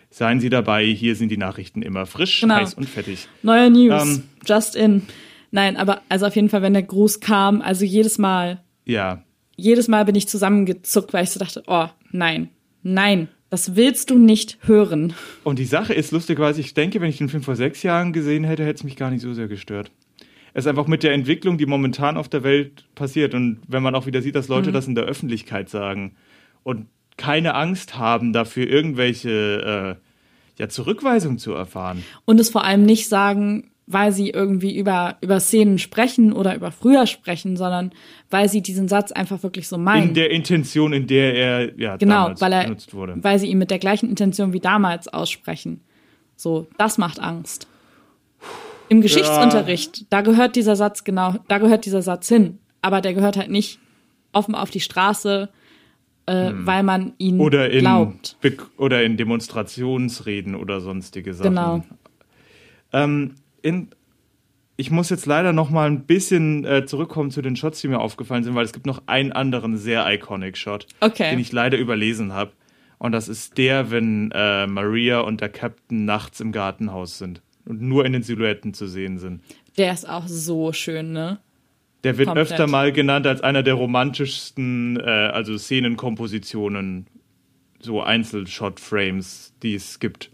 Seien 0.09 0.39
Sie 0.41 0.49
dabei. 0.49 0.85
Hier 0.85 1.15
sind 1.15 1.29
die 1.29 1.37
Nachrichten 1.37 1.81
immer 1.81 2.05
frisch, 2.05 2.41
Genau. 2.41 2.55
heiß 2.55 2.73
und 2.73 2.89
fettig. 2.89 3.27
Neue 3.41 3.69
News. 3.69 4.01
Ähm, 4.03 4.23
Just 4.45 4.75
in. 4.75 5.03
Nein, 5.51 5.77
aber 5.77 6.01
also 6.09 6.25
auf 6.25 6.35
jeden 6.35 6.49
Fall, 6.49 6.61
wenn 6.61 6.73
der 6.73 6.83
Gruß 6.83 7.19
kam, 7.19 7.61
also 7.61 7.85
jedes 7.85 8.17
Mal, 8.17 8.61
Ja, 8.85 9.23
jedes 9.55 9.87
Mal 9.87 10.05
bin 10.05 10.15
ich 10.15 10.27
zusammengezuckt, 10.27 11.13
weil 11.13 11.23
ich 11.23 11.31
so 11.31 11.39
dachte, 11.39 11.63
oh, 11.67 11.87
nein, 12.11 12.49
nein, 12.83 13.27
das 13.49 13.75
willst 13.75 14.09
du 14.09 14.17
nicht 14.17 14.57
hören. 14.61 15.13
und 15.43 15.57
die 15.59 15.65
Sache 15.65 15.93
ist 15.93 16.11
lustigerweise, 16.11 16.59
ich 16.61 16.73
denke, 16.73 16.99
wenn 17.01 17.09
ich 17.09 17.17
den 17.17 17.29
Film 17.29 17.43
vor 17.43 17.55
sechs 17.55 17.81
Jahren 17.83 18.13
gesehen 18.13 18.43
hätte, 18.43 18.63
hätte 18.65 18.75
es 18.79 18.83
mich 18.83 18.95
gar 18.97 19.09
nicht 19.09 19.21
so 19.21 19.33
sehr 19.33 19.47
gestört. 19.47 19.89
Es 20.53 20.65
ist 20.65 20.67
einfach 20.69 20.87
mit 20.87 21.03
der 21.03 21.13
Entwicklung, 21.13 21.57
die 21.57 21.65
momentan 21.65 22.17
auf 22.17 22.29
der 22.29 22.43
Welt 22.43 22.85
passiert 22.95 23.33
und 23.33 23.59
wenn 23.67 23.83
man 23.83 23.93
auch 23.95 24.05
wieder 24.05 24.21
sieht, 24.21 24.35
dass 24.35 24.47
Mhm. 24.49 24.55
Leute 24.55 24.71
das 24.71 24.87
in 24.87 24.95
der 24.95 25.05
Öffentlichkeit 25.05 25.69
sagen 25.69 26.15
und 26.63 26.87
keine 27.15 27.55
Angst 27.55 27.97
haben, 27.97 28.33
dafür 28.33 28.67
irgendwelche 28.67 29.97
äh, 29.97 30.59
ja, 30.59 30.69
Zurückweisung 30.69 31.37
zu 31.37 31.53
erfahren. 31.53 32.03
und 32.25 32.39
es 32.39 32.49
vor 32.49 32.63
allem 32.63 32.83
nicht 32.83 33.07
sagen, 33.07 33.71
weil 33.87 34.11
sie 34.11 34.29
irgendwie 34.29 34.77
über, 34.77 35.17
über 35.21 35.39
Szenen 35.39 35.79
sprechen 35.79 36.33
oder 36.33 36.53
über 36.55 36.71
früher 36.71 37.07
sprechen, 37.07 37.55
sondern 37.55 37.91
weil 38.29 38.49
sie 38.49 38.61
diesen 38.61 38.89
Satz 38.89 39.13
einfach 39.13 39.41
wirklich 39.43 39.67
so 39.69 39.77
meinen. 39.77 40.09
In 40.09 40.13
der 40.13 40.29
Intention, 40.29 40.91
in 40.91 41.07
der 41.07 41.33
er 41.33 41.79
ja, 41.79 41.95
genau, 41.95 42.31
weil 42.39 42.51
er, 42.51 42.63
benutzt 42.65 42.93
wurde. 42.93 43.15
weil 43.21 43.39
sie 43.39 43.47
ihn 43.47 43.57
mit 43.57 43.71
der 43.71 43.79
gleichen 43.79 44.09
Intention 44.09 44.51
wie 44.51 44.59
damals 44.59 45.07
aussprechen. 45.07 45.79
So, 46.35 46.67
das 46.77 46.97
macht 46.97 47.19
Angst. 47.21 47.67
Im 48.89 49.01
Geschichtsunterricht, 49.01 50.05
da 50.11 50.21
gehört 50.21 50.55
dieser 50.55 50.75
Satz 50.75 51.03
genau, 51.03 51.35
da 51.47 51.57
gehört 51.57 51.85
dieser 51.85 52.01
Satz 52.01 52.27
hin. 52.27 52.59
Aber 52.81 53.01
der 53.01 53.13
gehört 53.13 53.37
halt 53.37 53.49
nicht 53.49 53.79
offen 54.33 54.53
auf 54.53 54.69
die 54.69 54.79
Straße, 54.81 55.49
äh, 56.25 56.51
weil 56.53 56.83
man 56.83 57.13
ihn 57.17 57.35
Hm. 57.35 57.41
oder 57.41 57.69
in, 57.69 57.79
glaubt. 57.79 58.37
Be- 58.41 58.57
oder 58.77 59.03
in 59.03 59.15
Demonstrationsreden 59.17 60.55
oder 60.55 60.81
sonstige 60.81 61.33
Sachen. 61.33 61.49
Genau. 61.51 61.83
Ähm, 62.93 63.35
in, 63.67 63.89
ich 64.77 64.91
muss 64.91 65.09
jetzt 65.09 65.25
leider 65.25 65.53
noch 65.53 65.69
mal 65.69 65.87
ein 65.89 66.05
bisschen 66.05 66.63
äh, 66.65 66.85
zurückkommen 66.85 67.31
zu 67.31 67.41
den 67.41 67.55
Shots, 67.55 67.81
die 67.81 67.87
mir 67.87 67.99
aufgefallen 67.99 68.43
sind, 68.43 68.55
weil 68.55 68.65
es 68.65 68.73
gibt 68.73 68.85
noch 68.85 69.01
einen 69.07 69.31
anderen 69.31 69.77
sehr 69.77 70.05
iconic 70.11 70.55
Shot, 70.57 70.85
Okay. 71.01 71.31
den 71.31 71.39
ich 71.39 71.51
leider 71.51 71.77
überlesen 71.77 72.33
habe. 72.33 72.51
Und 72.99 73.11
das 73.11 73.27
ist 73.27 73.57
der, 73.57 73.91
wenn 73.91 74.31
äh, 74.33 74.65
Maria 74.67 75.19
und 75.19 75.41
der 75.41 75.49
Captain 75.49 76.05
nachts 76.05 76.39
im 76.39 76.51
Gartenhaus 76.51 77.17
sind 77.17 77.41
und 77.65 77.81
nur 77.81 78.05
in 78.05 78.13
den 78.13 78.23
Silhouetten 78.23 78.73
zu 78.73 78.87
sehen 78.87 79.19
sind. 79.19 79.41
Der 79.77 79.93
ist 79.93 80.07
auch 80.09 80.27
so 80.27 80.73
schön, 80.73 81.11
ne? 81.11 81.39
Der 82.03 82.17
wird 82.17 82.27
Komplett. 82.27 82.51
öfter 82.51 82.67
mal 82.67 82.91
genannt 82.91 83.27
als 83.27 83.41
einer 83.41 83.63
der 83.63 83.73
romantischsten, 83.75 84.97
äh, 84.99 85.03
also 85.03 85.57
Szenenkompositionen, 85.57 87.07
so 87.79 88.01
Einzelshot-Frames, 88.01 89.53
die 89.61 89.75
es 89.75 89.99
gibt. 89.99 90.31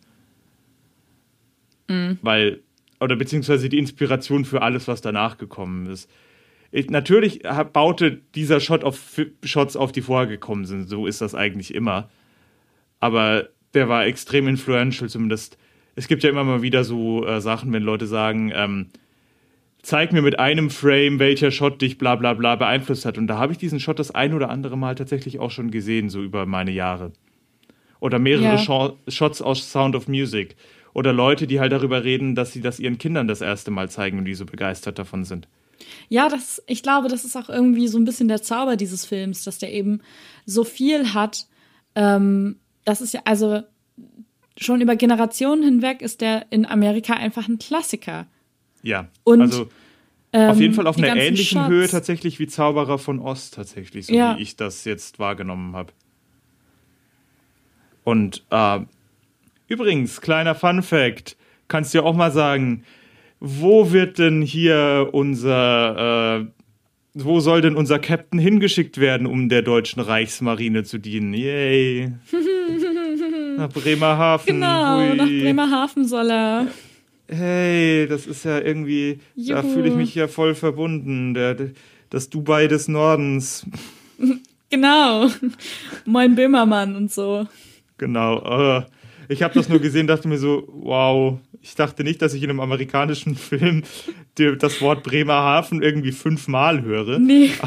Weil, 2.21 2.61
oder 3.03 3.15
beziehungsweise 3.15 3.69
die 3.69 3.77
Inspiration 3.77 4.45
für 4.45 4.61
alles, 4.61 4.87
was 4.87 5.01
danach 5.01 5.37
gekommen 5.37 5.87
ist. 5.87 6.09
Ich, 6.71 6.89
natürlich 6.89 7.41
baute 7.71 8.21
dieser 8.33 8.59
Shot 8.59 8.83
auf 8.83 9.19
Shots 9.43 9.75
auf, 9.75 9.91
die 9.91 10.01
vorher 10.01 10.27
gekommen 10.27 10.65
sind. 10.65 10.89
So 10.89 11.05
ist 11.05 11.21
das 11.21 11.35
eigentlich 11.35 11.75
immer. 11.75 12.09
Aber 12.99 13.49
der 13.73 13.89
war 13.89 14.05
extrem 14.05 14.47
influential, 14.47 15.09
zumindest. 15.09 15.57
Es 15.95 16.07
gibt 16.07 16.23
ja 16.23 16.29
immer 16.31 16.43
mal 16.43 16.63
wieder 16.63 16.83
so 16.83 17.27
äh, 17.27 17.41
Sachen, 17.41 17.71
wenn 17.73 17.83
Leute 17.83 18.07
sagen, 18.07 18.51
ähm, 18.55 18.87
zeig 19.83 20.13
mir 20.13 20.23
mit 20.23 20.39
einem 20.39 20.71
Frame, 20.71 21.19
welcher 21.19 21.51
Shot 21.51 21.81
dich 21.81 21.99
bla 21.99 22.15
bla 22.15 22.33
bla 22.33 22.55
beeinflusst 22.55 23.05
hat. 23.05 23.19
Und 23.19 23.27
da 23.27 23.37
habe 23.37 23.51
ich 23.51 23.59
diesen 23.59 23.79
Shot 23.79 23.99
das 23.99 24.09
ein 24.09 24.33
oder 24.33 24.49
andere 24.49 24.77
Mal 24.77 24.95
tatsächlich 24.95 25.37
auch 25.37 25.51
schon 25.51 25.69
gesehen, 25.69 26.09
so 26.09 26.23
über 26.23 26.47
meine 26.47 26.71
Jahre. 26.71 27.11
Oder 27.99 28.17
mehrere 28.17 28.55
Ja. 28.55 28.93
Shots 29.07 29.41
aus 29.41 29.71
Sound 29.71 29.95
of 29.95 30.07
Music. 30.07 30.55
Oder 30.93 31.13
Leute, 31.13 31.47
die 31.47 31.59
halt 31.59 31.71
darüber 31.71 32.03
reden, 32.03 32.35
dass 32.35 32.51
sie 32.53 32.61
das 32.61 32.79
ihren 32.79 32.97
Kindern 32.97 33.27
das 33.27 33.41
erste 33.41 33.71
Mal 33.71 33.89
zeigen 33.89 34.19
und 34.19 34.25
die 34.25 34.35
so 34.35 34.45
begeistert 34.45 34.99
davon 34.99 35.25
sind. 35.25 35.47
Ja, 36.07 36.29
das, 36.29 36.61
ich 36.67 36.83
glaube, 36.83 37.07
das 37.07 37.25
ist 37.25 37.35
auch 37.35 37.49
irgendwie 37.49 37.87
so 37.87 37.97
ein 37.97 38.05
bisschen 38.05 38.27
der 38.27 38.41
Zauber 38.41 38.75
dieses 38.77 39.05
Films, 39.05 39.43
dass 39.43 39.57
der 39.57 39.73
eben 39.73 40.01
so 40.45 40.63
viel 40.63 41.13
hat. 41.13 41.47
Ähm, 41.95 42.57
das 42.85 43.01
ist 43.01 43.13
ja, 43.13 43.21
also 43.25 43.63
schon 44.57 44.81
über 44.81 44.95
Generationen 44.95 45.63
hinweg 45.63 46.01
ist 46.01 46.21
der 46.21 46.45
in 46.51 46.65
Amerika 46.65 47.13
einfach 47.13 47.47
ein 47.47 47.57
Klassiker. 47.57 48.27
Ja, 48.83 49.07
Und, 49.23 49.41
also 49.41 49.69
auf 50.31 50.59
jeden 50.59 50.73
Fall 50.73 50.87
auf 50.87 50.97
einer 50.97 51.15
ähnlichen 51.15 51.59
Shots. 51.59 51.69
Höhe 51.69 51.87
tatsächlich 51.87 52.39
wie 52.39 52.47
Zauberer 52.47 52.97
von 52.97 53.19
Ost 53.19 53.53
tatsächlich, 53.53 54.07
so 54.07 54.13
Ja. 54.13 54.37
wie 54.37 54.41
ich 54.41 54.55
das 54.55 54.83
jetzt 54.83 55.19
wahrgenommen 55.19 55.75
habe. 55.75 55.93
Und 58.03 58.43
äh, 58.49 58.79
übrigens, 59.73 60.21
kleiner 60.21 60.55
Fun 60.55 60.83
Fact, 60.83 61.35
kannst 61.67 61.93
du 61.93 61.99
ja 61.99 62.03
auch 62.03 62.15
mal 62.15 62.31
sagen, 62.31 62.83
wo 63.39 63.91
wird 63.91 64.19
denn 64.19 64.41
hier 64.41 65.09
unser, 65.11 66.41
äh, 66.41 66.45
wo 67.15 67.39
soll 67.39 67.61
denn 67.61 67.75
unser 67.75 67.99
Captain 67.99 68.39
hingeschickt 68.39 68.99
werden, 68.99 69.27
um 69.27 69.49
der 69.49 69.63
deutschen 69.63 69.99
Reichsmarine 70.01 70.83
zu 70.83 70.97
dienen? 70.99 71.33
Yay. 71.33 72.13
Bremerhaven. 72.31 73.55
Nach 73.57 73.69
Bremerhaven. 73.69 74.45
Genau, 74.45 74.99
Hui. 74.99 75.15
nach 75.15 75.25
Bremerhaven 75.25 76.07
soll 76.07 76.31
er. 76.31 76.67
Hey, 77.27 78.07
das 78.07 78.27
ist 78.27 78.45
ja 78.45 78.59
irgendwie, 78.59 79.19
da 79.35 79.61
Juhu. 79.61 79.73
fühle 79.73 79.87
ich 79.89 79.95
mich 79.95 80.15
ja 80.15 80.27
voll 80.27 80.55
verbunden. 80.55 81.33
Der, 81.33 81.53
der, 81.55 81.71
das 82.09 82.29
Dubai 82.29 82.67
des 82.67 82.87
Nordens. 82.87 83.65
Genau. 84.69 85.29
Moin 86.05 86.33
Böhmermann 86.33 86.95
und 86.95 87.11
so. 87.11 87.45
Genau. 87.99 88.83
Ich 89.33 89.43
habe 89.43 89.53
das 89.53 89.69
nur 89.69 89.79
gesehen, 89.79 90.07
dachte 90.07 90.27
mir 90.27 90.37
so, 90.37 90.67
wow. 90.67 91.39
Ich 91.61 91.75
dachte 91.75 92.03
nicht, 92.03 92.21
dass 92.21 92.33
ich 92.33 92.43
in 92.43 92.49
einem 92.49 92.59
amerikanischen 92.59 93.35
Film 93.35 93.83
das 94.35 94.81
Wort 94.81 95.03
Bremerhaven 95.03 95.81
irgendwie 95.81 96.11
fünfmal 96.11 96.81
höre. 96.81 97.19
Nee. 97.19 97.51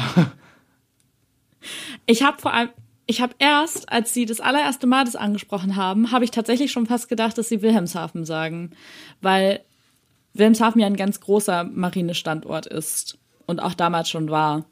Ich 2.09 2.23
habe 2.23 2.39
vor 2.39 2.53
allem, 2.53 2.69
ich 3.05 3.19
habe 3.19 3.35
erst, 3.39 3.89
als 3.89 4.13
sie 4.13 4.25
das 4.25 4.39
allererste 4.39 4.87
Mal 4.87 5.03
das 5.03 5.17
angesprochen 5.17 5.75
haben, 5.75 6.11
habe 6.11 6.23
ich 6.23 6.31
tatsächlich 6.31 6.71
schon 6.71 6.85
fast 6.85 7.09
gedacht, 7.09 7.37
dass 7.37 7.49
sie 7.49 7.61
Wilhelmshaven 7.61 8.23
sagen. 8.23 8.71
Weil 9.21 9.61
Wilhelmshaven 10.33 10.79
ja 10.79 10.87
ein 10.87 10.95
ganz 10.95 11.19
großer 11.19 11.65
Marinestandort 11.65 12.65
ist. 12.65 13.17
Und 13.45 13.61
auch 13.61 13.73
damals 13.73 14.09
schon 14.09 14.29
war. 14.29 14.65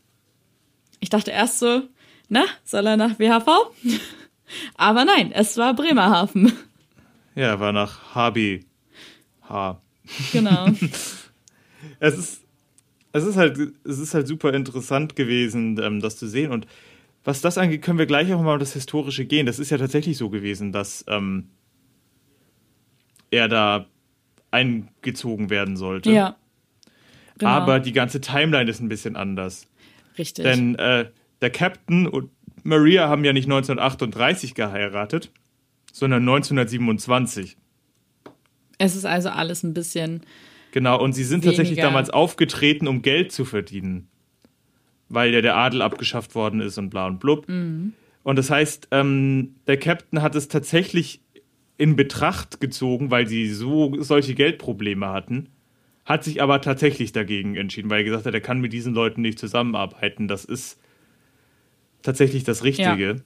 Ich 0.99 1.09
dachte 1.09 1.31
erst 1.31 1.59
so, 1.59 1.81
na, 2.29 2.45
soll 2.63 2.87
er 2.87 2.97
nach 2.97 3.19
WHV? 3.19 3.47
Aber 4.75 5.05
nein, 5.05 5.31
es 5.31 5.57
war 5.57 5.73
Bremerhaven. 5.73 6.53
Ja, 7.35 7.59
war 7.59 7.73
nach 7.73 8.15
HB. 8.15 8.63
H. 9.49 9.81
Genau. 10.31 10.67
es 11.99 12.17
ist, 12.17 12.41
es 13.11 13.23
ist 13.25 13.37
halt, 13.37 13.59
es 13.83 13.99
ist 13.99 14.13
halt 14.13 14.27
super 14.27 14.53
interessant 14.53 15.15
gewesen, 15.15 15.79
ähm, 15.81 15.99
das 15.99 16.17
zu 16.17 16.27
sehen. 16.27 16.51
Und 16.51 16.67
was 17.23 17.41
das 17.41 17.57
angeht, 17.57 17.81
können 17.81 17.99
wir 17.99 18.05
gleich 18.05 18.33
auch 18.33 18.41
mal 18.41 18.53
um 18.53 18.59
das 18.59 18.73
Historische 18.73 19.25
gehen. 19.25 19.45
Das 19.45 19.59
ist 19.59 19.69
ja 19.69 19.77
tatsächlich 19.77 20.17
so 20.17 20.29
gewesen, 20.29 20.71
dass 20.71 21.03
ähm, 21.07 21.49
er 23.31 23.47
da 23.47 23.85
eingezogen 24.51 25.49
werden 25.49 25.75
sollte. 25.77 26.11
ja. 26.11 26.37
Genau. 27.37 27.51
Aber 27.51 27.79
die 27.81 27.91
ganze 27.91 28.21
Timeline 28.21 28.69
ist 28.69 28.79
ein 28.79 28.87
bisschen 28.87 29.15
anders. 29.15 29.67
Richtig. 30.17 30.45
Denn 30.45 30.75
äh, 30.75 31.09
der 31.41 31.49
Captain 31.49 32.07
und 32.07 32.29
Maria 32.63 33.09
haben 33.09 33.25
ja 33.25 33.33
nicht 33.33 33.45
1938 33.45 34.55
geheiratet, 34.55 35.31
sondern 35.95 36.23
1927. 36.23 37.55
es 38.77 38.97
ist 38.97 39.05
also 39.05 39.29
alles 39.29 39.63
ein 39.63 39.73
bisschen. 39.73 40.23
Genau, 40.71 41.01
und 41.01 41.13
sie 41.13 41.23
sind 41.23 41.45
tatsächlich 41.45 41.77
Weniger. 41.77 41.87
damals 41.87 42.09
aufgetreten, 42.09 42.89
um 42.89 43.01
Geld 43.01 43.31
zu 43.31 43.45
verdienen. 43.45 44.09
Weil 45.07 45.33
ja 45.33 45.39
der 45.39 45.55
Adel 45.55 45.81
abgeschafft 45.81 46.35
worden 46.35 46.59
ist 46.59 46.77
und 46.77 46.89
bla 46.89 47.07
und 47.07 47.21
blub. 47.21 47.47
Mhm. 47.47 47.93
Und 48.23 48.35
das 48.35 48.49
heißt, 48.49 48.89
ähm, 48.91 49.55
der 49.67 49.77
Captain 49.77 50.21
hat 50.21 50.35
es 50.35 50.49
tatsächlich 50.49 51.21
in 51.77 51.95
Betracht 51.95 52.59
gezogen, 52.59 53.09
weil 53.09 53.25
sie 53.27 53.47
so 53.47 53.95
solche 54.01 54.35
Geldprobleme 54.35 55.07
hatten, 55.07 55.47
hat 56.03 56.25
sich 56.25 56.41
aber 56.41 56.59
tatsächlich 56.59 57.13
dagegen 57.13 57.55
entschieden, 57.55 57.89
weil 57.89 57.99
er 57.99 58.03
gesagt 58.03 58.25
hat, 58.25 58.33
er 58.33 58.41
kann 58.41 58.59
mit 58.59 58.73
diesen 58.73 58.93
Leuten 58.93 59.21
nicht 59.21 59.39
zusammenarbeiten. 59.39 60.27
Das 60.27 60.43
ist 60.43 60.77
tatsächlich 62.01 62.43
das 62.43 62.65
Richtige. 62.65 63.23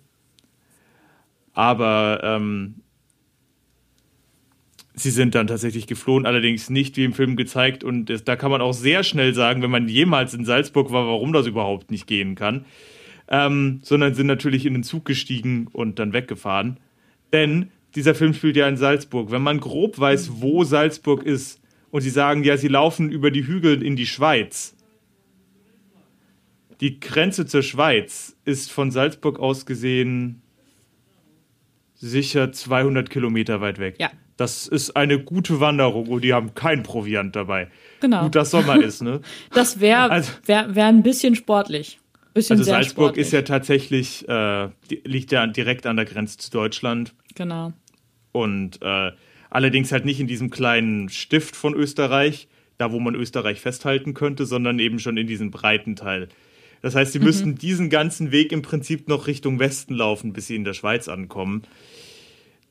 Aber 1.60 2.22
ähm, 2.24 2.76
sie 4.93 5.10
sind 5.10 5.36
dann 5.36 5.47
tatsächlich 5.47 5.88
geflohen, 5.88 6.26
allerdings 6.26 6.70
nicht 6.70 6.95
wie 6.95 7.03
im 7.03 7.12
Film 7.12 7.36
gezeigt. 7.36 7.84
Und 7.84 8.10
es, 8.10 8.24
da 8.24 8.38
kann 8.38 8.49
man 8.49 8.62
auch 8.62 8.72
sehr 8.72 9.03
schnell 9.03 9.34
sagen, 9.34 9.62
wenn 9.62 9.70
man 9.70 9.89
jemals 9.89 10.34
in 10.34 10.45
Salzburg 10.45 10.89
war, 10.93 11.05
warum 11.05 11.34
das 11.34 11.47
überhaupt 11.47 11.91
nicht 11.91 12.07
gehen 12.07 12.36
kann. 12.36 12.64
Ähm, 13.28 13.82
sondern 13.84 14.14
sind 14.14 14.28
natürlich 14.28 14.66
in 14.66 14.72
den 14.72 14.84
Zug 14.84 15.03
gestiegen 15.03 15.68
und 15.74 15.99
dann 15.99 16.14
weggefahren. 16.14 16.80
Denn 17.34 17.72
dieser 17.93 18.16
Film 18.16 18.34
spielt 18.34 18.55
ja 18.55 18.66
in 18.70 18.78
Salzburg. 18.78 19.30
Wenn 19.30 19.41
man 19.41 19.60
grob 19.60 19.99
weiß, 19.99 20.39
wo 20.39 20.64
Salzburg 20.64 21.24
ist, 21.24 21.60
und 21.91 21.99
sie 21.99 22.10
sagen, 22.10 22.45
ja, 22.45 22.55
sie 22.55 22.70
laufen 22.70 23.12
über 23.12 23.32
die 23.32 23.45
Hügel 23.45 23.84
in 23.84 23.97
die 23.97 24.07
Schweiz. 24.07 24.78
Die 26.80 27.01
Grenze 27.01 27.47
zur 27.47 27.64
Schweiz 27.64 28.38
ist 28.45 28.72
von 28.72 28.91
Salzburg 28.91 29.39
aus 29.39 29.66
gesehen 29.66 30.41
sicher 32.00 32.52
200 32.52 33.10
Kilometer 33.10 33.62
weit 33.62 33.78
weg. 33.80 33.95
Ja. 34.00 34.10
Das 34.38 34.68
ist 34.68 34.95
eine 34.95 35.20
gute 35.22 35.60
Wanderung 35.60 36.08
und 36.08 36.24
die 36.24 36.34
haben 36.34 36.56
kein 36.56 36.82
Proviant 36.84 37.36
dabei. 37.36 37.68
Genau. 38.00 38.24
Gut, 38.24 38.36
dass 38.36 38.52
Sommer 38.52 38.82
ist, 38.82 39.02
ne? 39.02 39.20
Das 39.54 39.80
wäre 39.82 40.10
Also- 40.10 40.32
wär, 40.45 40.74
wär 40.76 40.86
ein 40.88 41.04
bisschen 41.04 41.36
sportlich. 41.36 42.00
Bisschen 42.34 42.58
Also 42.60 42.72
Salzburg 42.72 43.08
sportlich. 43.08 43.26
ist 43.26 43.34
ja 43.34 43.41
tatsächlich, 43.41 44.28
äh, 44.30 44.70
liegt 45.04 45.32
ja 45.34 45.45
direkt 45.47 45.86
an 45.86 45.97
der 45.97 46.06
Grenze 46.06 46.38
zu 46.38 46.52
Deutschland 46.52 47.14
Genau. 47.36 47.74
und 48.32 48.82
äh, 48.82 49.12
allerdings 49.50 49.91
halt 49.91 50.06
nicht 50.06 50.20
in 50.22 50.28
diesem 50.28 50.50
kleinen 50.52 51.10
Stift 51.10 51.56
von 51.56 51.74
Österreich, 51.74 52.47
da 52.78 52.91
wo 52.93 53.00
man 53.00 53.16
Österreich 53.16 53.60
festhalten 53.60 54.14
könnte, 54.14 54.45
sondern 54.45 54.80
eben 54.80 55.00
schon 55.00 55.18
in 55.18 55.28
diesem 55.28 55.52
breiten 55.52 55.95
Teil. 55.97 56.30
Das 56.82 56.95
heißt, 56.95 57.11
sie 57.11 57.19
müssten 57.19 57.55
diesen 57.55 57.89
ganzen 57.89 58.32
Weg 58.32 58.51
im 58.51 58.61
Prinzip 58.61 59.07
noch 59.07 59.27
Richtung 59.27 59.59
Westen 59.59 59.93
laufen, 59.93 60.34
bis 60.34 60.47
sie 60.47 60.55
in 60.55 60.63
der 60.63 60.73
Schweiz 60.73 61.07
ankommen. 61.07 61.63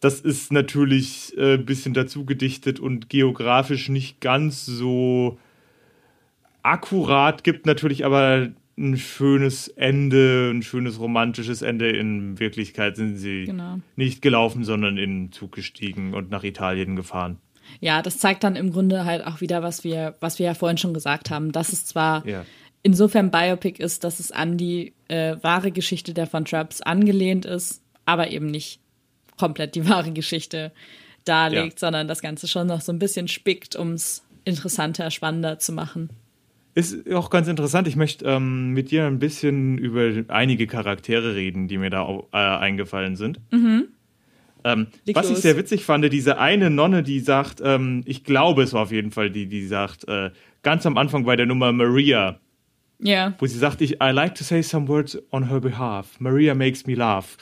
Das 0.01 0.21
ist 0.21 0.53
natürlich 0.53 1.37
äh, 1.37 1.55
ein 1.55 1.67
bisschen 1.67 1.93
dazu 1.93 2.25
gedichtet 2.25 2.79
und 2.81 3.09
geografisch 3.11 3.89
nicht 3.89 4.21
ganz 4.21 4.65
so 4.65 5.39
akkurat, 6.63 7.45
gibt 7.45 7.67
natürlich 7.67 8.05
aber 8.05 8.49
ein 8.77 8.97
schönes 8.97 9.69
Ende, 9.69 10.51
ein 10.55 10.63
schönes 10.63 11.01
romantisches 11.01 11.63
Ende. 11.63 11.91
In 11.91 12.39
Wirklichkeit 12.39 12.97
sind 12.97 13.17
sie 13.17 13.45
Genau. 13.45 13.81
nicht 13.97 14.23
gelaufen, 14.23 14.65
sondern 14.65 14.99
in 14.99 15.27
den 15.27 15.33
Zug 15.33 15.53
gestiegen 15.53 16.15
und 16.15 16.31
nach 16.31 16.45
Italien 16.45 16.95
gefahren. 16.95 17.39
Ja, 17.81 18.03
das 18.03 18.19
zeigt 18.19 18.45
dann 18.45 18.57
im 18.57 18.73
Grunde 18.73 19.05
halt 19.05 19.27
auch 19.27 19.41
wieder, 19.41 19.63
was 19.63 19.83
wir, 19.85 20.15
was 20.21 20.39
wir 20.39 20.47
ja 20.47 20.55
vorhin 20.55 20.79
schon 20.79 20.95
gesagt 20.95 21.31
haben, 21.31 21.51
dass 21.53 21.73
es 21.73 21.85
zwar 21.85 22.27
Ja. 22.27 22.45
Insofern 22.89 23.31
Biopic 23.31 23.83
ist, 23.83 24.03
dass 24.03 24.19
es 24.19 24.33
an 24.33 24.57
die 24.57 24.95
äh, 25.09 25.37
wahre 25.43 25.71
Geschichte 25.73 26.15
der 26.15 26.27
Von 26.27 26.47
Traps 26.47 26.81
angelehnt 26.81 27.45
ist, 27.45 27.83
aber 28.07 28.31
eben 28.31 28.47
nicht 28.47 28.81
komplett 29.39 29.75
die 29.75 29.87
wahre 29.89 30.11
Geschichte 30.13 30.73
darlegt, 31.27 31.75
Ja. 31.75 31.79
sondern 31.79 32.09
das 32.09 32.23
Ganze 32.23 32.49
schon 32.49 32.67
noch 32.67 32.81
so 32.81 32.91
ein 32.93 32.99
bisschen 32.99 33.29
spickt, 33.29 33.77
um 33.77 33.93
es 33.93 34.25
interessanter, 34.45 35.11
spannender 35.11 35.59
zu 35.59 35.73
machen. 35.73 36.09
Ist 36.75 37.11
auch 37.13 37.29
ganz 37.29 37.47
interessant. 37.49 37.87
Ich 37.89 37.97
möchte 37.97 38.25
ähm, 38.25 38.71
mit 38.73 38.91
dir 38.91 39.05
ein 39.07 39.19
bisschen 39.19 39.77
über 39.77 40.25
einige 40.29 40.67
Charaktere 40.67 41.35
reden, 41.35 41.69
die 41.69 41.77
mir 41.77 41.91
da 41.91 42.09
äh, 42.33 42.37
eingefallen 42.37 43.17
sind. 43.17 43.41
Ähm, 43.53 44.87
Leg 45.05 45.15
was 45.17 45.31
ich 45.31 45.39
sehr 45.39 45.57
witzig 45.57 45.85
fand, 45.85 46.11
diese 46.13 46.39
eine 46.39 46.71
Nonne, 46.71 47.03
die 47.03 47.21
sagt, 47.21 47.61
ähm, 47.63 48.03
ich 48.07 48.25
glaube, 48.25 48.63
es 48.63 48.73
war 48.73 48.83
auf 48.83 48.93
jeden 48.93 49.11
Fall 49.11 49.31
die, 49.31 49.47
die 49.47 49.67
sagt, 49.67 50.09
äh, 50.09 50.31
ganz 50.63 50.87
am 50.87 50.97
Anfang 50.97 51.25
bei 51.25 51.37
der 51.37 51.47
Nummer 51.47 51.73
Maria, 51.73 52.41
Ja, 53.01 53.35
wo 53.39 53.47
sie 53.47 53.59
sagt, 53.59 53.81
ich, 53.81 54.01
I 54.03 54.11
like 54.11 54.35
to 54.35 54.45
say 54.45 54.63
some 54.63 54.89
words 54.89 55.19
on 55.31 55.49
her 55.49 55.61
behalf. 55.61 56.19
Maria 56.19 56.55
makes 56.55 56.87
me 56.87 56.95
laugh. 56.95 57.37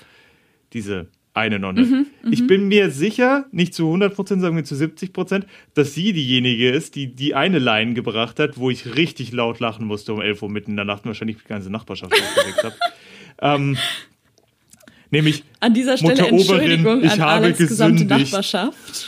Diese 0.72 1.08
eine 1.36 1.58
Nonne. 1.58 1.82
Mhm, 1.82 2.06
ich 2.30 2.46
bin 2.46 2.66
mir 2.68 2.90
sicher, 2.90 3.44
nicht 3.52 3.74
zu 3.74 3.92
100%, 3.92 4.40
sagen 4.40 4.56
wir 4.56 4.64
zu 4.64 4.74
70%, 4.74 5.42
dass 5.74 5.94
sie 5.94 6.12
diejenige 6.12 6.70
ist, 6.70 6.94
die 6.94 7.14
die 7.14 7.34
eine 7.34 7.58
Line 7.58 7.92
gebracht 7.92 8.40
hat, 8.40 8.56
wo 8.56 8.70
ich 8.70 8.96
richtig 8.96 9.32
laut 9.32 9.60
lachen 9.60 9.86
musste 9.86 10.14
um 10.14 10.22
11 10.22 10.42
Uhr 10.42 10.48
mitten 10.48 10.72
in 10.72 10.76
der 10.76 10.86
Nacht 10.86 11.04
und 11.04 11.10
wahrscheinlich 11.10 11.36
die 11.36 11.48
ganze 11.48 11.70
Nachbarschaft 11.70 12.12
aufgeregt 12.36 12.64
habe. 12.64 12.74
Ähm, 13.42 13.76
nämlich 15.10 15.44
an 15.60 15.74
dieser 15.74 15.98
Stelle 15.98 16.30
Mutter 16.30 16.32
Oberin, 16.32 17.04
ich 17.04 17.20
habe 17.20 17.26
Alex 17.26 17.58
gesündigt. 17.58 18.34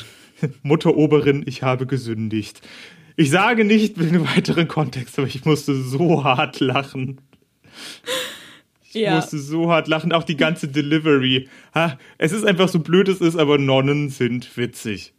Mutter 0.63 0.97
Oberin, 0.97 1.43
ich 1.47 1.63
habe 1.63 1.87
gesündigt. 1.87 2.61
Ich 3.21 3.31
sage 3.31 3.65
nicht 3.65 3.99
in 3.99 4.25
weiteren 4.29 4.69
Kontext, 4.69 5.19
aber 5.19 5.27
ich 5.27 5.45
musste 5.45 5.75
so 5.75 6.23
hart 6.23 6.61
lachen. 6.61 7.21
Ich 8.87 8.95
Ja. 8.95 9.17
musste 9.17 9.39
so 9.41 9.69
hart 9.71 9.89
lachen, 9.89 10.13
auch 10.13 10.23
die 10.23 10.37
ganze 10.37 10.69
Delivery. 10.69 11.49
Ha, 11.75 11.99
es 12.19 12.31
ist 12.31 12.45
einfach 12.45 12.69
so 12.69 12.79
blöd 12.79 13.09
es 13.09 13.21
ist, 13.21 13.35
aber 13.37 13.59
Nonnen 13.59 14.09
sind 14.09 14.57
witzig. 14.57 15.15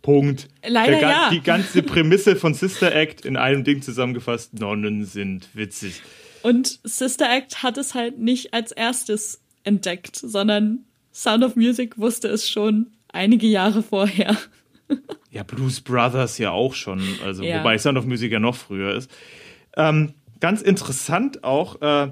Punkt. 0.00 0.46
Leider 0.64 1.00
ga- 1.00 1.10
ja. 1.10 1.30
Die 1.30 1.40
ganze 1.40 1.82
Prämisse 1.82 2.36
von 2.36 2.54
Sister 2.54 2.94
Act 2.94 3.24
in 3.26 3.36
einem 3.36 3.64
Ding 3.64 3.82
zusammengefasst, 3.82 4.54
Nonnen 4.60 5.04
sind 5.04 5.48
witzig. 5.54 6.02
Und 6.42 6.78
Sister 6.84 7.28
Act 7.28 7.64
hat 7.64 7.78
es 7.78 7.94
halt 7.94 8.18
nicht 8.20 8.54
als 8.54 8.70
erstes 8.70 9.42
entdeckt, 9.64 10.14
sondern 10.16 10.84
Sound 11.12 11.42
of 11.42 11.56
Music 11.56 11.98
wusste 11.98 12.28
es 12.28 12.48
schon 12.48 12.92
einige 13.08 13.48
Jahre 13.48 13.82
vorher. 13.82 14.36
Ja, 15.30 15.42
Blues 15.42 15.80
Brothers 15.80 16.38
ja 16.38 16.50
auch 16.50 16.74
schon, 16.74 17.02
also 17.24 17.42
Ja. 17.42 17.58
wobei 17.58 17.78
Sound 17.78 17.98
of 17.98 18.04
Music 18.04 18.32
ja 18.32 18.38
noch 18.38 18.54
früher 18.54 18.94
ist. 18.94 19.10
Ähm, 19.76 20.14
ganz 20.40 20.60
interessant 20.62 21.42
auch, 21.44 21.80
äh, 21.80 22.10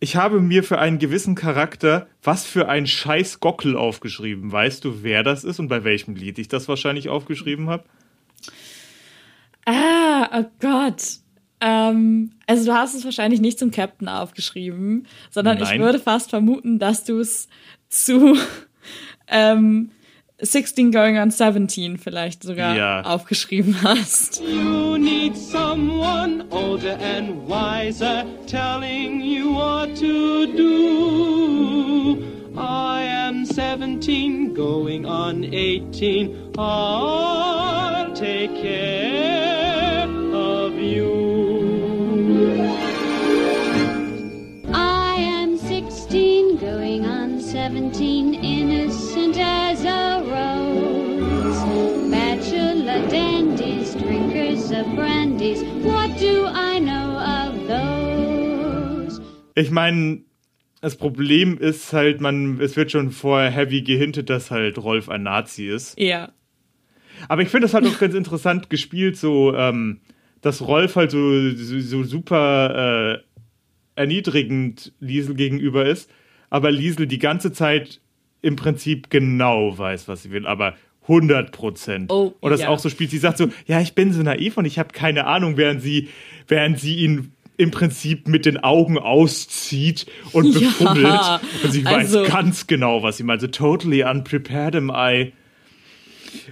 ich 0.00 0.16
habe 0.16 0.40
mir 0.40 0.62
für 0.62 0.78
einen 0.78 0.98
gewissen 0.98 1.34
Charakter 1.34 2.06
was 2.22 2.44
für 2.44 2.68
ein 2.68 2.86
scheiß 2.86 3.40
Gockel 3.40 3.76
aufgeschrieben. 3.76 4.52
Weißt 4.52 4.84
du, 4.84 5.02
wer 5.02 5.22
das 5.22 5.44
ist 5.44 5.58
und 5.58 5.68
bei 5.68 5.84
welchem 5.84 6.14
Lied 6.14 6.38
ich 6.38 6.48
das 6.48 6.68
wahrscheinlich 6.68 7.08
aufgeschrieben 7.08 7.68
habe? 7.68 7.84
Ah, 9.64 10.40
oh 10.40 10.44
Gott. 10.60 11.18
Ähm, 11.60 12.32
also 12.46 12.66
du 12.66 12.74
hast 12.74 12.94
es 12.94 13.04
wahrscheinlich 13.04 13.40
nicht 13.40 13.58
zum 13.58 13.70
Captain 13.70 14.08
aufgeschrieben, 14.08 15.06
sondern 15.30 15.56
ich 15.56 15.64
Nein. 15.64 15.80
würde 15.80 15.98
fast 15.98 16.30
vermuten, 16.30 16.78
dass 16.78 17.04
du 17.04 17.18
es 17.18 17.48
zu 17.88 18.36
ähm, 19.28 19.90
16 20.40 20.90
going 20.92 21.16
on 21.18 21.30
17 21.30 21.96
vielleicht 21.98 22.42
sogar 22.42 22.76
Ja. 22.76 23.00
aufgeschrieben 23.02 23.80
hast. 23.82 24.40
You 24.42 24.98
need 24.98 25.34
someone 25.36 26.44
older 26.50 26.98
and 27.00 27.48
wiser 27.48 28.24
telling 28.46 29.20
you 29.22 29.54
what 29.54 29.94
to 29.98 30.46
do. 30.46 32.22
I 32.58 33.02
am 33.04 33.44
17, 33.46 34.54
going 34.54 35.06
on 35.06 35.42
18. 35.44 36.34
I'll 36.58 38.12
take 38.14 38.50
care 38.62 40.06
of 40.34 40.72
you. 40.78 41.14
I 44.72 45.16
am 45.18 45.56
16, 45.58 46.56
going 46.58 47.04
on 47.06 47.40
17, 47.40 48.34
drinkers 54.66 54.72
of 54.72 54.94
brandies, 54.94 55.62
what 55.82 56.18
do 56.18 56.46
I 56.46 56.80
know 56.80 57.18
of 57.18 57.66
those? 57.68 59.20
Ich 59.54 59.70
meine, 59.70 60.22
das 60.80 60.96
Problem 60.96 61.58
ist 61.58 61.92
halt, 61.92 62.20
man, 62.20 62.60
es 62.60 62.76
wird 62.76 62.90
schon 62.90 63.10
vorher 63.10 63.50
heavy 63.50 63.82
gehintet, 63.82 64.30
dass 64.30 64.50
halt 64.50 64.78
Rolf 64.78 65.08
ein 65.08 65.22
Nazi 65.22 65.66
ist. 65.66 65.98
Ja. 65.98 66.32
Aber 67.28 67.42
ich 67.42 67.48
finde 67.48 67.66
das 67.66 67.74
halt 67.74 67.86
auch 67.86 67.98
ganz 67.98 68.14
interessant 68.14 68.70
gespielt, 68.70 69.16
so, 69.16 69.54
ähm, 69.54 70.00
dass 70.42 70.66
Rolf 70.66 70.96
halt 70.96 71.10
so, 71.10 71.50
so, 71.54 71.80
so 71.80 72.02
super 72.04 73.14
äh, 73.14 74.00
erniedrigend 74.00 74.92
Liesel 75.00 75.34
gegenüber 75.34 75.86
ist, 75.86 76.10
aber 76.50 76.70
Liesel 76.70 77.06
die 77.06 77.18
ganze 77.18 77.52
Zeit 77.52 78.00
im 78.42 78.56
Prinzip 78.56 79.10
genau 79.10 79.76
weiß, 79.76 80.08
was 80.08 80.22
sie 80.22 80.30
will, 80.30 80.46
aber 80.46 80.74
100 81.08 81.52
Prozent. 81.52 82.10
Oh, 82.10 82.34
und 82.40 82.50
das 82.50 82.60
ja. 82.62 82.68
auch 82.68 82.78
so 82.78 82.88
spielt. 82.88 83.10
Sie 83.10 83.18
sagt 83.18 83.38
so, 83.38 83.48
ja, 83.66 83.80
ich 83.80 83.94
bin 83.94 84.12
so 84.12 84.22
naiv 84.22 84.56
und 84.56 84.64
ich 84.64 84.78
habe 84.78 84.90
keine 84.92 85.26
Ahnung, 85.26 85.56
während 85.56 85.82
sie, 85.82 86.08
während 86.48 86.78
sie 86.80 86.96
ihn 86.96 87.32
im 87.58 87.70
Prinzip 87.70 88.28
mit 88.28 88.44
den 88.44 88.58
Augen 88.58 88.98
auszieht 88.98 90.06
und 90.32 90.46
Ja, 90.54 90.58
befummelt. 90.60 91.40
Und 91.64 91.70
sie 91.72 91.86
also- 91.86 92.20
weiß 92.22 92.28
ganz 92.28 92.66
genau, 92.66 93.02
was 93.02 93.16
sie 93.16 93.22
meint. 93.22 93.40
So 93.40 93.46
totally 93.46 94.02
unprepared 94.04 94.76
am 94.76 94.90
I. 94.94 95.32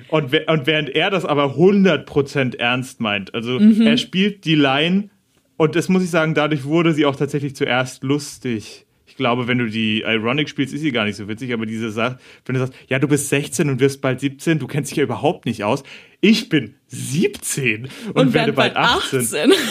Und, 0.09 0.33
und 0.49 0.67
während 0.67 0.89
er 0.91 1.11
das 1.11 1.25
aber 1.25 1.57
100% 1.57 2.57
ernst 2.59 3.01
meint, 3.01 3.35
also 3.35 3.59
Mhm. 3.59 3.83
er 3.87 3.97
spielt 3.99 4.45
die 4.45 4.55
Line 4.55 5.11
und 5.57 5.75
das 5.77 5.89
muss 5.89 6.03
ich 6.03 6.11
sagen, 6.11 6.35
dadurch 6.35 6.65
wurde 6.65 6.95
sie 6.95 7.05
auch 7.05 7.17
tatsächlich 7.17 7.55
zuerst 7.57 8.03
lustig. 8.03 8.87
Ich 9.15 9.19
glaube, 9.19 9.47
wenn 9.47 9.59
du 9.59 9.69
die 9.71 10.01
Ironic 10.01 10.49
spielst, 10.49 10.75
ist 10.75 10.81
sie 10.81 10.91
gar 10.91 11.05
nicht 11.05 11.15
so 11.15 11.29
witzig, 11.29 11.53
aber 11.53 11.67
diese 11.67 11.93
Sache, 11.93 12.19
wenn 12.47 12.55
du 12.55 12.61
sagst, 12.63 12.75
ja, 12.89 12.99
du 12.99 13.07
bist 13.07 13.29
16 13.29 13.71
und 13.71 13.79
wirst 13.79 14.01
bald 14.01 14.19
17, 14.19 14.59
du 14.59 14.67
kennst 14.67 14.91
dich 14.91 14.97
ja 14.99 15.05
überhaupt 15.05 15.47
nicht 15.47 15.63
aus. 15.63 15.85
Ich 16.21 16.49
bin 16.49 16.75
17 16.89 17.89
und, 18.15 18.35
werde 18.35 18.53
bald 18.53 18.77
18. 18.77 19.53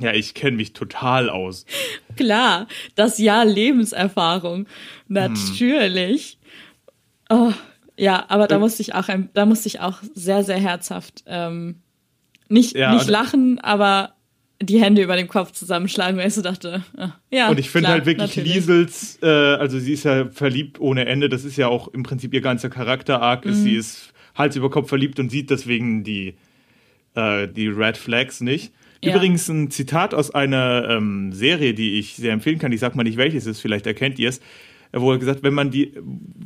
Ja, 0.00 0.12
ich 0.12 0.34
kenne 0.34 0.56
mich 0.58 0.74
total 0.74 1.28
aus. 1.28 1.64
Klar, 2.16 2.68
das 2.94 3.18
Jahr 3.18 3.44
Lebenserfahrung. 3.44 4.66
Natürlich. 5.08 6.38
Oh, 7.30 7.52
ja, 7.96 8.24
aber 8.28 8.46
da 8.46 8.58
musste 8.60 8.82
ich 8.82 8.94
auch, 8.94 9.08
da 9.34 9.44
musste 9.46 9.66
ich 9.68 9.80
auch 9.80 9.98
sehr, 10.14 10.44
sehr 10.44 10.58
herzhaft 10.58 11.24
ähm, 11.26 11.80
nicht, 12.48 12.76
Ja, 12.76 12.92
nicht 12.92 13.06
und- 13.06 13.10
lachen, 13.10 13.58
aber 13.58 14.14
die 14.60 14.80
Hände 14.80 15.02
über 15.02 15.16
dem 15.16 15.28
Kopf 15.28 15.52
zusammenschlagen, 15.52 16.18
weil 16.18 16.28
ich 16.28 16.34
so 16.34 16.42
dachte, 16.42 16.82
ah, 16.96 17.10
ja. 17.30 17.48
Und 17.48 17.60
ich 17.60 17.70
finde 17.70 17.88
halt 17.90 18.06
wirklich 18.06 18.36
natürlich. 18.36 18.54
Liesels, 18.54 19.18
äh, 19.22 19.26
also 19.26 19.78
sie 19.78 19.92
ist 19.92 20.04
ja 20.04 20.28
verliebt 20.30 20.80
ohne 20.80 21.06
Ende, 21.06 21.28
das 21.28 21.44
ist 21.44 21.56
ja 21.56 21.68
auch 21.68 21.88
im 21.88 22.02
Prinzip 22.02 22.34
ihr 22.34 22.40
ganzer 22.40 22.68
Charakter-Arc, 22.68 23.44
ist, 23.44 23.58
Mhm. 23.58 23.62
sie 23.62 23.74
ist 23.76 24.12
Hals 24.34 24.56
über 24.56 24.70
Kopf 24.70 24.88
verliebt 24.88 25.20
und 25.20 25.30
sieht 25.30 25.50
deswegen 25.50 26.02
die, 26.02 26.34
äh, 27.14 27.46
die 27.46 27.68
Red 27.68 27.96
Flags 27.96 28.40
nicht. 28.40 28.72
Ja. 29.02 29.14
Übrigens 29.14 29.48
ein 29.48 29.70
Zitat 29.70 30.12
aus 30.12 30.32
einer 30.34 30.88
ähm, 30.90 31.32
Serie, 31.32 31.72
die 31.72 32.00
ich 32.00 32.16
sehr 32.16 32.32
empfehlen 32.32 32.58
kann, 32.58 32.72
ich 32.72 32.80
sag 32.80 32.96
mal 32.96 33.04
nicht 33.04 33.16
welches 33.16 33.44
es 33.44 33.56
ist, 33.58 33.60
vielleicht 33.60 33.86
erkennt 33.86 34.18
ihr 34.18 34.28
es, 34.28 34.40
wo 34.92 35.12
er 35.12 35.18
gesagt, 35.18 35.44
wenn 35.44 35.54
man 35.54 35.70
die, 35.70 35.92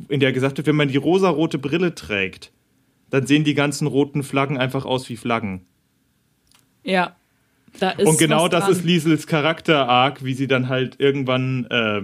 in 0.09 0.19
der 0.19 0.33
gesagt 0.33 0.57
wird, 0.57 0.67
wenn 0.67 0.75
man 0.75 0.89
die 0.89 0.97
rosarote 0.97 1.57
Brille 1.57 1.95
trägt, 1.95 2.51
dann 3.09 3.25
sehen 3.25 3.43
die 3.43 3.55
ganzen 3.55 3.87
roten 3.87 4.21
Flaggen 4.21 4.57
einfach 4.59 4.85
aus 4.85 5.09
wie 5.09 5.17
Flaggen. 5.17 5.65
Ja. 6.83 7.15
Und 8.05 8.17
genau 8.19 8.47
das 8.47 8.65
dran. 8.65 8.71
ist 8.73 8.83
Liesels 8.83 9.27
Charakter-Arc, 9.27 10.23
wie 10.23 10.33
sie 10.33 10.47
dann 10.47 10.69
halt 10.69 10.99
irgendwann 10.99 11.65
äh, 11.69 12.01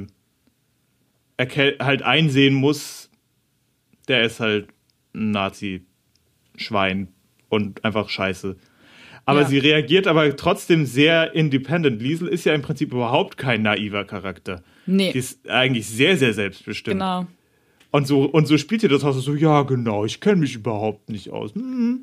halt 1.80 2.02
einsehen 2.04 2.54
muss, 2.56 3.10
der 4.08 4.24
ist 4.24 4.40
halt 4.40 4.68
ein 5.14 5.32
Nazi-Schwein 5.32 7.10
und 7.50 7.84
einfach 7.86 8.10
scheiße. 8.10 8.58
Aber 9.26 9.42
Ja. 9.42 9.48
sie 9.48 9.60
reagiert 9.60 10.08
aber 10.08 10.36
trotzdem 10.36 10.86
sehr 10.86 11.36
independent. 11.36 12.02
Liesel 12.02 12.28
ist 12.28 12.46
ja 12.46 12.54
im 12.54 12.64
Prinzip 12.64 12.92
überhaupt 12.92 13.38
kein 13.38 13.62
naiver 13.62 14.04
Charakter. 14.06 14.64
Nee. 14.88 15.12
Die 15.12 15.20
ist 15.20 15.48
eigentlich 15.48 15.88
sehr, 15.88 16.18
sehr 16.18 16.34
selbstbestimmt. 16.34 16.96
Genau. 17.00 17.28
Und 17.92 18.08
so, 18.08 18.24
und 18.26 18.48
so 18.48 18.58
spielt 18.58 18.84
ihr 18.84 18.90
das 18.90 19.04
auch 19.04 19.14
so, 19.14 19.36
ja, 19.36 19.62
genau, 19.64 20.06
ich 20.06 20.20
kenne 20.20 20.38
mich 20.38 20.56
überhaupt 20.56 21.10
nicht 21.10 21.30
aus. 21.30 21.54
Hm. 21.54 22.02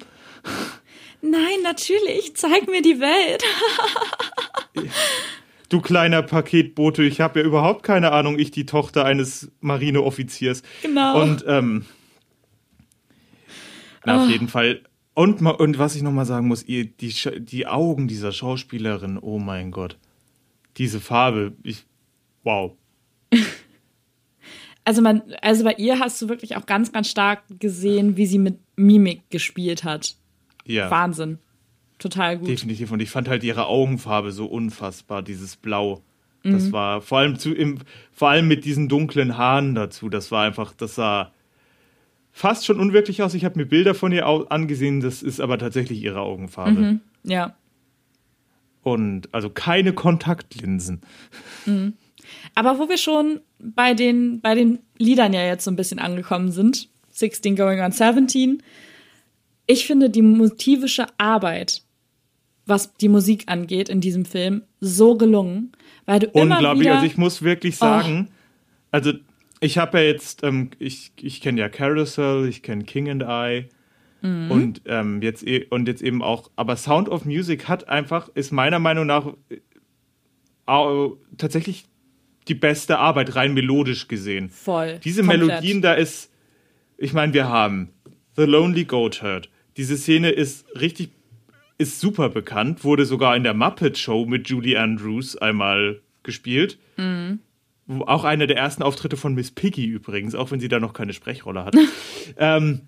Nein, 1.22 1.62
natürlich, 1.62 2.36
zeig 2.36 2.68
mir 2.68 2.82
die 2.82 3.00
Welt. 3.00 3.42
Du 5.68 5.80
kleiner 5.80 6.22
Paketbote, 6.22 7.02
ich 7.02 7.20
habe 7.20 7.40
ja 7.40 7.46
überhaupt 7.46 7.82
keine 7.82 8.12
Ahnung, 8.12 8.38
ich 8.38 8.52
die 8.52 8.66
Tochter 8.66 9.04
eines 9.04 9.50
Marineoffiziers. 9.60 10.62
Genau. 10.82 11.20
Und 11.20 11.44
ähm, 11.48 11.84
na, 14.04 14.22
auf 14.22 14.30
jeden 14.30 14.46
Fall. 14.48 14.82
Und, 15.14 15.42
und 15.42 15.78
was 15.78 15.96
ich 15.96 16.02
nochmal 16.02 16.26
sagen 16.26 16.46
muss, 16.46 16.62
ihr, 16.62 16.84
die, 16.84 17.12
die 17.40 17.66
Augen 17.66 18.06
dieser 18.06 18.30
Schauspielerin, 18.30 19.18
oh 19.18 19.38
mein 19.38 19.72
Gott. 19.72 19.98
Diese 20.76 21.00
Farbe, 21.00 21.54
ich, 21.62 21.84
wow. 22.44 22.72
Also 24.84 25.02
man, 25.02 25.22
also 25.42 25.64
bei 25.64 25.72
ihr 25.78 25.98
hast 25.98 26.22
du 26.22 26.28
wirklich 26.28 26.54
auch 26.54 26.64
ganz, 26.64 26.92
ganz 26.92 27.10
stark 27.10 27.42
gesehen, 27.58 28.16
wie 28.16 28.26
sie 28.26 28.38
mit 28.38 28.60
Mimik 28.76 29.28
gespielt 29.30 29.82
hat. 29.82 30.14
Ja, 30.66 30.90
Wahnsinn. 30.90 31.38
Total 31.98 32.38
gut. 32.38 32.48
definitiv. 32.48 32.92
Und 32.92 33.00
ich 33.00 33.10
fand 33.10 33.28
halt 33.28 33.42
ihre 33.42 33.66
Augenfarbe 33.66 34.30
so 34.30 34.46
unfassbar, 34.46 35.22
dieses 35.22 35.56
Blau. 35.56 36.02
Das 36.52 36.70
war 36.70 37.00
vor 37.00 37.18
allem 37.18 37.38
zu, 37.38 37.52
im, 37.52 37.78
vor 38.12 38.28
allem 38.28 38.46
mit 38.46 38.64
diesen 38.64 38.88
dunklen 38.88 39.36
Haaren 39.36 39.74
dazu. 39.74 40.08
Das 40.08 40.30
war 40.30 40.44
einfach, 40.44 40.72
das 40.74 40.94
sah 40.94 41.32
fast 42.30 42.66
schon 42.66 42.78
unwirklich 42.78 43.22
aus. 43.22 43.34
Ich 43.34 43.44
habe 43.44 43.58
mir 43.58 43.66
Bilder 43.66 43.94
von 43.94 44.12
ihr 44.12 44.26
angesehen, 44.26 45.00
das 45.00 45.22
ist 45.22 45.40
aber 45.40 45.58
tatsächlich 45.58 46.02
ihre 46.02 46.20
Augenfarbe. 46.20 47.00
Ja. 47.24 47.56
Und 48.82 49.28
also 49.32 49.50
keine 49.50 49.92
Kontaktlinsen. 49.92 51.00
Aber 52.54 52.78
wo 52.78 52.88
wir 52.88 52.98
schon 52.98 53.40
bei 53.58 53.94
den, 53.94 54.40
bei 54.40 54.54
den 54.54 54.78
Liedern 54.98 55.32
ja 55.32 55.44
jetzt 55.44 55.64
so 55.64 55.70
ein 55.70 55.76
bisschen 55.76 55.98
angekommen 55.98 56.52
sind, 56.52 56.88
16 57.10 57.56
Going 57.56 57.80
on 57.80 57.90
17, 57.90 58.62
ich 59.66 59.86
finde 59.86 60.10
die 60.10 60.22
motivische 60.22 61.06
Arbeit, 61.18 61.82
was 62.66 62.94
die 62.94 63.08
Musik 63.08 63.44
angeht 63.46 63.88
in 63.88 64.00
diesem 64.00 64.24
Film, 64.24 64.62
so 64.80 65.16
gelungen, 65.16 65.72
weil 66.04 66.20
du 66.20 66.26
immer 66.28 66.56
Unglaublich. 66.56 66.86
wieder... 66.86 66.94
Also 66.96 67.06
ich 67.06 67.16
muss 67.16 67.42
wirklich 67.42 67.76
sagen, 67.76 68.28
also 68.90 69.12
ich 69.60 69.78
habe 69.78 69.98
ja 69.98 70.04
jetzt, 70.04 70.42
ähm, 70.42 70.70
ich, 70.78 71.12
ich 71.20 71.40
kenne 71.40 71.60
ja 71.60 71.68
Carousel, 71.68 72.48
ich 72.48 72.62
kenne 72.62 72.84
King 72.84 73.08
and 73.08 73.22
I 73.22 73.68
und 74.22 74.82
ähm, 74.86 75.22
jetzt 75.22 75.46
e 75.46 75.66
und 75.70 75.86
jetzt 75.86 76.02
eben 76.02 76.20
auch, 76.20 76.50
aber 76.56 76.76
Sound 76.76 77.08
of 77.08 77.24
Music 77.26 77.68
hat 77.68 77.88
einfach, 77.88 78.28
ist 78.34 78.50
meiner 78.50 78.80
Meinung 78.80 79.06
nach 79.06 79.26
äh, 79.48 81.08
tatsächlich 81.36 81.84
die 82.48 82.54
beste 82.54 82.98
Arbeit, 82.98 83.36
rein 83.36 83.54
melodisch 83.54 84.08
gesehen. 84.08 84.50
Voll. 84.50 84.98
Diese 85.04 85.22
Komplett. 85.22 85.46
Melodien, 85.46 85.82
da 85.82 85.94
ist, 85.94 86.32
ich 86.96 87.12
meine, 87.12 87.34
wir 87.34 87.48
haben 87.48 87.90
The 88.36 88.44
Lonely 88.44 88.84
Goatherd. 88.84 89.48
Diese 89.76 89.96
Szene 89.96 90.30
ist 90.30 90.64
richtig, 90.80 91.10
ist 91.78 92.00
super 92.00 92.28
bekannt, 92.30 92.82
wurde 92.84 93.04
sogar 93.04 93.36
in 93.36 93.42
der 93.42 93.54
Muppet 93.54 93.98
Show 93.98 94.24
mit 94.26 94.48
Julie 94.48 94.78
Andrews 94.80 95.36
einmal 95.36 96.00
gespielt. 96.22 96.78
Wo- 97.86 98.04
Auch 98.04 98.24
einer 98.24 98.46
der 98.46 98.56
ersten 98.56 98.82
Auftritte 98.82 99.16
von 99.16 99.34
Miss 99.34 99.50
Piggy 99.50 99.84
übrigens, 99.86 100.34
auch 100.34 100.50
wenn 100.50 100.60
sie 100.60 100.68
da 100.68 100.80
noch 100.80 100.92
keine 100.92 101.12
Sprechrolle 101.12 101.64
hat. 101.64 101.76
ähm, 102.38 102.80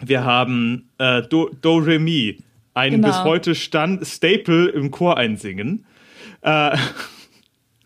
wir 0.00 0.24
haben 0.24 0.88
äh, 0.98 1.22
Do, 1.22 1.50
Do 1.60 1.78
Re 1.78 1.98
Mi, 1.98 2.38
ein 2.74 2.92
Genau. 2.92 3.08
bis 3.08 3.24
heute 3.24 3.54
Stand 3.54 4.06
Staple 4.06 4.68
im 4.68 4.90
Chor 4.90 5.16
einsingen. 5.16 5.84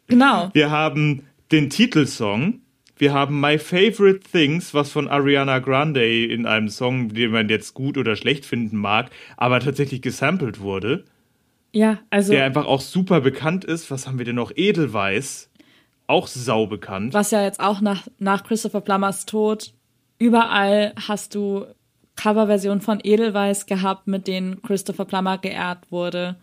Genau. 0.09 0.51
Wir 0.55 0.71
haben 0.71 1.23
den 1.53 1.71
Titelsong. 1.71 2.61
Wir 3.01 3.15
haben 3.15 3.41
My 3.41 3.59
Favorite 3.59 4.21
Things, 4.31 4.75
was 4.75 4.93
von 4.93 5.09
Ariana 5.09 5.59
Grande 5.61 6.25
in 6.27 6.45
einem 6.45 6.69
Song, 6.69 7.09
den 7.09 7.31
man 7.31 7.49
jetzt 7.49 7.73
gut 7.73 7.97
oder 7.97 8.15
schlecht 8.15 8.45
finden 8.45 8.77
mag, 8.77 9.11
aber 9.39 9.59
tatsächlich 9.61 10.03
gesampelt 10.03 10.61
wurde, 10.61 11.05
Ja, 11.73 11.99
also 12.11 12.33
der 12.35 12.45
einfach 12.45 12.67
auch 12.67 12.83
super 12.83 13.23
bekannt 13.23 13.65
ist. 13.65 13.91
Was 13.91 14.07
haben 14.07 14.19
wir 14.19 14.27
denn 14.27 14.37
noch? 14.37 14.53
Edelweiß. 14.55 15.49
auch 16.09 16.27
sau 16.27 16.67
bekannt. 16.67 17.15
Was 17.15 17.31
ja 17.31 17.43
jetzt 17.43 17.61
auch 17.61 17.81
nach, 17.81 18.07
nach 18.19 18.45
Christopher 18.45 18.83
Plummers 18.83 19.25
Tod, 19.25 19.73
überall 20.19 20.93
hast 21.09 21.35
du 21.35 21.65
Coverversionen 22.17 22.83
von 22.83 23.01
Edelweiss 23.03 23.65
gehabt, 23.65 24.09
mit 24.09 24.27
denen 24.27 24.61
Christopher 24.61 25.07
Plummer 25.07 25.39
geehrt 25.39 25.91
wurde. 25.91 26.37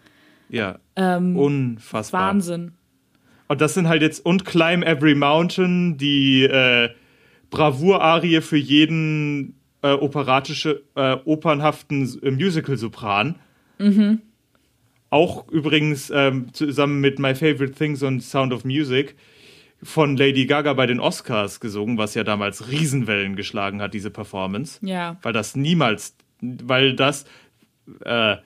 Ja, 0.50 0.80
Ähm, 0.96 1.38
unfassbar. 1.38 2.30
Wahnsinn. 2.30 2.72
Und 3.48 3.62
das 3.62 3.74
sind 3.74 3.88
halt 3.88 4.02
jetzt 4.02 4.26
und 4.26 4.46
Climb 4.46 4.84
Every 4.84 5.16
Mountain, 5.16 5.98
die 5.98 6.44
äh, 6.44 6.90
Bravour-Arie 7.50 8.42
für 8.42 8.58
jeden 8.58 9.56
äh, 9.82 9.92
operatische, 9.92 10.84
äh, 10.96 11.18
opernhaften 11.26 12.20
äh, 12.22 12.32
Musical-Sopran. 12.32 13.36
Auch 15.10 15.48
übrigens 15.50 16.12
ähm, 16.14 16.54
zusammen 16.54 17.00
mit 17.00 17.20
My 17.20 17.34
Favorite 17.34 17.74
Things 17.74 18.04
und 18.04 18.22
Sound 18.22 18.52
of 18.52 18.66
Music 18.66 19.16
von 19.82 20.18
Lady 20.18 20.46
Gaga 20.46 20.74
bei 20.74 20.88
den 20.88 21.00
Oscars 21.00 21.60
gesungen, 21.60 21.98
was 21.98 22.16
ja 22.16 22.24
damals 22.24 22.70
Riesenwellen 22.70 23.36
geschlagen 23.36 23.82
hat, 23.82 23.94
diese 23.94 24.10
Performance. 24.10 24.80
Ja. 24.86 25.18
Weil 25.22 25.34
das 25.34 25.56
niemals, 25.56 26.16
weil 26.42 26.96
das, 26.96 27.26
äh, 28.04 28.38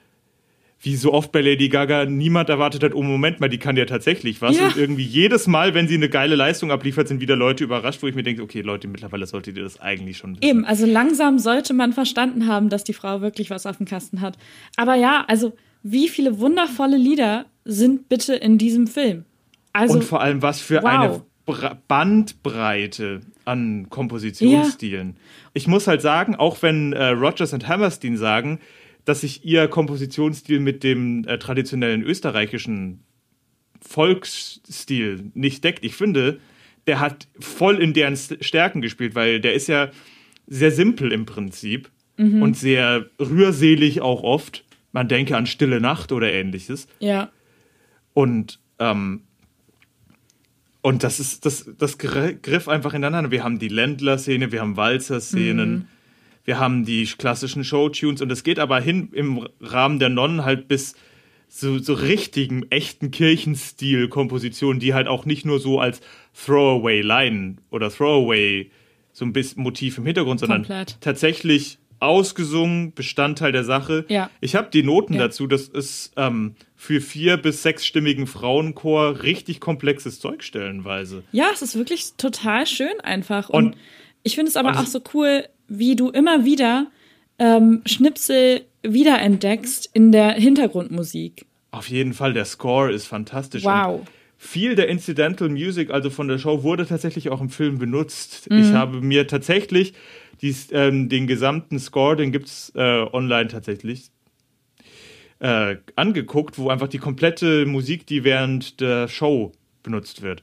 wie 0.84 0.96
so 0.96 1.12
oft 1.12 1.30
bei 1.30 1.40
Lady 1.40 1.68
Gaga, 1.68 2.06
niemand 2.06 2.48
erwartet 2.48 2.82
hat, 2.82 2.94
oh 2.94 3.02
Moment 3.02 3.38
mal, 3.38 3.48
die 3.48 3.58
kann 3.58 3.76
ja 3.76 3.84
tatsächlich 3.84 4.42
was. 4.42 4.58
Ja. 4.58 4.66
Und 4.66 4.76
irgendwie 4.76 5.04
jedes 5.04 5.46
Mal, 5.46 5.74
wenn 5.74 5.86
sie 5.86 5.94
eine 5.94 6.08
geile 6.08 6.34
Leistung 6.34 6.72
abliefert, 6.72 7.06
sind 7.06 7.20
wieder 7.20 7.36
Leute 7.36 7.62
überrascht, 7.62 8.02
wo 8.02 8.08
ich 8.08 8.16
mir 8.16 8.24
denke, 8.24 8.42
okay, 8.42 8.62
Leute, 8.62 8.88
mittlerweile 8.88 9.26
solltet 9.26 9.56
ihr 9.56 9.62
das 9.62 9.80
eigentlich 9.80 10.16
schon 10.16 10.32
wissen. 10.32 10.42
Eben, 10.42 10.64
also 10.64 10.84
langsam 10.84 11.38
sollte 11.38 11.72
man 11.72 11.92
verstanden 11.92 12.48
haben, 12.48 12.68
dass 12.68 12.82
die 12.82 12.94
Frau 12.94 13.20
wirklich 13.20 13.50
was 13.50 13.64
auf 13.64 13.76
dem 13.76 13.86
Kasten 13.86 14.20
hat. 14.20 14.36
Aber 14.76 14.96
ja, 14.96 15.24
also 15.28 15.52
wie 15.84 16.08
viele 16.08 16.40
wundervolle 16.40 16.96
Lieder 16.96 17.46
sind 17.64 18.08
bitte 18.08 18.34
in 18.34 18.58
diesem 18.58 18.88
Film? 18.88 19.24
Also, 19.72 19.94
Und 19.94 20.04
vor 20.04 20.20
allem, 20.20 20.42
was 20.42 20.60
für 20.60 20.82
wow. 20.82 20.84
eine 20.84 21.22
Bra 21.44 21.78
Bandbreite 21.88 23.20
an 23.44 23.88
Kompositionsstilen. 23.90 25.16
Ich 25.54 25.66
muss 25.66 25.88
halt 25.88 26.00
sagen, 26.00 26.36
auch 26.36 26.62
wenn 26.62 26.92
äh, 26.92 27.08
Rogers 27.08 27.52
und 27.52 27.66
Hammerstein 27.66 28.16
sagen, 28.16 28.60
dass 29.04 29.22
sich 29.22 29.44
ihr 29.44 29.66
Kompositionsstil 29.68 30.60
mit 30.60 30.82
dem 30.84 31.24
äh, 31.26 31.38
traditionellen 31.38 32.02
österreichischen 32.02 33.00
Volksstil 33.80 35.30
nicht 35.34 35.64
deckt. 35.64 35.84
Ich 35.84 35.94
finde, 35.94 36.38
der 36.86 37.00
hat 37.00 37.28
voll 37.38 37.78
in 37.80 37.92
deren 37.92 38.16
Stärken 38.16 38.80
gespielt, 38.80 39.14
weil 39.14 39.40
der 39.40 39.54
ist 39.54 39.66
ja 39.68 39.90
sehr 40.46 40.70
simpel 40.70 41.12
im 41.12 41.26
Prinzip 41.26 41.90
und 42.42 42.56
sehr 42.56 43.06
rührselig 43.18 44.00
auch 44.00 44.22
oft. 44.22 44.64
Man 44.92 45.08
denke 45.08 45.36
an 45.36 45.46
Stille 45.46 45.80
Nacht 45.80 46.12
oder 46.12 46.32
ähnliches. 46.32 46.86
ja, 47.00 47.30
Und, 48.12 48.60
ähm, 48.78 49.22
und 50.82 51.02
das 51.04 51.18
ist, 51.20 51.46
das, 51.46 51.68
das 51.78 51.96
gr- 51.98 52.34
griff 52.34 52.68
einfach 52.68 52.92
ineinander. 52.94 53.30
Wir 53.30 53.42
haben 53.42 53.58
die 53.58 53.68
Ländler-Szene, 53.68 54.52
wir 54.52 54.60
haben 54.60 54.76
Walzer-Szenen, 54.76 55.88
wir 56.44 56.58
haben 56.58 56.84
die 56.84 57.04
klassischen 57.06 57.64
Showtunes 57.64 58.20
und 58.22 58.30
es 58.32 58.42
geht 58.42 58.58
aber 58.58 58.80
hin 58.80 59.10
im 59.12 59.46
Rahmen 59.60 59.98
der 59.98 60.08
Nonnen 60.08 60.44
halt 60.44 60.68
bis 60.68 60.94
so, 61.48 61.78
so 61.78 61.92
richtigen, 61.94 62.64
echten 62.70 63.10
Kirchenstil-Kompositionen, 63.10 64.80
die 64.80 64.94
halt 64.94 65.08
auch 65.08 65.24
nicht 65.26 65.44
nur 65.44 65.60
so 65.60 65.80
als 65.80 66.00
Throwaway-Line 66.44 67.56
oder 67.70 67.90
Throwaway 67.90 68.70
so 69.12 69.24
ein 69.24 69.32
bisschen 69.32 69.62
Motiv 69.62 69.98
im 69.98 70.06
Hintergrund, 70.06 70.40
sondern 70.40 70.62
Komplett. 70.62 70.96
tatsächlich 71.00 71.78
ausgesungen, 72.00 72.94
Bestandteil 72.94 73.52
der 73.52 73.62
Sache. 73.64 74.06
Ja. 74.08 74.28
Ich 74.40 74.54
habe 74.56 74.70
die 74.72 74.82
Noten 74.82 75.14
Ja. 75.14 75.20
dazu, 75.20 75.46
das 75.46 75.68
ist 75.68 76.12
ähm, 76.16 76.56
für 76.74 77.00
vier- 77.00 77.36
bis 77.36 77.62
sechsstimmigen 77.62 78.26
Frauenchor 78.26 79.22
richtig 79.22 79.60
komplexes 79.60 80.18
Zeug 80.18 80.42
stellenweise. 80.42 81.22
Ja, 81.30 81.46
es 81.52 81.62
ist 81.62 81.76
wirklich 81.76 82.14
total 82.16 82.66
schön 82.66 82.98
einfach. 83.02 83.50
Und, 83.50 83.66
Und- 83.66 83.76
ich 84.24 84.34
finde 84.34 84.48
es 84.50 84.56
aber 84.56 84.78
auch 84.80 84.86
so 84.86 85.00
cool, 85.14 85.44
wie 85.68 85.96
du 85.96 86.10
immer 86.10 86.44
wieder 86.44 86.86
ähm, 87.38 87.82
Schnipsel 87.86 88.62
wiederentdeckst 88.82 89.90
in 89.92 90.12
der 90.12 90.32
Hintergrundmusik. 90.32 91.46
Auf 91.70 91.88
jeden 91.88 92.12
Fall, 92.12 92.32
der 92.32 92.44
Score 92.44 92.92
ist 92.92 93.06
fantastisch. 93.06 93.64
Wow. 93.64 94.00
Und 94.00 94.08
viel 94.36 94.74
der 94.74 94.88
Incidental 94.88 95.48
Music, 95.48 95.90
also 95.90 96.10
von 96.10 96.28
der 96.28 96.38
Show, 96.38 96.62
wurde 96.64 96.84
tatsächlich 96.84 97.30
auch 97.30 97.40
im 97.40 97.48
Film 97.48 97.78
benutzt. 97.78 98.50
Mhm. 98.50 98.58
Ich 98.58 98.72
habe 98.72 99.00
mir 99.00 99.26
tatsächlich 99.26 99.94
dies, 100.40 100.68
ähm, 100.72 101.08
den 101.08 101.26
gesamten 101.26 101.78
Score, 101.78 102.16
den 102.16 102.32
gibt's 102.32 102.72
äh, 102.74 103.06
online 103.12 103.48
tatsächlich, 103.48 104.10
äh, 105.38 105.76
angeguckt, 105.94 106.58
wo 106.58 106.70
einfach 106.70 106.88
die 106.88 106.98
komplette 106.98 107.66
Musik, 107.66 108.06
die 108.06 108.24
während 108.24 108.80
der 108.80 109.08
Show 109.08 109.52
benutzt 109.82 110.22
wird, 110.22 110.42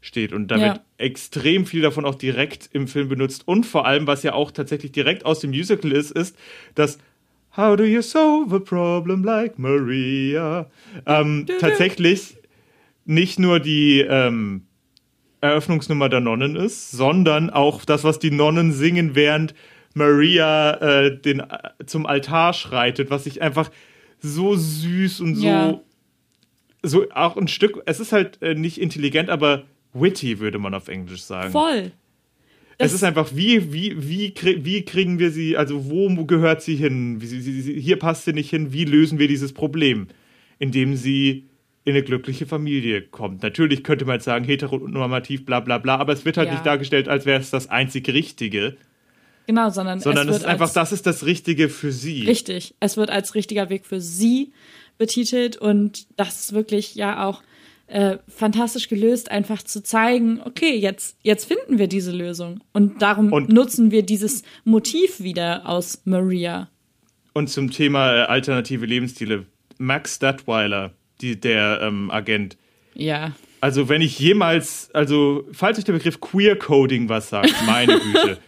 steht. 0.00 0.32
Und 0.32 0.48
da 0.48 0.56
Ja. 0.56 0.80
Extrem 0.98 1.64
viel 1.64 1.80
davon 1.80 2.04
auch 2.04 2.16
direkt 2.16 2.68
im 2.72 2.88
Film 2.88 3.08
benutzt. 3.08 3.46
Und 3.46 3.64
vor 3.64 3.86
allem, 3.86 4.06
was 4.06 4.22
ja 4.22 4.34
auch 4.34 4.50
tatsächlich 4.50 4.92
direkt 4.92 5.24
aus 5.24 5.40
dem 5.40 5.50
Musical 5.50 5.92
ist, 5.92 6.10
ist, 6.10 6.36
dass 6.74 6.98
How 7.56 7.76
do 7.76 7.84
you 7.84 8.02
solve 8.02 8.54
a 8.54 8.58
problem 8.58 9.24
like 9.24 9.58
Maria? 9.58 10.70
Ähm, 11.06 11.46
tatsächlich 11.58 12.36
nicht 13.04 13.38
nur 13.38 13.58
die 13.58 14.00
ähm, 14.00 14.66
Eröffnungsnummer 15.40 16.08
der 16.08 16.20
Nonnen 16.20 16.56
ist, 16.56 16.90
sondern 16.90 17.50
auch 17.50 17.84
das, 17.84 18.04
was 18.04 18.18
die 18.18 18.30
Nonnen 18.30 18.72
singen, 18.72 19.14
während 19.14 19.54
Maria 19.94 20.74
äh, 20.74 21.16
den, 21.20 21.42
zum 21.86 22.06
Altar 22.06 22.52
schreitet, 22.52 23.10
was 23.10 23.26
ich 23.26 23.40
einfach 23.42 23.70
so 24.20 24.54
süß 24.54 25.20
und 25.20 25.34
so, 25.36 25.46
Ja. 25.46 25.80
so 26.82 27.06
auch 27.10 27.36
ein 27.36 27.48
Stück, 27.48 27.82
es 27.86 27.98
ist 27.98 28.12
halt 28.12 28.40
äh, 28.42 28.54
nicht 28.54 28.80
intelligent, 28.80 29.30
aber 29.30 29.64
witty, 29.94 30.38
würde 30.38 30.58
man 30.58 30.74
auf 30.74 30.88
Englisch 30.88 31.22
sagen. 31.22 31.50
Voll. 31.52 31.92
Es 32.80 32.92
Das- 32.92 32.94
ist 32.94 33.04
einfach, 33.04 33.30
wie, 33.34 33.72
wie, 33.72 34.08
wie, 34.08 34.32
wie 34.64 34.84
kriegen 34.84 35.18
wir 35.18 35.30
sie, 35.30 35.56
also 35.56 35.88
wo 35.90 36.08
gehört 36.24 36.62
sie 36.62 36.76
hin? 36.76 37.20
Hier 37.20 37.98
passt 37.98 38.24
sie 38.24 38.32
nicht 38.32 38.50
hin. 38.50 38.72
Wie 38.72 38.84
lösen 38.84 39.18
wir 39.18 39.26
dieses 39.28 39.52
Problem? 39.52 40.06
Indem 40.60 40.94
sie 40.96 41.44
in 41.84 41.94
eine 41.94 42.02
glückliche 42.02 42.44
Familie 42.46 43.00
kommt. 43.02 43.42
Natürlich 43.42 43.82
könnte 43.82 44.04
man 44.04 44.16
jetzt 44.16 44.24
sagen, 44.24 44.44
heteronormativ, 44.44 45.44
bla 45.46 45.60
bla 45.60 45.78
bla, 45.78 45.96
aber 45.96 46.12
es 46.12 46.24
wird 46.24 46.36
halt 46.36 46.48
Ja. 46.48 46.54
nicht 46.54 46.66
dargestellt, 46.66 47.08
als 47.08 47.24
wäre 47.26 47.40
es 47.40 47.50
das 47.50 47.68
einzig 47.68 48.08
Richtige, 48.08 48.76
Genau, 49.46 49.70
sondern, 49.70 49.98
sondern 49.98 50.28
es 50.28 50.36
es, 50.36 50.42
ist 50.42 50.46
einfach, 50.46 50.70
das 50.70 50.92
ist 50.92 51.06
das 51.06 51.24
Richtige 51.24 51.70
für 51.70 51.90
sie. 51.90 52.24
Richtig. 52.26 52.74
Es 52.80 52.98
wird 52.98 53.08
als 53.08 53.34
richtiger 53.34 53.70
Weg 53.70 53.86
für 53.86 53.98
sie 54.02 54.52
betitelt 54.98 55.56
und 55.56 56.06
das 56.18 56.40
ist 56.40 56.52
wirklich 56.52 56.94
ja 56.94 57.24
auch 57.24 57.42
äh, 57.88 58.18
fantastisch 58.28 58.88
gelöst, 58.88 59.30
einfach 59.30 59.62
zu 59.62 59.82
zeigen, 59.82 60.40
okay, 60.44 60.76
jetzt, 60.76 61.16
jetzt 61.22 61.46
finden 61.46 61.78
wir 61.78 61.88
diese 61.88 62.12
Lösung. 62.12 62.60
Und 62.72 63.02
darum 63.02 63.32
Und- 63.32 63.48
nutzen 63.50 63.90
wir 63.90 64.02
dieses 64.02 64.42
Motiv 64.64 65.20
wieder 65.20 65.66
aus 65.68 66.02
Maria. 66.04 66.68
Und 67.32 67.48
zum 67.48 67.70
Thema 67.70 68.12
äh, 68.14 68.20
alternative 68.26 68.84
Lebensstile, 68.86 69.46
Max 69.78 70.16
Stadtweiler, 70.16 70.92
die, 71.20 71.38
der 71.40 71.80
ähm, 71.82 72.10
Agent, 72.10 72.56
Ja. 72.94 73.32
Also, 73.60 73.88
wenn 73.88 74.02
ich 74.02 74.18
jemals, 74.20 74.88
also, 74.94 75.44
falls 75.50 75.78
euch 75.78 75.84
der 75.84 75.94
Begriff 75.94 76.20
Queer 76.20 76.56
Coding 76.56 77.08
was 77.08 77.28
sagt, 77.30 77.52
meine 77.66 77.98
Güte. 78.00 78.38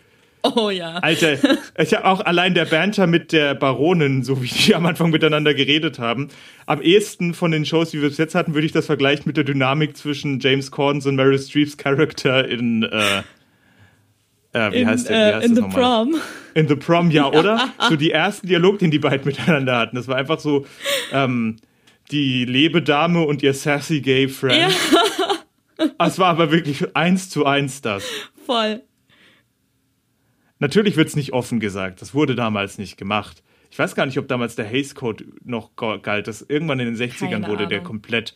Oh 0.42 0.70
ja. 0.70 0.96
Alter, 0.96 1.38
ich 1.78 1.94
habe 1.94 2.04
auch 2.06 2.20
allein 2.20 2.54
der 2.54 2.64
Banter 2.64 3.06
mit 3.06 3.32
der 3.32 3.54
Baronin, 3.54 4.22
so 4.22 4.42
wie 4.42 4.48
die 4.48 4.74
am 4.74 4.86
Anfang 4.86 5.10
miteinander 5.10 5.54
geredet 5.54 5.98
haben. 5.98 6.28
Am 6.66 6.80
ehesten 6.80 7.34
von 7.34 7.50
den 7.50 7.64
Shows, 7.66 7.90
die 7.90 8.00
wir 8.00 8.08
bis 8.08 8.18
jetzt 8.18 8.34
hatten, 8.34 8.54
würde 8.54 8.66
ich 8.66 8.72
das 8.72 8.86
vergleichen 8.86 9.24
mit 9.26 9.36
der 9.36 9.44
Dynamik 9.44 9.96
zwischen 9.96 10.40
James 10.40 10.70
Cordens 10.70 11.06
und 11.06 11.16
Meryl 11.16 11.38
Streeps 11.38 11.76
Charakter 11.76 12.46
in, 12.48 12.82
äh, 12.82 13.22
äh, 14.52 14.72
wie 14.72 14.76
In, 14.78 14.88
heißt 14.88 15.08
der? 15.08 15.16
Wie 15.16 15.30
äh, 15.30 15.34
heißt 15.34 15.46
in 15.46 15.54
the 15.54 15.60
nochmal? 15.60 15.82
prom. 15.82 16.14
In 16.54 16.68
the 16.68 16.74
Prom, 16.76 17.10
ja, 17.10 17.26
oder? 17.26 17.68
So 17.88 17.96
die 17.96 18.10
ersten 18.10 18.48
Dialog, 18.48 18.80
den 18.80 18.90
die 18.90 18.98
beiden 18.98 19.24
miteinander 19.24 19.76
hatten. 19.76 19.96
Das 19.96 20.08
war 20.08 20.16
einfach 20.16 20.40
so, 20.40 20.66
ähm, 21.12 21.56
die 22.10 22.44
Lebedame 22.44 23.22
und 23.22 23.42
ihr 23.42 23.54
sassy 23.54 24.00
gay 24.00 24.28
friend. 24.28 24.74
Es 25.98 26.18
war 26.18 26.28
aber 26.28 26.50
wirklich 26.50 26.94
eins 26.94 27.30
zu 27.30 27.46
eins 27.46 27.80
das. 27.80 28.04
Voll. 28.44 28.82
Natürlich 30.60 30.96
wird 30.96 31.08
es 31.08 31.16
nicht 31.16 31.32
offen 31.32 31.58
gesagt. 31.58 32.00
Das 32.00 32.14
wurde 32.14 32.34
damals 32.36 32.78
nicht 32.78 32.96
gemacht. 32.96 33.42
Ich 33.70 33.78
weiß 33.78 33.94
gar 33.94 34.06
nicht, 34.06 34.18
ob 34.18 34.28
damals 34.28 34.54
der 34.56 34.64
Hays 34.66 34.94
Code 34.94 35.24
noch 35.44 35.74
ga- 35.76 35.96
galt. 35.96 36.26
Das 36.28 36.42
irgendwann 36.48 36.78
in 36.80 36.86
den 36.86 36.96
60ern 36.96 37.30
Keine 37.30 37.48
wurde 37.48 37.66
der 37.66 37.78
Ahnung. 37.78 37.86
komplett 37.86 38.34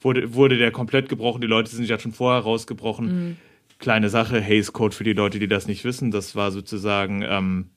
wurde, 0.00 0.34
wurde 0.34 0.56
der 0.58 0.70
komplett 0.70 1.08
gebrochen. 1.08 1.40
Die 1.40 1.46
Leute 1.46 1.70
sind 1.70 1.88
ja 1.88 1.98
schon 1.98 2.12
vorher 2.12 2.42
rausgebrochen. 2.42 3.06
Mhm. 3.06 3.36
Kleine 3.78 4.08
Sache, 4.08 4.40
Hays 4.40 4.72
Code 4.72 4.94
für 4.94 5.04
die 5.04 5.12
Leute, 5.14 5.38
die 5.38 5.48
das 5.48 5.66
nicht 5.66 5.84
wissen. 5.84 6.10
Das 6.10 6.36
war 6.36 6.50
sozusagen 6.50 7.22
ähm, 7.26 7.70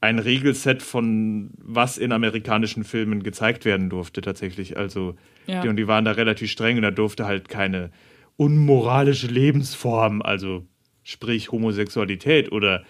ein 0.00 0.18
Regelset 0.18 0.82
von 0.82 1.50
was 1.58 1.96
in 1.98 2.12
amerikanischen 2.12 2.84
Filmen 2.84 3.22
gezeigt 3.22 3.64
werden 3.64 3.88
durfte 3.88 4.20
tatsächlich. 4.20 4.76
Also 4.76 5.14
Ja. 5.46 5.62
die, 5.62 5.68
und 5.68 5.76
die 5.76 5.86
waren 5.88 6.04
da 6.04 6.12
relativ 6.12 6.50
streng 6.50 6.76
und 6.76 6.82
da 6.82 6.90
durfte 6.90 7.24
halt 7.26 7.48
keine 7.48 7.90
unmoralische 8.36 9.26
Lebensform, 9.28 10.22
also 10.22 10.64
sprich 11.02 11.50
Homosexualität 11.50 12.52
oder 12.52 12.84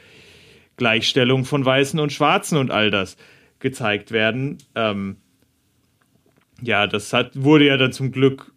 Gleichstellung 0.78 1.44
von 1.44 1.64
Weißen 1.64 2.00
und 2.00 2.12
Schwarzen 2.12 2.56
und 2.56 2.70
all 2.70 2.90
das 2.90 3.18
gezeigt 3.58 4.10
werden. 4.12 4.58
Ähm, 4.74 5.16
ja, 6.62 6.86
das 6.86 7.12
hat, 7.12 7.32
wurde 7.34 7.66
ja 7.66 7.76
dann 7.76 7.92
zum 7.92 8.10
Glück, 8.10 8.52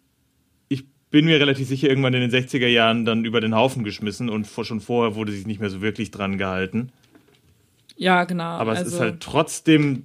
ich 0.68 0.84
bin 1.10 1.26
mir 1.26 1.38
relativ 1.38 1.68
sicher, 1.68 1.88
irgendwann 1.88 2.14
in 2.14 2.28
den 2.28 2.30
60er 2.30 2.66
Jahren 2.66 3.04
dann 3.04 3.24
über 3.24 3.40
den 3.40 3.54
Haufen 3.54 3.84
geschmissen 3.84 4.30
und 4.30 4.46
vor, 4.46 4.64
schon 4.64 4.80
vorher 4.80 5.14
wurde 5.14 5.32
sich 5.32 5.46
nicht 5.46 5.60
mehr 5.60 5.70
so 5.70 5.82
wirklich 5.82 6.10
dran 6.10 6.38
gehalten. 6.38 6.90
Ja, 7.96 8.24
genau. 8.24 8.44
Aber 8.44 8.72
also, 8.72 8.82
es 8.82 8.94
ist 8.94 9.00
halt 9.00 9.20
trotzdem. 9.20 10.04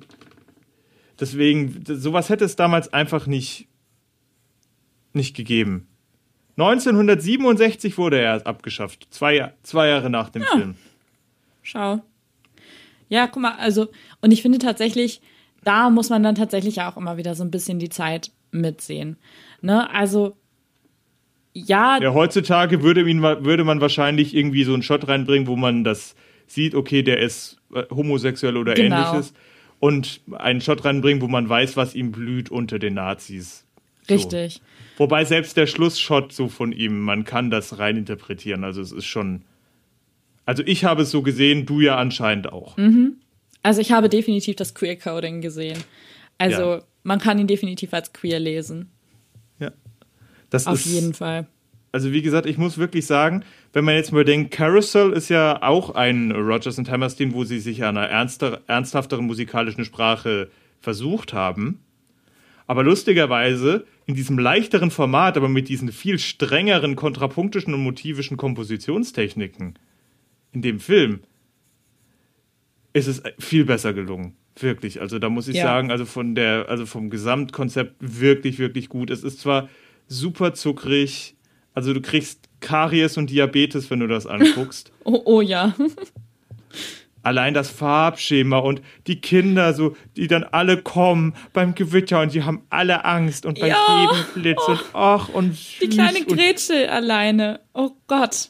Deswegen, 1.19 1.83
sowas 1.85 2.29
hätte 2.29 2.45
es 2.45 2.55
damals 2.55 2.93
einfach 2.93 3.25
nicht, 3.25 3.67
nicht 5.13 5.35
gegeben. 5.35 5.87
1967 6.57 7.97
wurde 7.97 8.17
er 8.17 8.33
erst 8.33 8.47
abgeschafft. 8.47 9.07
Zwei, 9.09 9.53
zwei 9.63 9.87
Jahre 9.87 10.09
nach 10.09 10.29
dem 10.29 10.43
Film. 10.43 10.75
Schau. 11.63 12.01
Ja, 13.09 13.27
guck 13.27 13.41
mal, 13.41 13.55
also, 13.57 13.87
und 14.21 14.31
ich 14.31 14.41
finde 14.41 14.57
tatsächlich, 14.59 15.21
da 15.63 15.89
muss 15.89 16.09
man 16.09 16.23
dann 16.23 16.35
tatsächlich 16.35 16.81
auch 16.81 16.97
immer 16.97 17.17
wieder 17.17 17.35
so 17.35 17.43
ein 17.43 17.51
bisschen 17.51 17.79
die 17.79 17.89
Zeit 17.89 18.31
mitsehen. 18.51 19.17
Ne? 19.61 19.89
Also, 19.93 20.35
ja, 21.53 21.99
Ja, 22.01 22.13
heutzutage 22.13 22.83
würde, 22.83 23.07
ihn, 23.09 23.21
würde 23.21 23.63
man 23.63 23.81
wahrscheinlich 23.81 24.35
irgendwie 24.35 24.63
so 24.63 24.73
einen 24.73 24.83
Shot 24.83 25.07
reinbringen, 25.07 25.47
wo 25.47 25.55
man 25.55 25.83
das 25.83 26.15
sieht, 26.45 26.75
okay, 26.75 27.01
der 27.03 27.19
ist 27.19 27.57
äh, 27.73 27.83
homosexuell 27.89 28.57
oder 28.57 28.73
Genau. 28.75 28.95
ähnliches. 28.95 29.33
Und 29.79 30.21
einen 30.31 30.61
Shot 30.61 30.85
reinbringen, 30.85 31.21
wo 31.21 31.27
man 31.27 31.47
weiß, 31.47 31.77
was 31.77 31.93
ihm 31.95 32.11
blüht 32.11 32.49
unter 32.49 32.79
den 32.79 32.95
Nazis. 32.95 33.65
So. 34.07 34.13
richtig. 34.13 34.61
Wobei 34.97 35.25
selbst 35.25 35.57
der 35.57 35.67
Schlussshot 35.67 36.31
so 36.33 36.47
von 36.47 36.71
ihm, 36.71 37.01
man 37.01 37.25
kann 37.25 37.51
das 37.51 37.77
rein 37.77 37.97
interpretieren. 37.97 38.63
Also 38.63 38.81
es 38.81 38.91
ist 38.91 39.05
schon. 39.05 39.43
Also 40.47 40.63
ich 40.65 40.85
habe 40.85 41.03
es 41.03 41.11
so 41.11 41.21
gesehen, 41.21 41.65
du 41.67 41.81
ja 41.81 41.97
anscheinend 41.97 42.51
auch. 42.51 42.77
Also, 43.63 43.81
ich 43.81 43.91
habe 43.91 44.07
definitiv 44.07 44.55
das 44.55 44.73
Queer 44.73 44.95
Coding 44.95 45.41
gesehen. 45.41 45.77
Also, 46.37 46.61
Ja. 46.61 46.81
man 47.03 47.19
kann 47.19 47.37
ihn 47.37 47.47
definitiv 47.47 47.93
als 47.93 48.13
queer 48.13 48.39
lesen. 48.39 48.89
Ja. 49.59 49.71
Das 50.49 50.65
Auf 50.65 50.75
ist, 50.75 50.85
jeden 50.85 51.13
Fall. 51.13 51.47
Also 51.91 52.11
wie 52.11 52.21
gesagt, 52.21 52.45
ich 52.45 52.57
muss 52.57 52.77
wirklich 52.77 53.05
sagen, 53.05 53.43
wenn 53.73 53.83
man 53.83 53.95
jetzt 53.95 54.11
mal 54.11 54.23
denkt, 54.23 54.51
Carousel 54.51 55.13
ist 55.13 55.29
ja 55.29 55.61
auch 55.63 55.95
ein 55.95 56.31
Rogers 56.31 56.77
und 56.77 56.89
Hammerstein, 56.89 57.33
wo 57.33 57.43
sie 57.43 57.59
sich 57.59 57.83
an 57.83 57.97
einer 57.97 58.07
ernster, 58.07 58.61
ernsthafteren 58.67 59.25
musikalischen 59.25 59.83
Sprache 59.83 60.49
versucht 60.79 61.33
haben. 61.33 61.79
Aber 62.67 62.83
lustigerweise 62.83 63.85
in 64.05 64.15
diesem 64.15 64.37
leichteren 64.37 64.91
Format, 64.91 65.37
aber 65.37 65.49
mit 65.49 65.69
diesen 65.69 65.91
viel 65.91 66.19
strengeren 66.19 66.95
kontrapunktischen 66.95 67.73
und 67.73 67.81
motivischen 67.81 68.37
Kompositionstechniken 68.37 69.79
in 70.57 70.61
dem 70.63 70.79
Film, 70.79 71.19
ist 72.93 73.07
es 73.07 73.21
viel 73.39 73.65
besser 73.65 73.93
gelungen. 73.93 74.35
Wirklich. 74.59 74.99
Also 75.01 75.19
da 75.19 75.29
muss 75.29 75.47
ich 75.47 75.55
Ja. 75.57 75.63
sagen, 75.63 75.91
also 75.91 76.05
von 76.05 76.33
der, 76.33 76.67
also 76.67 76.85
vom 76.87 77.09
Gesamtkonzept 77.11 77.95
wirklich, 77.99 78.57
wirklich 78.57 78.89
gut. 78.89 79.11
Es 79.11 79.23
ist 79.23 79.39
zwar 79.39 79.69
super 80.07 80.53
zuckrig, 80.55 81.35
also 81.75 81.93
du 81.93 82.01
kriegst 82.01 82.49
Karies 82.59 83.17
und 83.17 83.29
Diabetes, 83.29 83.91
wenn 83.91 83.99
du 83.99 84.07
das 84.07 84.25
anguckst. 84.27 84.91
Oh, 85.03 85.21
oh 85.25 85.41
ja. 85.41 85.75
Allein 87.21 87.53
das 87.53 87.69
Farbschema 87.69 88.57
und 88.57 88.81
die 89.05 89.19
Kinder, 89.21 89.73
so, 89.75 89.95
die 90.15 90.27
dann 90.27 90.43
alle 90.45 90.81
kommen 90.81 91.35
beim 91.53 91.75
Gewitter 91.75 92.21
und 92.21 92.33
die 92.33 92.41
haben 92.43 92.63
alle 92.71 93.05
Angst 93.05 93.45
und 93.45 93.59
bei 93.59 93.67
Ja. 93.67 93.77
jedem 94.01 94.25
Blitz 94.41 94.67
und 94.67 94.79
ach 94.93 95.29
und 95.29 95.55
Die 95.81 95.89
kleine 95.89 96.23
Gretchen 96.25 96.89
alleine. 96.89 97.59
Oh 97.73 97.91
Gott. 98.07 98.49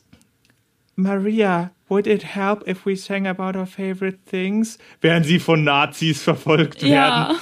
Maria, 0.96 1.72
would 1.90 2.08
it 2.08 2.24
help 2.36 2.68
if 2.68 2.86
we 2.86 2.96
sang 2.96 3.28
about 3.28 3.58
our 3.58 3.66
favorite 3.66 4.20
things? 4.30 4.78
Während 5.02 5.26
sie 5.26 5.40
von 5.40 5.64
Nazis 5.64 6.22
verfolgt 6.22 6.82
Ja. 6.84 7.30
werden. 7.30 7.38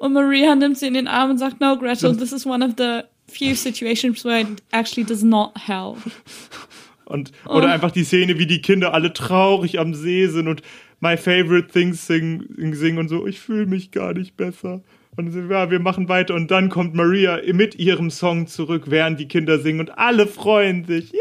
Und 0.00 0.12
Maria 0.14 0.54
nimmt 0.54 0.78
sie 0.78 0.86
in 0.86 0.94
den 0.94 1.08
Arm 1.08 1.30
und 1.30 1.38
sagt, 1.38 1.60
no, 1.60 1.76
Gretel, 1.76 2.16
this 2.16 2.32
is 2.32 2.46
one 2.46 2.64
of 2.64 2.72
the 2.78 3.02
few 3.30 3.54
situations 3.54 4.24
where 4.24 4.40
it 4.40 4.48
actually 4.72 5.04
does 5.06 5.22
not 5.22 5.52
help. 5.66 5.98
Und, 7.04 7.32
oder 7.46 7.66
Oh. 7.66 7.70
einfach 7.70 7.90
die 7.90 8.04
Szene, 8.04 8.38
wie 8.38 8.46
die 8.46 8.62
Kinder 8.62 8.94
alle 8.94 9.12
traurig 9.12 9.78
am 9.78 9.94
See 9.94 10.26
sind 10.28 10.48
und 10.48 10.62
My 11.00 11.16
Favorite 11.16 11.68
Things 11.68 12.06
singen, 12.06 12.46
singen 12.74 12.98
und 12.98 13.08
so, 13.08 13.26
ich 13.26 13.40
fühle 13.40 13.66
mich 13.66 13.90
gar 13.90 14.12
nicht 14.14 14.36
besser. 14.36 14.82
Und 15.16 15.32
so, 15.32 15.40
ja, 15.40 15.70
wir 15.70 15.80
machen 15.80 16.08
weiter. 16.08 16.34
Und 16.34 16.50
dann 16.50 16.68
kommt 16.68 16.94
Maria 16.94 17.40
mit 17.52 17.74
ihrem 17.74 18.10
Song 18.10 18.46
zurück, 18.46 18.84
während 18.86 19.18
die 19.18 19.26
Kinder 19.28 19.58
singen 19.58 19.80
und 19.80 19.98
alle 19.98 20.26
freuen 20.26 20.84
sich. 20.84 21.10
Yay! 21.12 21.18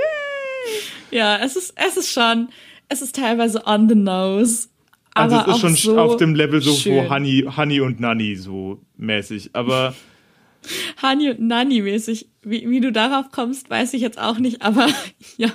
Ja, 1.11 1.37
es 1.37 1.55
ist, 1.55 1.73
es 1.75 1.97
ist 1.97 2.11
schon, 2.11 2.49
es 2.87 3.01
ist 3.01 3.15
teilweise 3.15 3.65
on 3.65 3.87
the 3.89 3.95
nose. 3.95 4.67
Also 5.13 5.35
aber 5.37 5.49
es 5.51 5.55
ist 5.55 5.61
schon 5.61 5.75
so 5.75 5.99
auf 5.99 6.17
dem 6.17 6.35
Level 6.35 6.61
so 6.61 6.71
schön. 6.73 7.05
wo 7.05 7.09
Honey, 7.09 7.45
Honey 7.57 7.81
und 7.81 7.99
Nanny 7.99 8.35
so 8.35 8.79
mäßig. 8.97 9.51
Aber 9.53 9.95
Hani 11.01 11.31
und 11.31 11.39
Nanny 11.41 11.81
mäßig. 11.81 12.27
Wie, 12.43 12.69
wie 12.69 12.79
du 12.79 12.91
darauf 12.91 13.31
kommst, 13.31 13.69
weiß 13.69 13.93
ich 13.93 14.01
jetzt 14.01 14.19
auch 14.19 14.37
nicht, 14.39 14.61
aber 14.61 14.87
ja. 15.37 15.51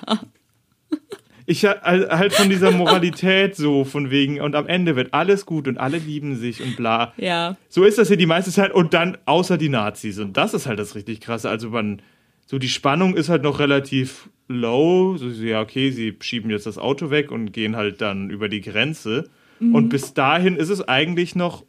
ich 1.47 1.65
ha- 1.65 1.81
halt 1.83 2.11
halt 2.11 2.33
von 2.33 2.49
dieser 2.49 2.71
Moralität 2.73 3.55
so 3.57 3.85
von 3.85 4.11
wegen 4.11 4.41
und 4.41 4.55
am 4.55 4.67
Ende 4.67 4.97
wird 4.97 5.13
alles 5.15 5.47
gut 5.47 5.69
und 5.69 5.79
alle 5.79 5.99
lieben 5.99 6.37
sich 6.37 6.63
und 6.63 6.77
bla. 6.77 7.13
Ja. 7.17 7.57
So 7.69 7.85
ist 7.85 7.99
das 7.99 8.09
hier 8.09 8.17
die 8.17 8.27
meiste 8.27 8.51
Zeit 8.51 8.73
und 8.73 8.93
dann 8.95 9.17
außer 9.27 9.57
die 9.59 9.69
Nazis. 9.69 10.19
Und 10.19 10.37
das 10.37 10.53
ist 10.55 10.67
halt 10.67 10.79
das 10.79 10.95
richtig 10.95 11.21
krasse. 11.21 11.49
Also 11.49 11.71
man, 11.71 12.03
so 12.47 12.59
die 12.59 12.69
Spannung 12.69 13.17
ist 13.17 13.29
halt 13.29 13.43
noch 13.43 13.59
relativ 13.59 14.29
low. 14.49 15.17
So, 15.17 15.29
ja, 15.29 15.61
okay, 15.61 15.91
sie 15.91 16.17
schieben 16.21 16.51
jetzt 16.51 16.67
das 16.67 16.79
Auto 16.79 17.11
weg 17.11 17.31
und 17.31 17.53
gehen 17.53 17.77
halt 17.77 18.01
dann 18.01 18.31
über 18.31 18.49
die 18.49 18.61
Grenze. 18.61 19.31
Und 19.61 19.89
bis 19.89 20.13
dahin 20.13 20.57
ist 20.57 20.69
es 20.69 20.87
eigentlich 20.87 21.37
noch 21.37 21.65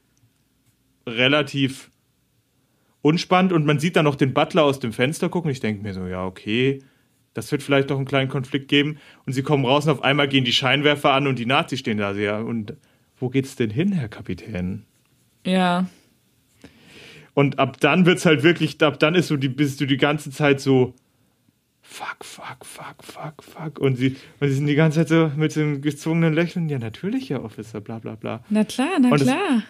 relativ 1.07 1.91
unspannend 3.01 3.53
und 3.53 3.65
man 3.65 3.79
sieht 3.79 3.95
dann 3.95 4.05
noch 4.05 4.15
den 4.15 4.33
Butler 4.33 4.63
aus 4.63 4.79
dem 4.79 4.91
Fenster 4.91 5.29
gucken. 5.29 5.51
Ich 5.51 5.59
denke 5.59 5.83
mir 5.83 5.93
so, 5.93 6.07
ja, 6.07 6.25
okay, 6.25 6.81
das 7.35 7.51
wird 7.51 7.61
vielleicht 7.61 7.89
noch 7.89 7.97
einen 7.97 8.07
kleinen 8.07 8.29
Konflikt 8.29 8.67
geben. 8.67 8.97
Und 9.25 9.33
sie 9.33 9.43
kommen 9.43 9.65
raus 9.65 9.85
und 9.85 9.91
auf 9.91 10.03
einmal 10.03 10.27
gehen 10.27 10.45
die 10.45 10.53
Scheinwerfer 10.53 11.13
an 11.13 11.27
und 11.27 11.37
die 11.37 11.45
Nazis 11.45 11.79
stehen 11.79 11.99
da. 11.99 12.13
So, 12.13 12.19
Ja, 12.19 12.39
und 12.39 12.75
wo 13.17 13.29
geht's 13.29 13.55
denn 13.55 13.69
hin, 13.69 13.91
Herr 13.91 14.09
Kapitän? 14.09 14.85
Ja. 15.45 15.87
Und 17.35 17.59
ab 17.59 17.79
dann 17.81 18.05
wird's 18.07 18.25
halt 18.25 18.41
wirklich, 18.41 18.81
ab 18.81 18.97
dann 18.99 19.13
ist 19.13 19.27
so 19.27 19.37
die, 19.37 19.49
bist 19.49 19.79
du 19.81 19.85
die 19.85 19.97
ganze 19.97 20.31
Zeit 20.31 20.59
so 20.59 20.93
fuck, 21.83 22.23
fuck, 22.23 22.65
fuck, 22.65 23.03
fuck, 23.03 23.43
fuck. 23.43 23.79
Und 23.79 23.97
sie, 23.97 24.15
und 24.39 24.47
sie 24.49 24.55
sind 24.55 24.67
die 24.67 24.75
ganze 24.75 24.99
Zeit 24.99 25.09
so 25.09 25.31
mit 25.35 25.55
dem 25.55 25.81
gezwungenen 25.81 26.33
Lächeln, 26.33 26.67
ja, 26.69 26.79
natürlich, 26.79 27.29
Herr 27.29 27.43
Officer, 27.45 27.79
bla 27.81 27.99
bla 27.99 28.15
bla. 28.15 28.43
Na 28.49 28.63
klar, 28.63 28.87
na 28.99 29.09
Und 29.09 29.21
es- 29.21 29.27
klar. 29.27 29.63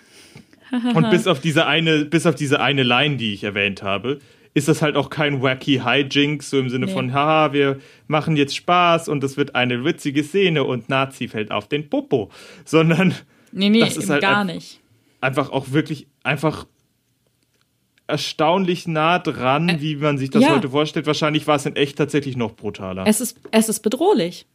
Und 0.96 1.10
bis 1.12 1.28
auf 1.28 1.40
diese 1.42 1.68
eine, 1.68 2.06
bis 2.06 2.26
auf 2.26 2.34
diese 2.36 2.60
eine 2.60 2.82
Line, 2.84 3.18
die 3.18 3.34
ich 3.34 3.44
erwähnt 3.44 3.84
habe, 3.84 4.20
ist 4.56 4.68
das 4.68 4.82
halt 4.82 4.96
auch 4.96 5.10
kein 5.10 5.42
wacky 5.44 5.82
Hijinks, 5.84 6.50
so 6.50 6.60
im 6.60 6.70
Sinne 6.70 6.88
Nee. 6.88 6.92
von, 6.94 7.14
haha, 7.14 7.54
wir 7.54 7.80
machen 8.08 8.36
jetzt 8.36 8.56
Spaß 8.56 9.08
und 9.10 9.24
es 9.24 9.38
wird 9.38 9.54
eine 9.54 9.84
witzige 9.86 10.24
Szene 10.24 10.64
und 10.64 10.90
Nazi 10.90 11.28
fällt 11.28 11.52
auf 11.52 11.68
den 11.68 11.90
Popo, 11.90 12.32
sondern 12.64 13.14
Nee, 13.52 13.70
nee, 13.70 13.80
Das 13.80 13.96
ist 13.98 14.10
halt 14.10 14.22
gar 14.22 14.44
nicht. 14.44 14.80
einfach 15.22 15.50
auch 15.52 15.72
wirklich 15.72 16.08
einfach 16.24 16.66
erstaunlich 18.08 18.88
nah 18.88 19.20
dran, 19.20 19.78
wie 19.80 19.96
man 19.96 20.18
sich 20.18 20.30
das 20.30 20.44
ja. 20.44 20.56
heute 20.56 20.70
vorstellt. 20.70 21.08
Wahrscheinlich 21.08 21.48
war 21.48 21.56
es 21.56 21.66
in 21.66 21.76
echt 21.76 21.98
tatsächlich 21.98 22.38
noch 22.38 22.56
brutaler. 22.56 23.06
Es 23.08 23.22
ist, 23.22 23.40
es 23.52 23.70
ist 23.70 23.80
bedrohlich. 23.82 24.46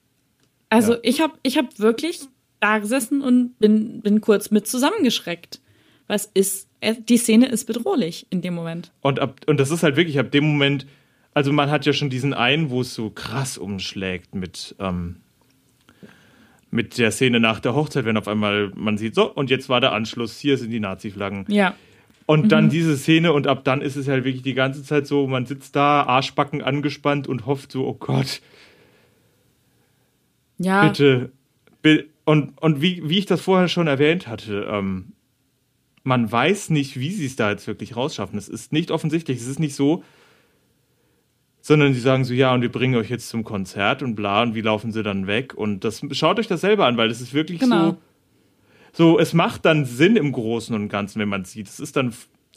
Also 0.68 0.92
Ja. 0.94 0.98
ich 1.02 1.20
habe 1.20 1.32
ich 1.42 1.58
hab 1.58 1.78
wirklich 1.78 2.20
da 2.60 2.78
gesessen 2.78 3.22
und 3.22 3.58
bin, 3.58 4.00
bin 4.02 4.20
kurz 4.20 4.50
mit 4.50 4.66
zusammengeschreckt. 4.68 5.60
Was 6.06 6.30
ist, 6.34 6.68
es- 6.80 7.04
die 7.04 7.16
Szene 7.16 7.46
ist 7.46 7.64
bedrohlich 7.66 8.26
in 8.30 8.40
dem 8.42 8.54
Moment. 8.54 8.92
Und, 9.00 9.18
ab, 9.18 9.40
und 9.46 9.58
das 9.58 9.70
ist 9.70 9.82
halt 9.82 9.96
wirklich 9.96 10.18
ab 10.18 10.30
dem 10.30 10.44
Moment, 10.44 10.86
also 11.34 11.52
man 11.52 11.70
hat 11.70 11.86
ja 11.86 11.92
schon 11.92 12.10
diesen 12.10 12.34
einen, 12.34 12.70
wo 12.70 12.82
es 12.82 12.94
so 12.94 13.10
krass 13.10 13.58
umschlägt 13.58 14.34
mit, 14.34 14.74
ähm, 14.78 15.16
mit 16.70 16.98
der 16.98 17.10
Szene 17.10 17.40
nach 17.40 17.58
der 17.60 17.74
Hochzeit, 17.74 18.04
wenn 18.04 18.16
auf 18.16 18.28
einmal 18.28 18.70
man 18.76 18.96
sieht, 18.96 19.14
so, 19.16 19.32
und 19.32 19.50
jetzt 19.50 19.68
war 19.68 19.80
der 19.80 19.92
Anschluss, 19.92 20.38
hier 20.38 20.56
sind 20.56 20.70
die 20.70 20.78
Nazi-Flaggen. 20.80 21.46
Ja. 21.48 21.74
Und 22.30 22.52
dann 22.52 22.70
diese 22.70 22.96
Szene 22.96 23.32
und 23.32 23.48
ab 23.48 23.64
dann 23.64 23.82
ist 23.82 23.96
es 23.96 24.06
halt 24.06 24.24
wirklich 24.24 24.42
die 24.44 24.54
ganze 24.54 24.84
Zeit 24.84 25.06
so, 25.06 25.26
man 25.26 25.46
sitzt 25.46 25.74
da, 25.74 26.04
Arschbacken 26.04 26.62
angespannt 26.62 27.26
und 27.26 27.44
hofft 27.46 27.72
so, 27.72 27.84
oh 27.86 27.94
Gott, 27.94 28.40
Ja. 30.58 30.86
bitte. 30.86 31.32
bi- 31.82 32.04
Und, 32.24 32.60
und 32.62 32.80
wie, 32.82 33.02
wie 33.08 33.18
ich 33.18 33.26
das 33.26 33.40
vorher 33.40 33.66
schon 33.66 33.88
erwähnt 33.88 34.28
hatte, 34.28 34.66
ähm, 34.70 35.12
man 36.04 36.30
weiß 36.30 36.70
nicht, 36.70 37.00
wie 37.00 37.10
sie 37.10 37.26
es 37.26 37.34
da 37.34 37.50
jetzt 37.50 37.66
wirklich 37.66 37.96
rausschaffen. 37.96 38.38
Es 38.38 38.48
ist 38.48 38.72
nicht 38.72 38.90
offensichtlich. 38.92 39.38
Es 39.38 39.48
ist 39.48 39.58
nicht 39.58 39.74
so, 39.74 40.04
sondern 41.62 41.92
sie 41.94 42.00
sagen 42.00 42.24
so, 42.24 42.32
ja, 42.32 42.54
und 42.54 42.62
wir 42.62 42.70
bringen 42.70 42.94
euch 42.94 43.10
jetzt 43.10 43.28
zum 43.28 43.42
Konzert 43.42 44.02
und 44.04 44.14
bla, 44.14 44.42
und 44.42 44.54
wie 44.54 44.60
laufen 44.60 44.92
sie 44.92 45.02
dann 45.02 45.26
weg? 45.26 45.54
Und 45.54 45.82
das 45.82 46.00
schaut 46.12 46.38
euch 46.38 46.46
das 46.46 46.60
selber 46.60 46.86
an, 46.86 46.96
weil 46.96 47.08
das 47.08 47.20
ist 47.20 47.34
wirklich 47.34 47.58
Genau. 47.60 47.90
so. 47.90 47.98
So, 48.92 49.18
es 49.18 49.32
macht 49.32 49.64
dann 49.64 49.84
Sinn 49.84 50.16
im 50.16 50.32
Großen 50.32 50.74
und 50.74 50.88
Ganzen, 50.88 51.20
wenn 51.20 51.28
man 51.28 51.44
sieht. 51.44 51.68
Es 51.68 51.80
ist 51.80 51.96
dann, 51.96 52.12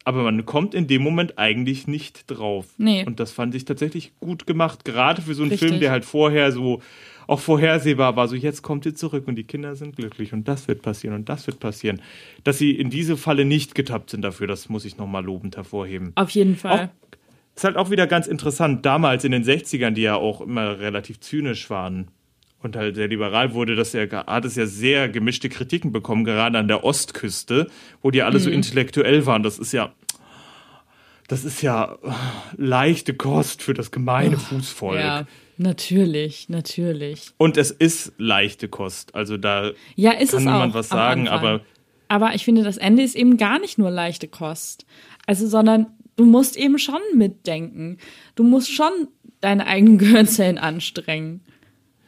aber 0.06 0.24
man 0.24 0.46
kommt 0.46 0.74
in 0.74 0.88
dem 0.88 1.04
Moment 1.04 1.38
eigentlich 1.38 1.88
nicht 1.88 2.26
drauf. 2.28 2.68
Nee. 2.78 3.06
Und 3.06 3.20
das 3.20 3.32
fand 3.32 3.56
ich 3.56 3.66
tatsächlich 3.66 4.14
gut 4.20 4.48
gemacht, 4.48 4.86
gerade 4.86 5.22
für 5.22 5.34
so 5.34 5.44
einen 5.44 5.52
Richtig. 5.52 5.70
Film, 5.70 5.80
der 5.80 5.92
halt 5.92 6.06
vorher 6.06 6.52
so 6.52 6.82
auch 7.28 7.40
vorhersehbar 7.40 8.16
war. 8.16 8.28
So, 8.28 8.36
jetzt 8.36 8.62
kommt 8.62 8.86
ihr 8.86 8.96
zurück 8.96 9.28
und 9.28 9.36
die 9.36 9.44
Kinder 9.44 9.76
sind 9.76 9.96
glücklich 9.96 10.34
und 10.34 10.48
das 10.48 10.68
wird 10.68 10.82
passieren 10.82 11.16
und 11.16 11.30
das 11.30 11.48
wird 11.48 11.60
passieren. 11.60 12.02
Dass 12.44 12.58
sie 12.58 12.72
in 12.72 12.90
diese 12.90 13.18
Falle 13.18 13.46
nicht 13.46 13.76
getappt 13.76 14.10
sind 14.10 14.22
dafür, 14.22 14.48
das 14.48 14.70
muss 14.70 14.86
ich 14.86 14.98
nochmal 14.98 15.24
lobend 15.24 15.56
hervorheben. 15.56 16.12
Auf 16.16 16.32
jeden 16.32 16.56
Fall. 16.56 16.92
ist 17.56 17.64
halt 17.64 17.78
auch 17.78 17.90
wieder 17.90 18.08
ganz 18.08 18.28
interessant. 18.28 18.86
Damals 18.86 19.24
in 19.24 19.32
den 19.32 19.44
60ern, 19.44 19.92
die 19.92 20.02
ja 20.02 20.16
auch 20.16 20.42
immer 20.42 20.80
relativ 20.80 21.20
zynisch 21.20 21.70
waren 21.70 22.08
und 22.64 22.76
halt 22.76 22.96
sehr 22.96 23.08
liberal 23.08 23.54
wurde, 23.54 23.76
dass 23.76 23.94
er 23.94 24.10
hat 24.10 24.46
es 24.46 24.56
ja 24.56 24.66
sehr 24.66 25.10
gemischte 25.10 25.50
Kritiken 25.50 25.92
bekommen, 25.92 26.24
gerade 26.24 26.58
an 26.58 26.68
der 26.68 26.84
Ostküste, 26.84 27.68
wo 28.02 28.12
die 28.12 28.24
alle 28.24 28.40
so 28.40 28.50
intellektuell 28.50 29.26
waren. 29.26 29.44
Das 29.44 29.60
ist 29.60 29.74
ja, 29.74 29.94
das 31.28 31.46
ist 31.46 31.62
ja 31.62 31.98
äh, 32.04 32.12
leichte 32.58 33.14
Kost 33.14 33.62
für 33.64 33.74
das 33.74 33.92
gemeine 33.92 34.38
Fußvolk. 34.38 35.00
Ja, 35.00 35.26
natürlich, 35.58 36.50
natürlich. 36.50 37.32
Und 37.38 37.58
es 37.58 37.72
ist 37.72 38.14
leichte 38.18 38.68
Kost. 38.68 39.16
Also 39.16 39.38
da 39.38 39.72
Ja, 39.96 40.14
kann 40.14 40.44
niemand 40.44 40.74
was 40.74 40.90
sagen, 40.90 41.28
aber 41.28 41.62
Aber 42.08 42.36
ich 42.36 42.46
finde, 42.46 42.64
das 42.64 42.78
Ende 42.78 43.04
ist 43.04 43.16
eben 43.16 43.38
gar 43.38 43.60
nicht 43.60 43.78
nur 43.78 43.90
leichte 43.90 44.28
Kost. 44.28 44.86
Also, 45.26 45.48
sondern 45.48 45.88
du 46.16 46.26
musst 46.26 46.58
eben 46.58 46.78
schon 46.78 47.02
mitdenken. 47.16 47.98
Du 48.36 48.44
musst 48.44 48.72
schon 48.72 48.92
deine 49.42 49.68
eigenen 49.68 49.98
Gehirnzellen 50.00 50.58
anstrengen. 50.58 51.42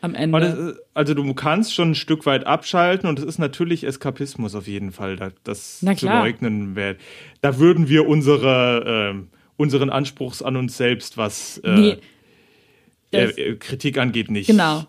Am 0.06 0.16
Ende. 0.16 0.40
Das 0.40 0.76
also 0.94 1.14
du 1.14 1.34
kannst 1.34 1.74
schon 1.74 1.92
ein 1.92 1.96
Stück 1.96 2.26
weit 2.26 2.46
abschalten 2.46 3.10
und 3.10 3.20
es 3.20 3.26
ist 3.26 3.40
natürlich 3.40 3.84
Eskapismus 3.84 4.56
auf 4.56 4.68
jeden 4.68 4.92
Fall, 4.92 5.16
da- 5.18 5.32
das 5.44 5.80
zu 5.80 5.86
leugnen 6.22 6.76
wäre. 6.76 6.96
Da 7.42 7.60
würden 7.60 7.90
wir 7.90 8.08
unsere, 8.08 8.84
ähm, 9.12 9.28
unseren 9.58 9.90
Anspruchs 9.90 10.42
an 10.42 10.56
uns 10.56 10.78
selbst, 10.78 11.18
was 11.18 11.58
äh, 11.60 11.76
nee, 11.76 11.98
äh, 13.12 13.24
äh, 13.30 13.56
Kritik 13.56 13.98
angeht, 13.98 14.30
nicht, 14.32 14.48
genau. 14.48 14.86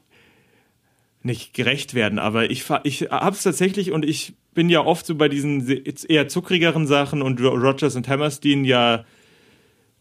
nicht 1.23 1.55
gerecht 1.55 1.95
werden. 1.95 2.19
Aber 2.19 2.51
ich, 2.51 2.65
ich 2.85 3.03
hab's 3.11 3.43
tatsächlich 3.43 3.91
und 3.93 4.05
ich 4.05 4.35
bin 4.55 4.69
ja 4.71 4.81
oft 4.85 5.05
so 5.07 5.15
bei 5.17 5.29
diesen 5.29 5.61
se- 5.63 5.83
eher 6.09 6.29
zuckrigeren 6.29 6.87
Sachen 6.87 7.21
und 7.23 7.41
Ro- 7.41 7.55
Rogers 7.57 7.97
und 7.97 8.09
Hammerstein 8.09 8.65
ja, 8.65 9.05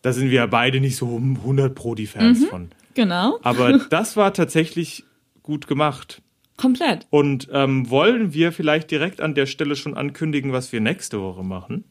da 0.01 0.13
sind 0.13 0.25
wir 0.29 0.35
ja 0.35 0.45
beide 0.45 0.79
nicht 0.79 0.95
so 0.95 1.17
100 1.17 1.73
pro 1.75 1.95
die 1.95 2.05
Fans 2.07 2.41
Mhm. 2.41 2.45
von. 2.45 2.69
Genau. 2.95 3.39
Aber 3.43 3.77
das 3.89 4.17
war 4.17 4.33
tatsächlich 4.33 5.03
gut 5.43 5.67
gemacht. 5.67 6.21
Komplett. 6.57 7.05
Und 7.09 7.49
ähm, 7.51 7.89
wollen 7.89 8.33
wir 8.33 8.51
vielleicht 8.51 8.89
direkt 8.89 9.21
an 9.21 9.35
der 9.35 9.45
Stelle 9.45 9.75
schon 9.75 9.95
ankündigen, 9.95 10.53
was 10.53 10.71
wir 10.71 10.79
nächste 10.79 11.21
Woche 11.21 11.43
machen? 11.43 11.83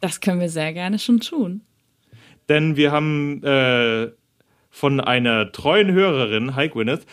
Das 0.00 0.20
können 0.20 0.40
wir 0.40 0.48
sehr 0.48 0.72
gerne 0.72 0.98
schon 0.98 1.20
tun. 1.20 1.62
Denn 2.48 2.76
wir 2.76 2.92
haben 2.92 3.42
äh, 3.42 4.12
von 4.70 5.00
einer 5.00 5.50
treuen 5.50 5.92
Hörerin, 5.92 6.54
hi 6.54 6.68
Gwyneth, 6.68 7.04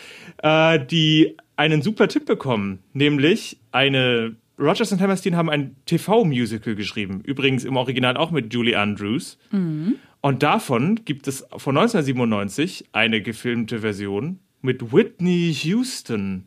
äh, 0.43 0.79
die 0.85 1.35
einen 1.55 1.81
super 1.81 2.07
Tipp 2.07 2.25
bekommen, 2.25 2.79
nämlich 2.93 3.57
eine 3.71 4.35
Rogers 4.57 4.91
und 4.91 5.01
Hammerstein 5.01 5.35
haben 5.35 5.49
ein 5.49 5.75
TV-Musical 5.85 6.75
geschrieben, 6.75 7.21
übrigens 7.25 7.65
im 7.65 7.75
Original 7.75 8.15
auch 8.15 8.31
mit 8.31 8.53
Julie 8.53 8.77
Andrews. 8.77 9.37
Und 10.25 10.41
davon 10.41 11.05
gibt 11.05 11.27
es 11.27 11.45
von 11.55 11.77
1997 11.77 12.85
eine 12.93 13.21
gefilmte 13.21 13.81
Version 13.81 14.39
mit 14.59 14.91
Whitney 14.91 15.53
Houston. 15.53 16.45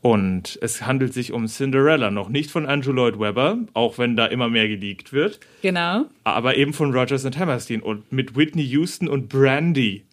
Und 0.00 0.58
es 0.62 0.86
handelt 0.86 1.12
sich 1.12 1.32
um 1.32 1.46
Cinderella, 1.46 2.10
noch 2.10 2.30
nicht 2.30 2.50
von 2.50 2.64
Andrew 2.64 2.92
Lloyd 2.92 3.20
Webber, 3.20 3.58
auch 3.74 3.98
wenn 3.98 4.16
da 4.16 4.24
immer 4.24 4.48
mehr 4.48 4.68
geleakt 4.68 5.12
wird 5.12 5.38
Genau. 5.60 6.06
aber 6.24 6.56
eben 6.56 6.72
von 6.72 6.94
Rogers 6.94 7.26
und 7.26 7.38
Hammerstein 7.38 7.82
und 7.82 8.10
mit 8.10 8.34
Whitney 8.34 8.64
Houston 8.64 9.06
und 9.06 9.28
Brandy. 9.28 10.06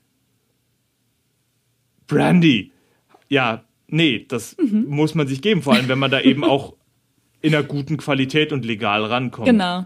Brandy. 2.08 2.74
Ja, 3.30 3.64
nee, 3.88 4.26
das 4.28 4.58
muss 4.60 5.16
man 5.16 5.30
sich 5.30 5.42
geben, 5.42 5.62
vor 5.62 5.76
allem 5.76 5.88
wenn 5.88 5.98
man 5.98 6.12
da 6.12 6.20
eben 6.20 6.44
auch 6.44 6.76
in 7.40 7.56
einer 7.56 7.64
guten 7.64 7.96
Qualität 7.96 8.52
und 8.52 8.66
legal 8.66 9.06
rankommt. 9.06 9.48
Genau. 9.48 9.86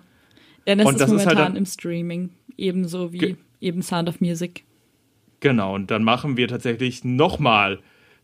Denn 0.68 0.80
das 0.80 0.88
Und 0.88 0.94
ist 0.96 1.02
das 1.02 1.12
ist 1.12 1.18
halt 1.20 1.26
momentan 1.36 1.54
dann- 1.54 1.56
im 1.58 1.66
Streaming. 1.66 2.30
Ebenso 2.58 3.12
wie 3.14 3.36
eben 3.60 3.82
Sound 3.82 4.08
of 4.10 4.22
Music. 4.22 4.64
Genau, 5.42 5.76
und 5.76 5.92
dann 5.92 6.04
machen 6.04 6.38
wir 6.38 6.48
tatsächlich 6.48 7.04
nochmal 7.04 7.80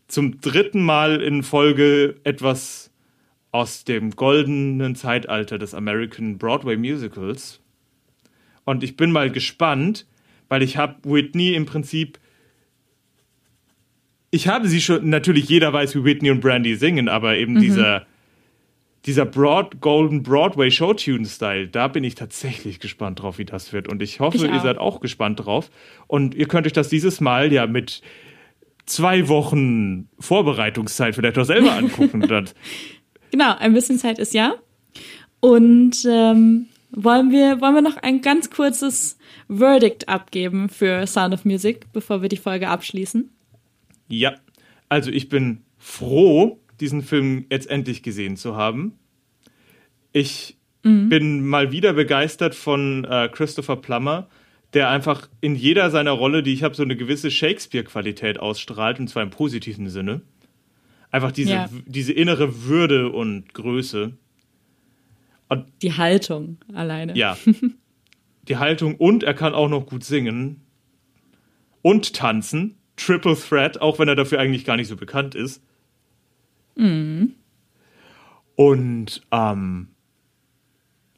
zum 0.08 0.40
dritten 0.40 0.82
Mal 0.82 1.20
in 1.22 1.42
Folge 1.42 2.16
etwas 2.24 2.90
aus 3.50 3.84
dem 3.84 4.10
goldenen 4.12 4.94
Zeitalter 4.96 5.58
des 5.58 5.74
American 5.74 6.38
Broadway 6.38 6.76
Musicals. 6.76 7.60
Und 8.64 8.82
ich 8.82 8.96
bin 8.96 9.12
mal 9.12 9.30
gespannt, 9.30 10.06
weil 10.48 10.62
ich 10.62 10.76
habe 10.78 10.96
Whitney 11.04 11.54
im 11.54 11.66
Prinzip. 11.66 12.18
Ich 14.30 14.48
habe 14.48 14.68
sie 14.68 14.80
schon, 14.80 15.10
natürlich 15.10 15.48
jeder 15.48 15.72
weiß, 15.72 15.94
wie 15.94 16.04
Whitney 16.04 16.30
und 16.30 16.40
Brandy 16.40 16.74
singen, 16.76 17.08
aber 17.08 17.36
eben 17.36 17.60
dieser, 17.60 18.06
dieser 19.06 19.24
Broad, 19.24 19.80
Golden 19.80 20.22
Broadway 20.22 20.70
Showtune-Style, 20.70 21.68
da 21.68 21.88
bin 21.88 22.04
ich 22.04 22.14
tatsächlich 22.14 22.78
gespannt 22.78 23.20
drauf, 23.20 23.38
wie 23.38 23.44
das 23.44 23.72
wird. 23.72 23.88
Und 23.88 24.00
ich 24.00 24.20
hoffe, 24.20 24.38
Ich 24.38 24.52
ihr 24.52 24.60
seid 24.60 24.78
auch 24.78 25.00
gespannt 25.00 25.44
drauf. 25.44 25.70
Und 26.06 26.34
ihr 26.34 26.46
könnt 26.46 26.66
euch 26.66 26.72
das 26.72 26.88
dieses 26.88 27.20
Mal 27.20 27.52
ja 27.52 27.66
mit 27.66 28.00
zwei 28.86 29.28
Wochen 29.28 30.08
Vorbereitungszeit 30.20 31.14
vielleicht 31.14 31.38
auch 31.38 31.44
selber 31.44 31.72
angucken. 31.72 32.22
Genau, 33.30 33.56
ein 33.56 33.72
bisschen 33.72 33.98
Zeit 33.98 34.18
ist 34.18 34.34
ja. 34.34 34.56
Und 35.40 36.06
ähm, 36.06 36.66
wollen, 36.90 37.30
wir, 37.30 37.62
wollen 37.62 37.74
wir 37.74 37.80
noch 37.80 37.96
ein 37.96 38.20
ganz 38.20 38.50
kurzes 38.50 39.16
Verdict 39.48 40.06
abgeben 40.06 40.68
für 40.68 41.06
Sound 41.06 41.32
of 41.32 41.46
Music, 41.46 41.86
bevor 41.94 42.20
wir 42.20 42.28
die 42.28 42.36
Folge 42.36 42.68
abschließen? 42.68 43.30
ja, 44.08 44.34
also 44.90 45.10
ich 45.10 45.30
bin 45.30 45.62
froh, 45.78 46.60
diesen 46.80 47.02
Film 47.02 47.46
jetzt 47.50 47.68
endlich 47.70 48.02
gesehen 48.02 48.36
zu 48.36 48.56
haben. 48.56 48.98
Ich 50.12 50.56
bin 50.84 51.46
mal 51.46 51.70
wieder 51.70 51.92
begeistert 51.92 52.56
von 52.56 53.04
äh, 53.04 53.28
Christopher 53.32 53.76
Plummer, 53.76 54.28
der 54.74 54.90
einfach 54.90 55.28
in 55.40 55.54
jeder 55.54 55.90
seiner 55.90 56.10
Rolle, 56.10 56.42
die 56.42 56.52
ich 56.52 56.64
habe, 56.64 56.74
so 56.74 56.82
eine 56.82 56.96
gewisse 56.96 57.30
Shakespeare-Qualität 57.30 58.40
ausstrahlt, 58.40 58.98
und 58.98 59.06
zwar 59.08 59.22
im 59.22 59.30
positiven 59.30 59.88
Sinne. 59.88 60.22
Einfach 61.12 61.30
diese, 61.30 61.52
Ja. 61.52 61.68
diese 61.86 62.12
innere 62.12 62.64
Würde 62.64 63.10
und 63.10 63.54
Größe. 63.54 64.16
Die 65.82 65.92
Haltung 65.92 66.58
alleine. 66.74 67.16
Ja. 67.16 67.36
Die 68.48 68.56
Haltung 68.56 68.96
und 68.96 69.22
er 69.22 69.34
kann 69.34 69.54
auch 69.54 69.68
noch 69.68 69.86
gut 69.86 70.02
singen 70.02 70.62
und 71.82 72.14
tanzen. 72.14 72.76
Triple 72.96 73.36
Threat, 73.36 73.80
auch 73.80 74.00
wenn 74.00 74.08
er 74.08 74.16
dafür 74.16 74.40
eigentlich 74.40 74.64
gar 74.64 74.76
nicht 74.76 74.88
so 74.88 74.96
bekannt 74.96 75.34
ist. 75.36 75.62
Und, 78.54 79.22
ähm, 79.30 79.88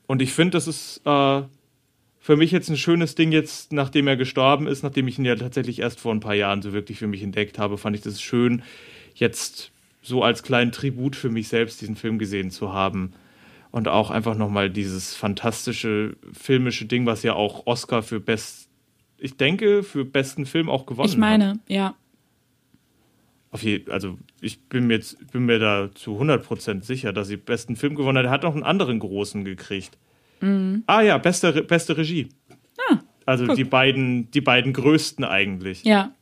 und 0.06 0.22
ich 0.22 0.32
finde, 0.32 0.52
das 0.52 0.66
ist 0.66 1.00
äh, 1.04 1.42
für 2.20 2.36
mich 2.36 2.52
jetzt 2.52 2.70
ein 2.70 2.76
schönes 2.76 3.14
Ding, 3.14 3.32
jetzt, 3.32 3.72
nachdem 3.72 4.08
er 4.08 4.16
gestorben 4.16 4.66
ist, 4.66 4.82
nachdem 4.82 5.08
ich 5.08 5.18
ihn 5.18 5.24
ja 5.24 5.36
tatsächlich 5.36 5.80
erst 5.80 6.00
vor 6.00 6.12
ein 6.12 6.20
paar 6.20 6.34
Jahren 6.34 6.62
so 6.62 6.72
wirklich 6.72 6.98
für 6.98 7.06
mich 7.06 7.22
entdeckt 7.22 7.58
habe, 7.58 7.76
fand 7.76 7.96
ich 7.96 8.02
das 8.02 8.20
schön, 8.20 8.62
jetzt 9.14 9.72
so 10.02 10.22
als 10.22 10.42
kleinen 10.42 10.72
Tribut 10.72 11.16
für 11.16 11.30
mich 11.30 11.48
selbst 11.48 11.80
diesen 11.80 11.96
Film 11.96 12.18
gesehen 12.18 12.50
zu 12.50 12.72
haben. 12.72 13.12
Und 13.70 13.88
auch 13.88 14.10
einfach 14.10 14.36
nochmal 14.36 14.70
dieses 14.70 15.14
fantastische 15.14 16.16
filmische 16.32 16.84
Ding, 16.84 17.06
was 17.06 17.24
ja 17.24 17.34
auch 17.34 17.66
Oscar 17.66 18.02
für 18.02 18.20
Best, 18.20 18.68
ich 19.18 19.36
denke, 19.36 19.82
für 19.82 20.04
besten 20.04 20.46
Film 20.46 20.70
auch 20.70 20.86
gewonnen 20.86 21.08
Ich 21.08 21.14
hat. 21.14 21.20
meine, 21.20 21.58
ja. 21.66 21.96
Auf 23.54 23.62
je, 23.62 23.82
also 23.88 24.18
ich 24.40 24.60
bin 24.64 24.88
mir, 24.88 24.94
jetzt, 24.94 25.30
bin 25.30 25.46
mir 25.46 25.60
da 25.60 25.88
zu 25.94 26.20
100% 26.20 26.82
sicher, 26.82 27.12
dass 27.12 27.28
sie 27.28 27.36
besten 27.36 27.76
Film 27.76 27.94
gewonnen 27.94 28.18
hat. 28.18 28.24
Er 28.24 28.30
hat 28.32 28.42
noch 28.42 28.54
einen 28.54 28.64
anderen 28.64 28.98
großen 28.98 29.44
gekriegt. 29.44 29.96
Ah 30.86 31.00
ja, 31.00 31.16
beste, 31.18 31.62
beste 31.62 31.96
Regie. 31.96 32.28
Ah, 32.90 32.98
Also 33.24 33.46
guck. 33.46 33.54
die 33.56 33.64
beiden, 33.64 34.28
die 34.32 34.40
beiden 34.40 34.72
größten 34.72 35.24
eigentlich. 35.24 35.84
Ja. 35.84 36.12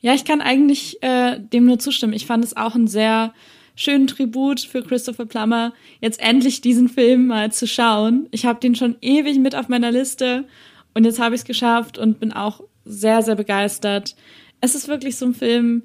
Ja, 0.00 0.14
ich 0.14 0.24
kann 0.24 0.40
eigentlich 0.40 1.02
äh, 1.02 1.38
dem 1.38 1.66
nur 1.66 1.78
zustimmen. 1.78 2.14
Ich 2.14 2.24
fand 2.26 2.42
es 2.42 2.56
auch 2.56 2.74
einen 2.74 2.88
sehr 2.88 3.34
schönen 3.76 4.06
Tribut 4.06 4.60
für 4.60 4.82
Christopher 4.82 5.26
Plummer, 5.26 5.74
jetzt 6.00 6.20
endlich 6.20 6.60
diesen 6.62 6.88
Film 6.88 7.26
mal 7.28 7.52
zu 7.52 7.66
schauen. 7.68 8.28
Ich 8.32 8.46
habe 8.46 8.58
den 8.60 8.74
schon 8.74 8.96
ewig 9.02 9.38
mit 9.38 9.54
auf 9.54 9.68
meiner 9.68 9.92
Liste 9.92 10.46
und 10.94 11.04
jetzt 11.04 11.20
habe 11.20 11.34
ich 11.34 11.42
es 11.42 11.44
geschafft 11.44 11.98
und 11.98 12.18
bin 12.18 12.32
auch 12.32 12.62
sehr, 12.84 13.22
sehr 13.22 13.34
begeistert. 13.36 14.16
Es 14.60 14.74
ist 14.74 14.88
wirklich 14.88 15.16
so 15.16 15.26
ein 15.26 15.34
Film, 15.34 15.82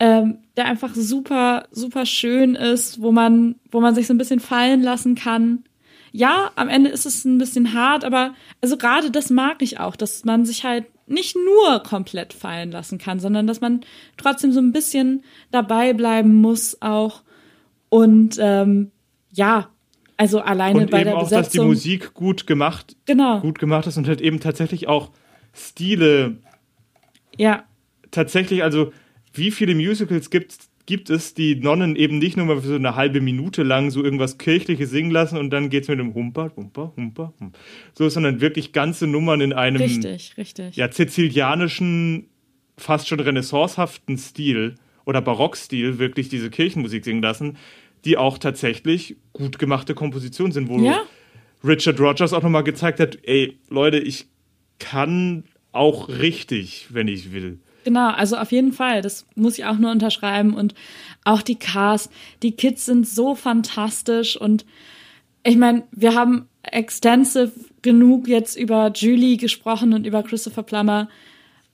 ähm, 0.00 0.38
der 0.56 0.66
einfach 0.66 0.94
super, 0.94 1.66
super 1.70 2.06
schön 2.06 2.54
ist, 2.54 3.00
wo 3.00 3.12
man, 3.12 3.56
wo 3.70 3.80
man 3.80 3.94
sich 3.94 4.06
so 4.06 4.14
ein 4.14 4.18
bisschen 4.18 4.40
fallen 4.40 4.82
lassen 4.82 5.14
kann. 5.14 5.64
Ja, 6.12 6.50
am 6.56 6.68
Ende 6.68 6.90
ist 6.90 7.06
es 7.06 7.24
ein 7.24 7.38
bisschen 7.38 7.74
hart, 7.74 8.04
aber 8.04 8.34
also 8.60 8.76
gerade 8.76 9.10
das 9.10 9.30
mag 9.30 9.62
ich 9.62 9.80
auch, 9.80 9.96
dass 9.96 10.24
man 10.24 10.46
sich 10.46 10.64
halt 10.64 10.84
nicht 11.06 11.36
nur 11.36 11.82
komplett 11.82 12.32
fallen 12.32 12.70
lassen 12.70 12.98
kann, 12.98 13.20
sondern 13.20 13.46
dass 13.46 13.60
man 13.60 13.80
trotzdem 14.16 14.52
so 14.52 14.60
ein 14.60 14.72
bisschen 14.72 15.22
dabei 15.50 15.92
bleiben 15.92 16.40
muss 16.40 16.80
auch. 16.80 17.22
Und 17.88 18.38
ähm, 18.40 18.90
ja, 19.32 19.68
also 20.16 20.40
alleine 20.40 20.80
Und 20.82 20.90
bei 20.90 21.00
eben 21.00 21.10
der 21.10 21.16
auch, 21.18 21.22
dass 21.22 21.30
die 21.30 21.58
Besetzung. 21.58 21.66
Musik 21.68 22.14
gut 22.14 22.46
gemacht, 22.46 22.96
genau. 23.04 23.40
gut 23.40 23.58
gemacht 23.58 23.86
ist 23.86 23.96
und 23.96 24.06
halt 24.06 24.20
eben 24.20 24.40
tatsächlich 24.40 24.88
auch 24.88 25.10
Stile 25.52 26.38
Ja, 27.36 27.64
tatsächlich, 28.14 28.62
also 28.62 28.92
wie 29.32 29.50
viele 29.50 29.74
Musicals 29.74 30.30
gibt 30.30 30.52
es 30.52 30.58
gibt 30.86 31.08
es 31.08 31.32
die 31.34 31.56
Nonnen 31.56 31.96
eben 31.96 32.18
nicht 32.18 32.36
nur 32.36 32.46
mal 32.46 32.60
für 32.60 32.68
so 32.68 32.74
eine 32.74 32.94
halbe 32.94 33.20
Minute 33.20 33.62
lang 33.62 33.90
so 33.90 34.04
irgendwas 34.04 34.36
Kirchliches 34.38 34.90
singen 34.90 35.10
lassen 35.10 35.38
und 35.38 35.50
dann 35.50 35.70
geht's 35.70 35.88
mit 35.88 35.98
dem 35.98 36.12
Humper, 36.14 36.52
Humper, 36.56 36.92
Humper, 36.96 37.32
Humper. 37.40 37.58
So, 37.94 38.08
sondern 38.08 38.40
wirklich 38.40 38.72
ganze 38.72 39.06
Nummern 39.06 39.40
in 39.40 39.52
einem 39.52 39.80
Richtig, 39.80 40.36
richtig. 40.36 40.76
ja, 40.76 40.90
sizilianischen, 40.92 42.28
fast 42.76 43.08
schon 43.08 43.20
renaissancehaften 43.20 44.18
Stil 44.18 44.74
oder 45.06 45.22
Barockstil 45.22 45.98
wirklich 45.98 46.28
diese 46.28 46.50
Kirchenmusik 46.50 47.04
singen 47.04 47.22
lassen, 47.22 47.56
die 48.04 48.18
auch 48.18 48.36
tatsächlich 48.36 49.16
gut 49.32 49.58
gemachte 49.58 49.94
Kompositionen 49.94 50.52
sind, 50.52 50.68
wo 50.68 50.78
Ja. 50.78 51.02
Richard 51.64 51.98
Rogers 51.98 52.34
auch 52.34 52.42
nochmal 52.42 52.64
gezeigt 52.64 53.00
hat, 53.00 53.18
ey, 53.22 53.58
Leute, 53.70 53.98
ich 53.98 54.26
kann 54.78 55.44
auch 55.72 56.10
richtig, 56.10 56.88
wenn 56.90 57.08
ich 57.08 57.32
will. 57.32 57.58
Genau, 57.84 58.08
also 58.10 58.36
auf 58.36 58.50
jeden 58.50 58.72
Fall. 58.72 59.02
Das 59.02 59.26
muss 59.36 59.58
ich 59.58 59.66
auch 59.66 59.78
nur 59.78 59.90
unterschreiben. 59.92 60.54
Und 60.54 60.74
auch 61.24 61.42
die 61.42 61.56
Cast, 61.56 62.10
die 62.42 62.52
Kids 62.52 62.86
sind 62.86 63.06
so 63.06 63.34
fantastisch. 63.34 64.36
Und 64.36 64.64
ich 65.44 65.56
meine, 65.56 65.84
wir 65.92 66.14
haben 66.14 66.48
extensive 66.62 67.52
genug 67.82 68.26
jetzt 68.26 68.56
über 68.56 68.90
Julie 68.94 69.36
gesprochen 69.36 69.92
und 69.92 70.06
über 70.06 70.22
Christopher 70.22 70.62
Plummer. 70.62 71.08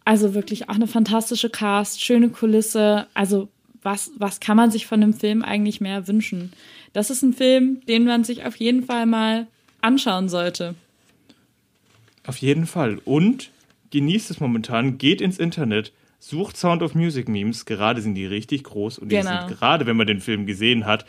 Also 0.04 0.34
wirklich 0.34 0.68
auch 0.68 0.74
eine 0.74 0.88
fantastische 0.88 1.50
Cast, 1.50 2.02
schöne 2.02 2.30
Kulisse. 2.30 3.06
Also 3.14 3.48
was, 3.82 4.10
was 4.18 4.40
kann 4.40 4.56
man 4.56 4.70
sich 4.70 4.86
von 4.86 5.02
einem 5.02 5.14
Film 5.14 5.42
eigentlich 5.42 5.80
mehr 5.80 6.08
wünschen? 6.08 6.52
Das 6.92 7.10
ist 7.10 7.22
ein 7.22 7.32
Film, 7.32 7.80
den 7.86 8.04
man 8.04 8.24
sich 8.24 8.44
auf 8.44 8.56
jeden 8.56 8.82
Fall 8.82 9.06
mal 9.06 9.46
anschauen 9.80 10.28
sollte. 10.28 10.74
Auf 12.26 12.38
jeden 12.38 12.66
Fall. 12.66 13.00
Und 13.04 13.50
genießt 13.90 14.30
es 14.30 14.40
momentan, 14.40 14.98
geht 14.98 15.20
ins 15.20 15.38
Internet, 15.38 15.92
sucht 16.20 16.56
Sound 16.56 16.82
of 16.82 16.94
Music 16.94 17.28
Memes, 17.28 17.64
gerade 17.64 18.00
sind 18.00 18.14
die 18.14 18.26
richtig 18.26 18.62
groß 18.64 18.98
und 19.00 19.10
die 19.10 19.16
Genau. 19.16 19.48
sind 19.48 19.58
gerade, 19.58 19.86
wenn 19.86 19.96
man 19.96 20.06
den 20.06 20.20
Film 20.20 20.46
gesehen 20.46 20.86
hat, 20.86 21.04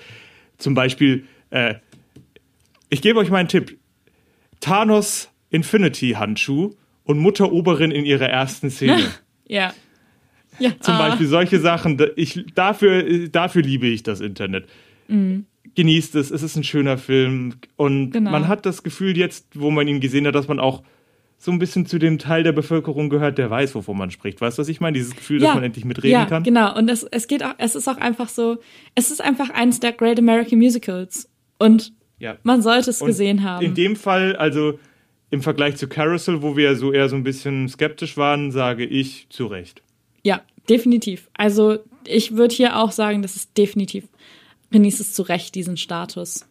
zum 0.57 0.73
Beispiel, 0.73 1.25
äh, 1.51 1.75
ich 2.89 3.01
gebe 3.03 3.19
euch 3.19 3.29
mal 3.29 3.37
einen 3.37 3.47
Tipp, 3.49 3.77
Thanos 4.61 5.29
Infinity 5.49 6.11
Handschuh 6.11 6.71
und 7.03 7.19
Mutter 7.19 7.51
Oberin 7.51 7.91
in 7.91 8.05
ihrer 8.05 8.27
ersten 8.29 8.69
Szene. 8.71 9.03
Ja. 9.47 9.73
Ja, 10.59 10.71
Zum 10.79 10.93
ah, 10.93 11.09
Beispiel 11.09 11.27
solche 11.27 11.59
Sachen, 11.59 12.01
ich, 12.15 12.45
dafür, 12.55 13.27
dafür 13.27 13.61
liebe 13.63 13.87
ich 13.87 14.01
das 14.03 14.21
Internet. 14.21 14.69
Genießt 15.75 16.15
es, 16.15 16.31
es 16.31 16.41
ist 16.43 16.55
ein 16.55 16.63
schöner 16.63 16.97
Film 16.97 17.55
und 17.75 18.07
Mhm. 18.07 18.11
Genau. 18.11 18.31
man 18.31 18.47
hat 18.47 18.65
das 18.65 18.81
Gefühl 18.83 19.17
jetzt, 19.17 19.47
wo 19.59 19.71
man 19.71 19.87
ihn 19.89 19.99
gesehen 19.99 20.25
hat, 20.25 20.35
dass 20.35 20.47
man 20.47 20.59
auch 20.59 20.83
so 21.43 21.51
ein 21.51 21.57
bisschen 21.57 21.87
zu 21.87 21.97
dem 21.97 22.19
Teil 22.19 22.43
der 22.43 22.51
Bevölkerung 22.51 23.09
gehört, 23.09 23.39
der 23.39 23.49
weiß, 23.49 23.73
wovon 23.73 23.97
man 23.97 24.11
spricht. 24.11 24.39
Weißt 24.41 24.59
du, 24.59 24.61
was 24.61 24.67
ich 24.67 24.79
meine? 24.79 24.93
Dieses 24.93 25.15
Gefühl, 25.15 25.39
dass 25.39 25.55
man 25.55 25.63
endlich 25.63 25.85
mitreden 25.85 26.11
ja, 26.11 26.25
kann. 26.25 26.43
Genau, 26.43 26.77
und 26.77 26.87
es, 26.87 27.01
es 27.03 27.27
geht 27.27 27.43
auch, 27.43 27.55
es 27.57 27.73
ist 27.73 27.87
auch 27.87 27.97
einfach 27.97 28.29
so, 28.29 28.59
es 28.93 29.09
ist 29.09 29.21
einfach 29.21 29.49
eins 29.49 29.79
der 29.79 29.91
Great 29.91 30.19
American 30.19 30.59
Musicals. 30.59 31.27
Und 31.57 31.93
Ja. 32.19 32.37
man 32.43 32.61
sollte 32.61 32.91
es 32.91 33.01
Und 33.01 33.07
gesehen 33.07 33.41
haben. 33.41 33.65
In 33.65 33.73
dem 33.73 33.95
Fall, 33.95 34.35
also 34.35 34.77
im 35.31 35.41
Vergleich 35.41 35.77
zu 35.77 35.87
Carousel, 35.87 36.43
wo 36.43 36.55
wir 36.55 36.75
so 36.75 36.91
eher 36.91 37.09
so 37.09 37.15
ein 37.15 37.23
bisschen 37.23 37.67
skeptisch 37.69 38.17
waren, 38.17 38.51
sage 38.51 38.85
ich 38.85 39.25
zu 39.29 39.47
Recht. 39.47 39.81
ja, 40.21 40.41
definitiv. 40.69 41.27
Also 41.33 41.79
ich 42.05 42.37
würde 42.37 42.53
hier 42.53 42.77
auch 42.77 42.91
sagen, 42.91 43.23
das 43.23 43.35
ist 43.35 43.57
definitiv, 43.57 44.03
genießt 44.69 44.99
es 45.01 45.13
zu 45.13 45.23
Recht, 45.23 45.55
diesen 45.55 45.75
Status. 45.75 46.45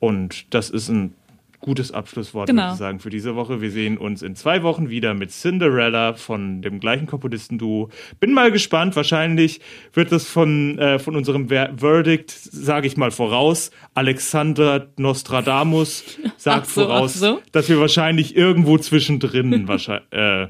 Und 0.00 0.52
das 0.52 0.68
ist 0.70 0.88
ein 0.88 1.14
gutes 1.60 1.90
Abschlusswort, 1.92 2.48
Genau. 2.48 2.62
würde 2.62 2.72
ich 2.74 2.78
sagen, 2.78 3.00
für 3.00 3.10
diese 3.10 3.34
Woche. 3.34 3.60
Wir 3.60 3.70
sehen 3.72 3.98
uns 3.98 4.22
in 4.22 4.36
zwei 4.36 4.62
Wochen 4.62 4.90
wieder 4.90 5.12
mit 5.14 5.30
Cinderella 5.32 6.14
von 6.14 6.62
dem 6.62 6.78
gleichen 6.78 7.06
Komponistenduo. 7.06 7.88
Bin 8.20 8.32
mal 8.32 8.52
gespannt. 8.52 8.94
Wahrscheinlich 8.94 9.60
wird 9.92 10.12
es 10.12 10.28
von, 10.28 10.78
äh, 10.78 10.98
von 11.00 11.16
unserem 11.16 11.48
Ver 11.48 11.72
Verdict, 11.76 12.30
sage 12.30 12.86
ich 12.86 12.96
mal 12.96 13.10
voraus, 13.10 13.70
Alexander 13.94 14.88
Nostradamus 14.96 16.04
sagt 16.36 16.66
so, 16.66 16.82
voraus, 16.82 17.14
so. 17.14 17.40
dass 17.52 17.68
wir 17.68 17.80
wahrscheinlich 17.80 18.36
irgendwo 18.36 18.78
zwischendrin 18.78 19.66
wahrscheinlich, 19.68 20.12
äh, 20.12 20.46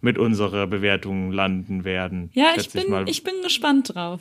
mit 0.00 0.18
unserer 0.18 0.66
Bewertung 0.66 1.30
landen 1.32 1.84
werden. 1.84 2.30
Ja, 2.34 2.48
ich 2.56 2.70
bin, 2.70 2.90
mal. 2.90 3.08
ich 3.08 3.22
bin 3.22 3.34
gespannt 3.42 3.94
drauf. 3.94 4.20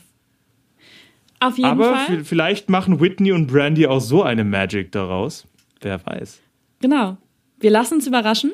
Auf 1.40 1.58
jeden 1.58 1.70
Aber 1.70 1.96
Fall. 1.96 2.18
vi- 2.20 2.24
vielleicht 2.24 2.70
machen 2.70 3.02
Whitney 3.02 3.32
und 3.34 3.48
Brandy 3.48 3.88
auch 3.88 4.00
so 4.00 4.24
eine 4.24 4.44
Magic 4.46 4.92
daraus. 4.94 5.46
Wer 5.84 6.06
weiß. 6.06 6.42
Genau. 6.82 7.18
Wir 7.60 7.72
lassen 7.72 7.96
uns 7.96 8.08
überraschen 8.08 8.54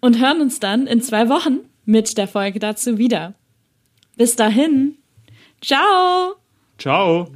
und 0.00 0.20
hören 0.20 0.40
uns 0.40 0.60
dann 0.60 0.86
in 0.86 1.00
zwei 1.00 1.28
Wochen 1.28 1.60
mit 1.84 2.18
der 2.18 2.28
Folge 2.28 2.58
dazu 2.58 2.98
wieder. 2.98 3.34
Bis 4.16 4.36
dahin. 4.36 4.96
Ciao! 5.60 6.34
Ciao. 6.78 7.28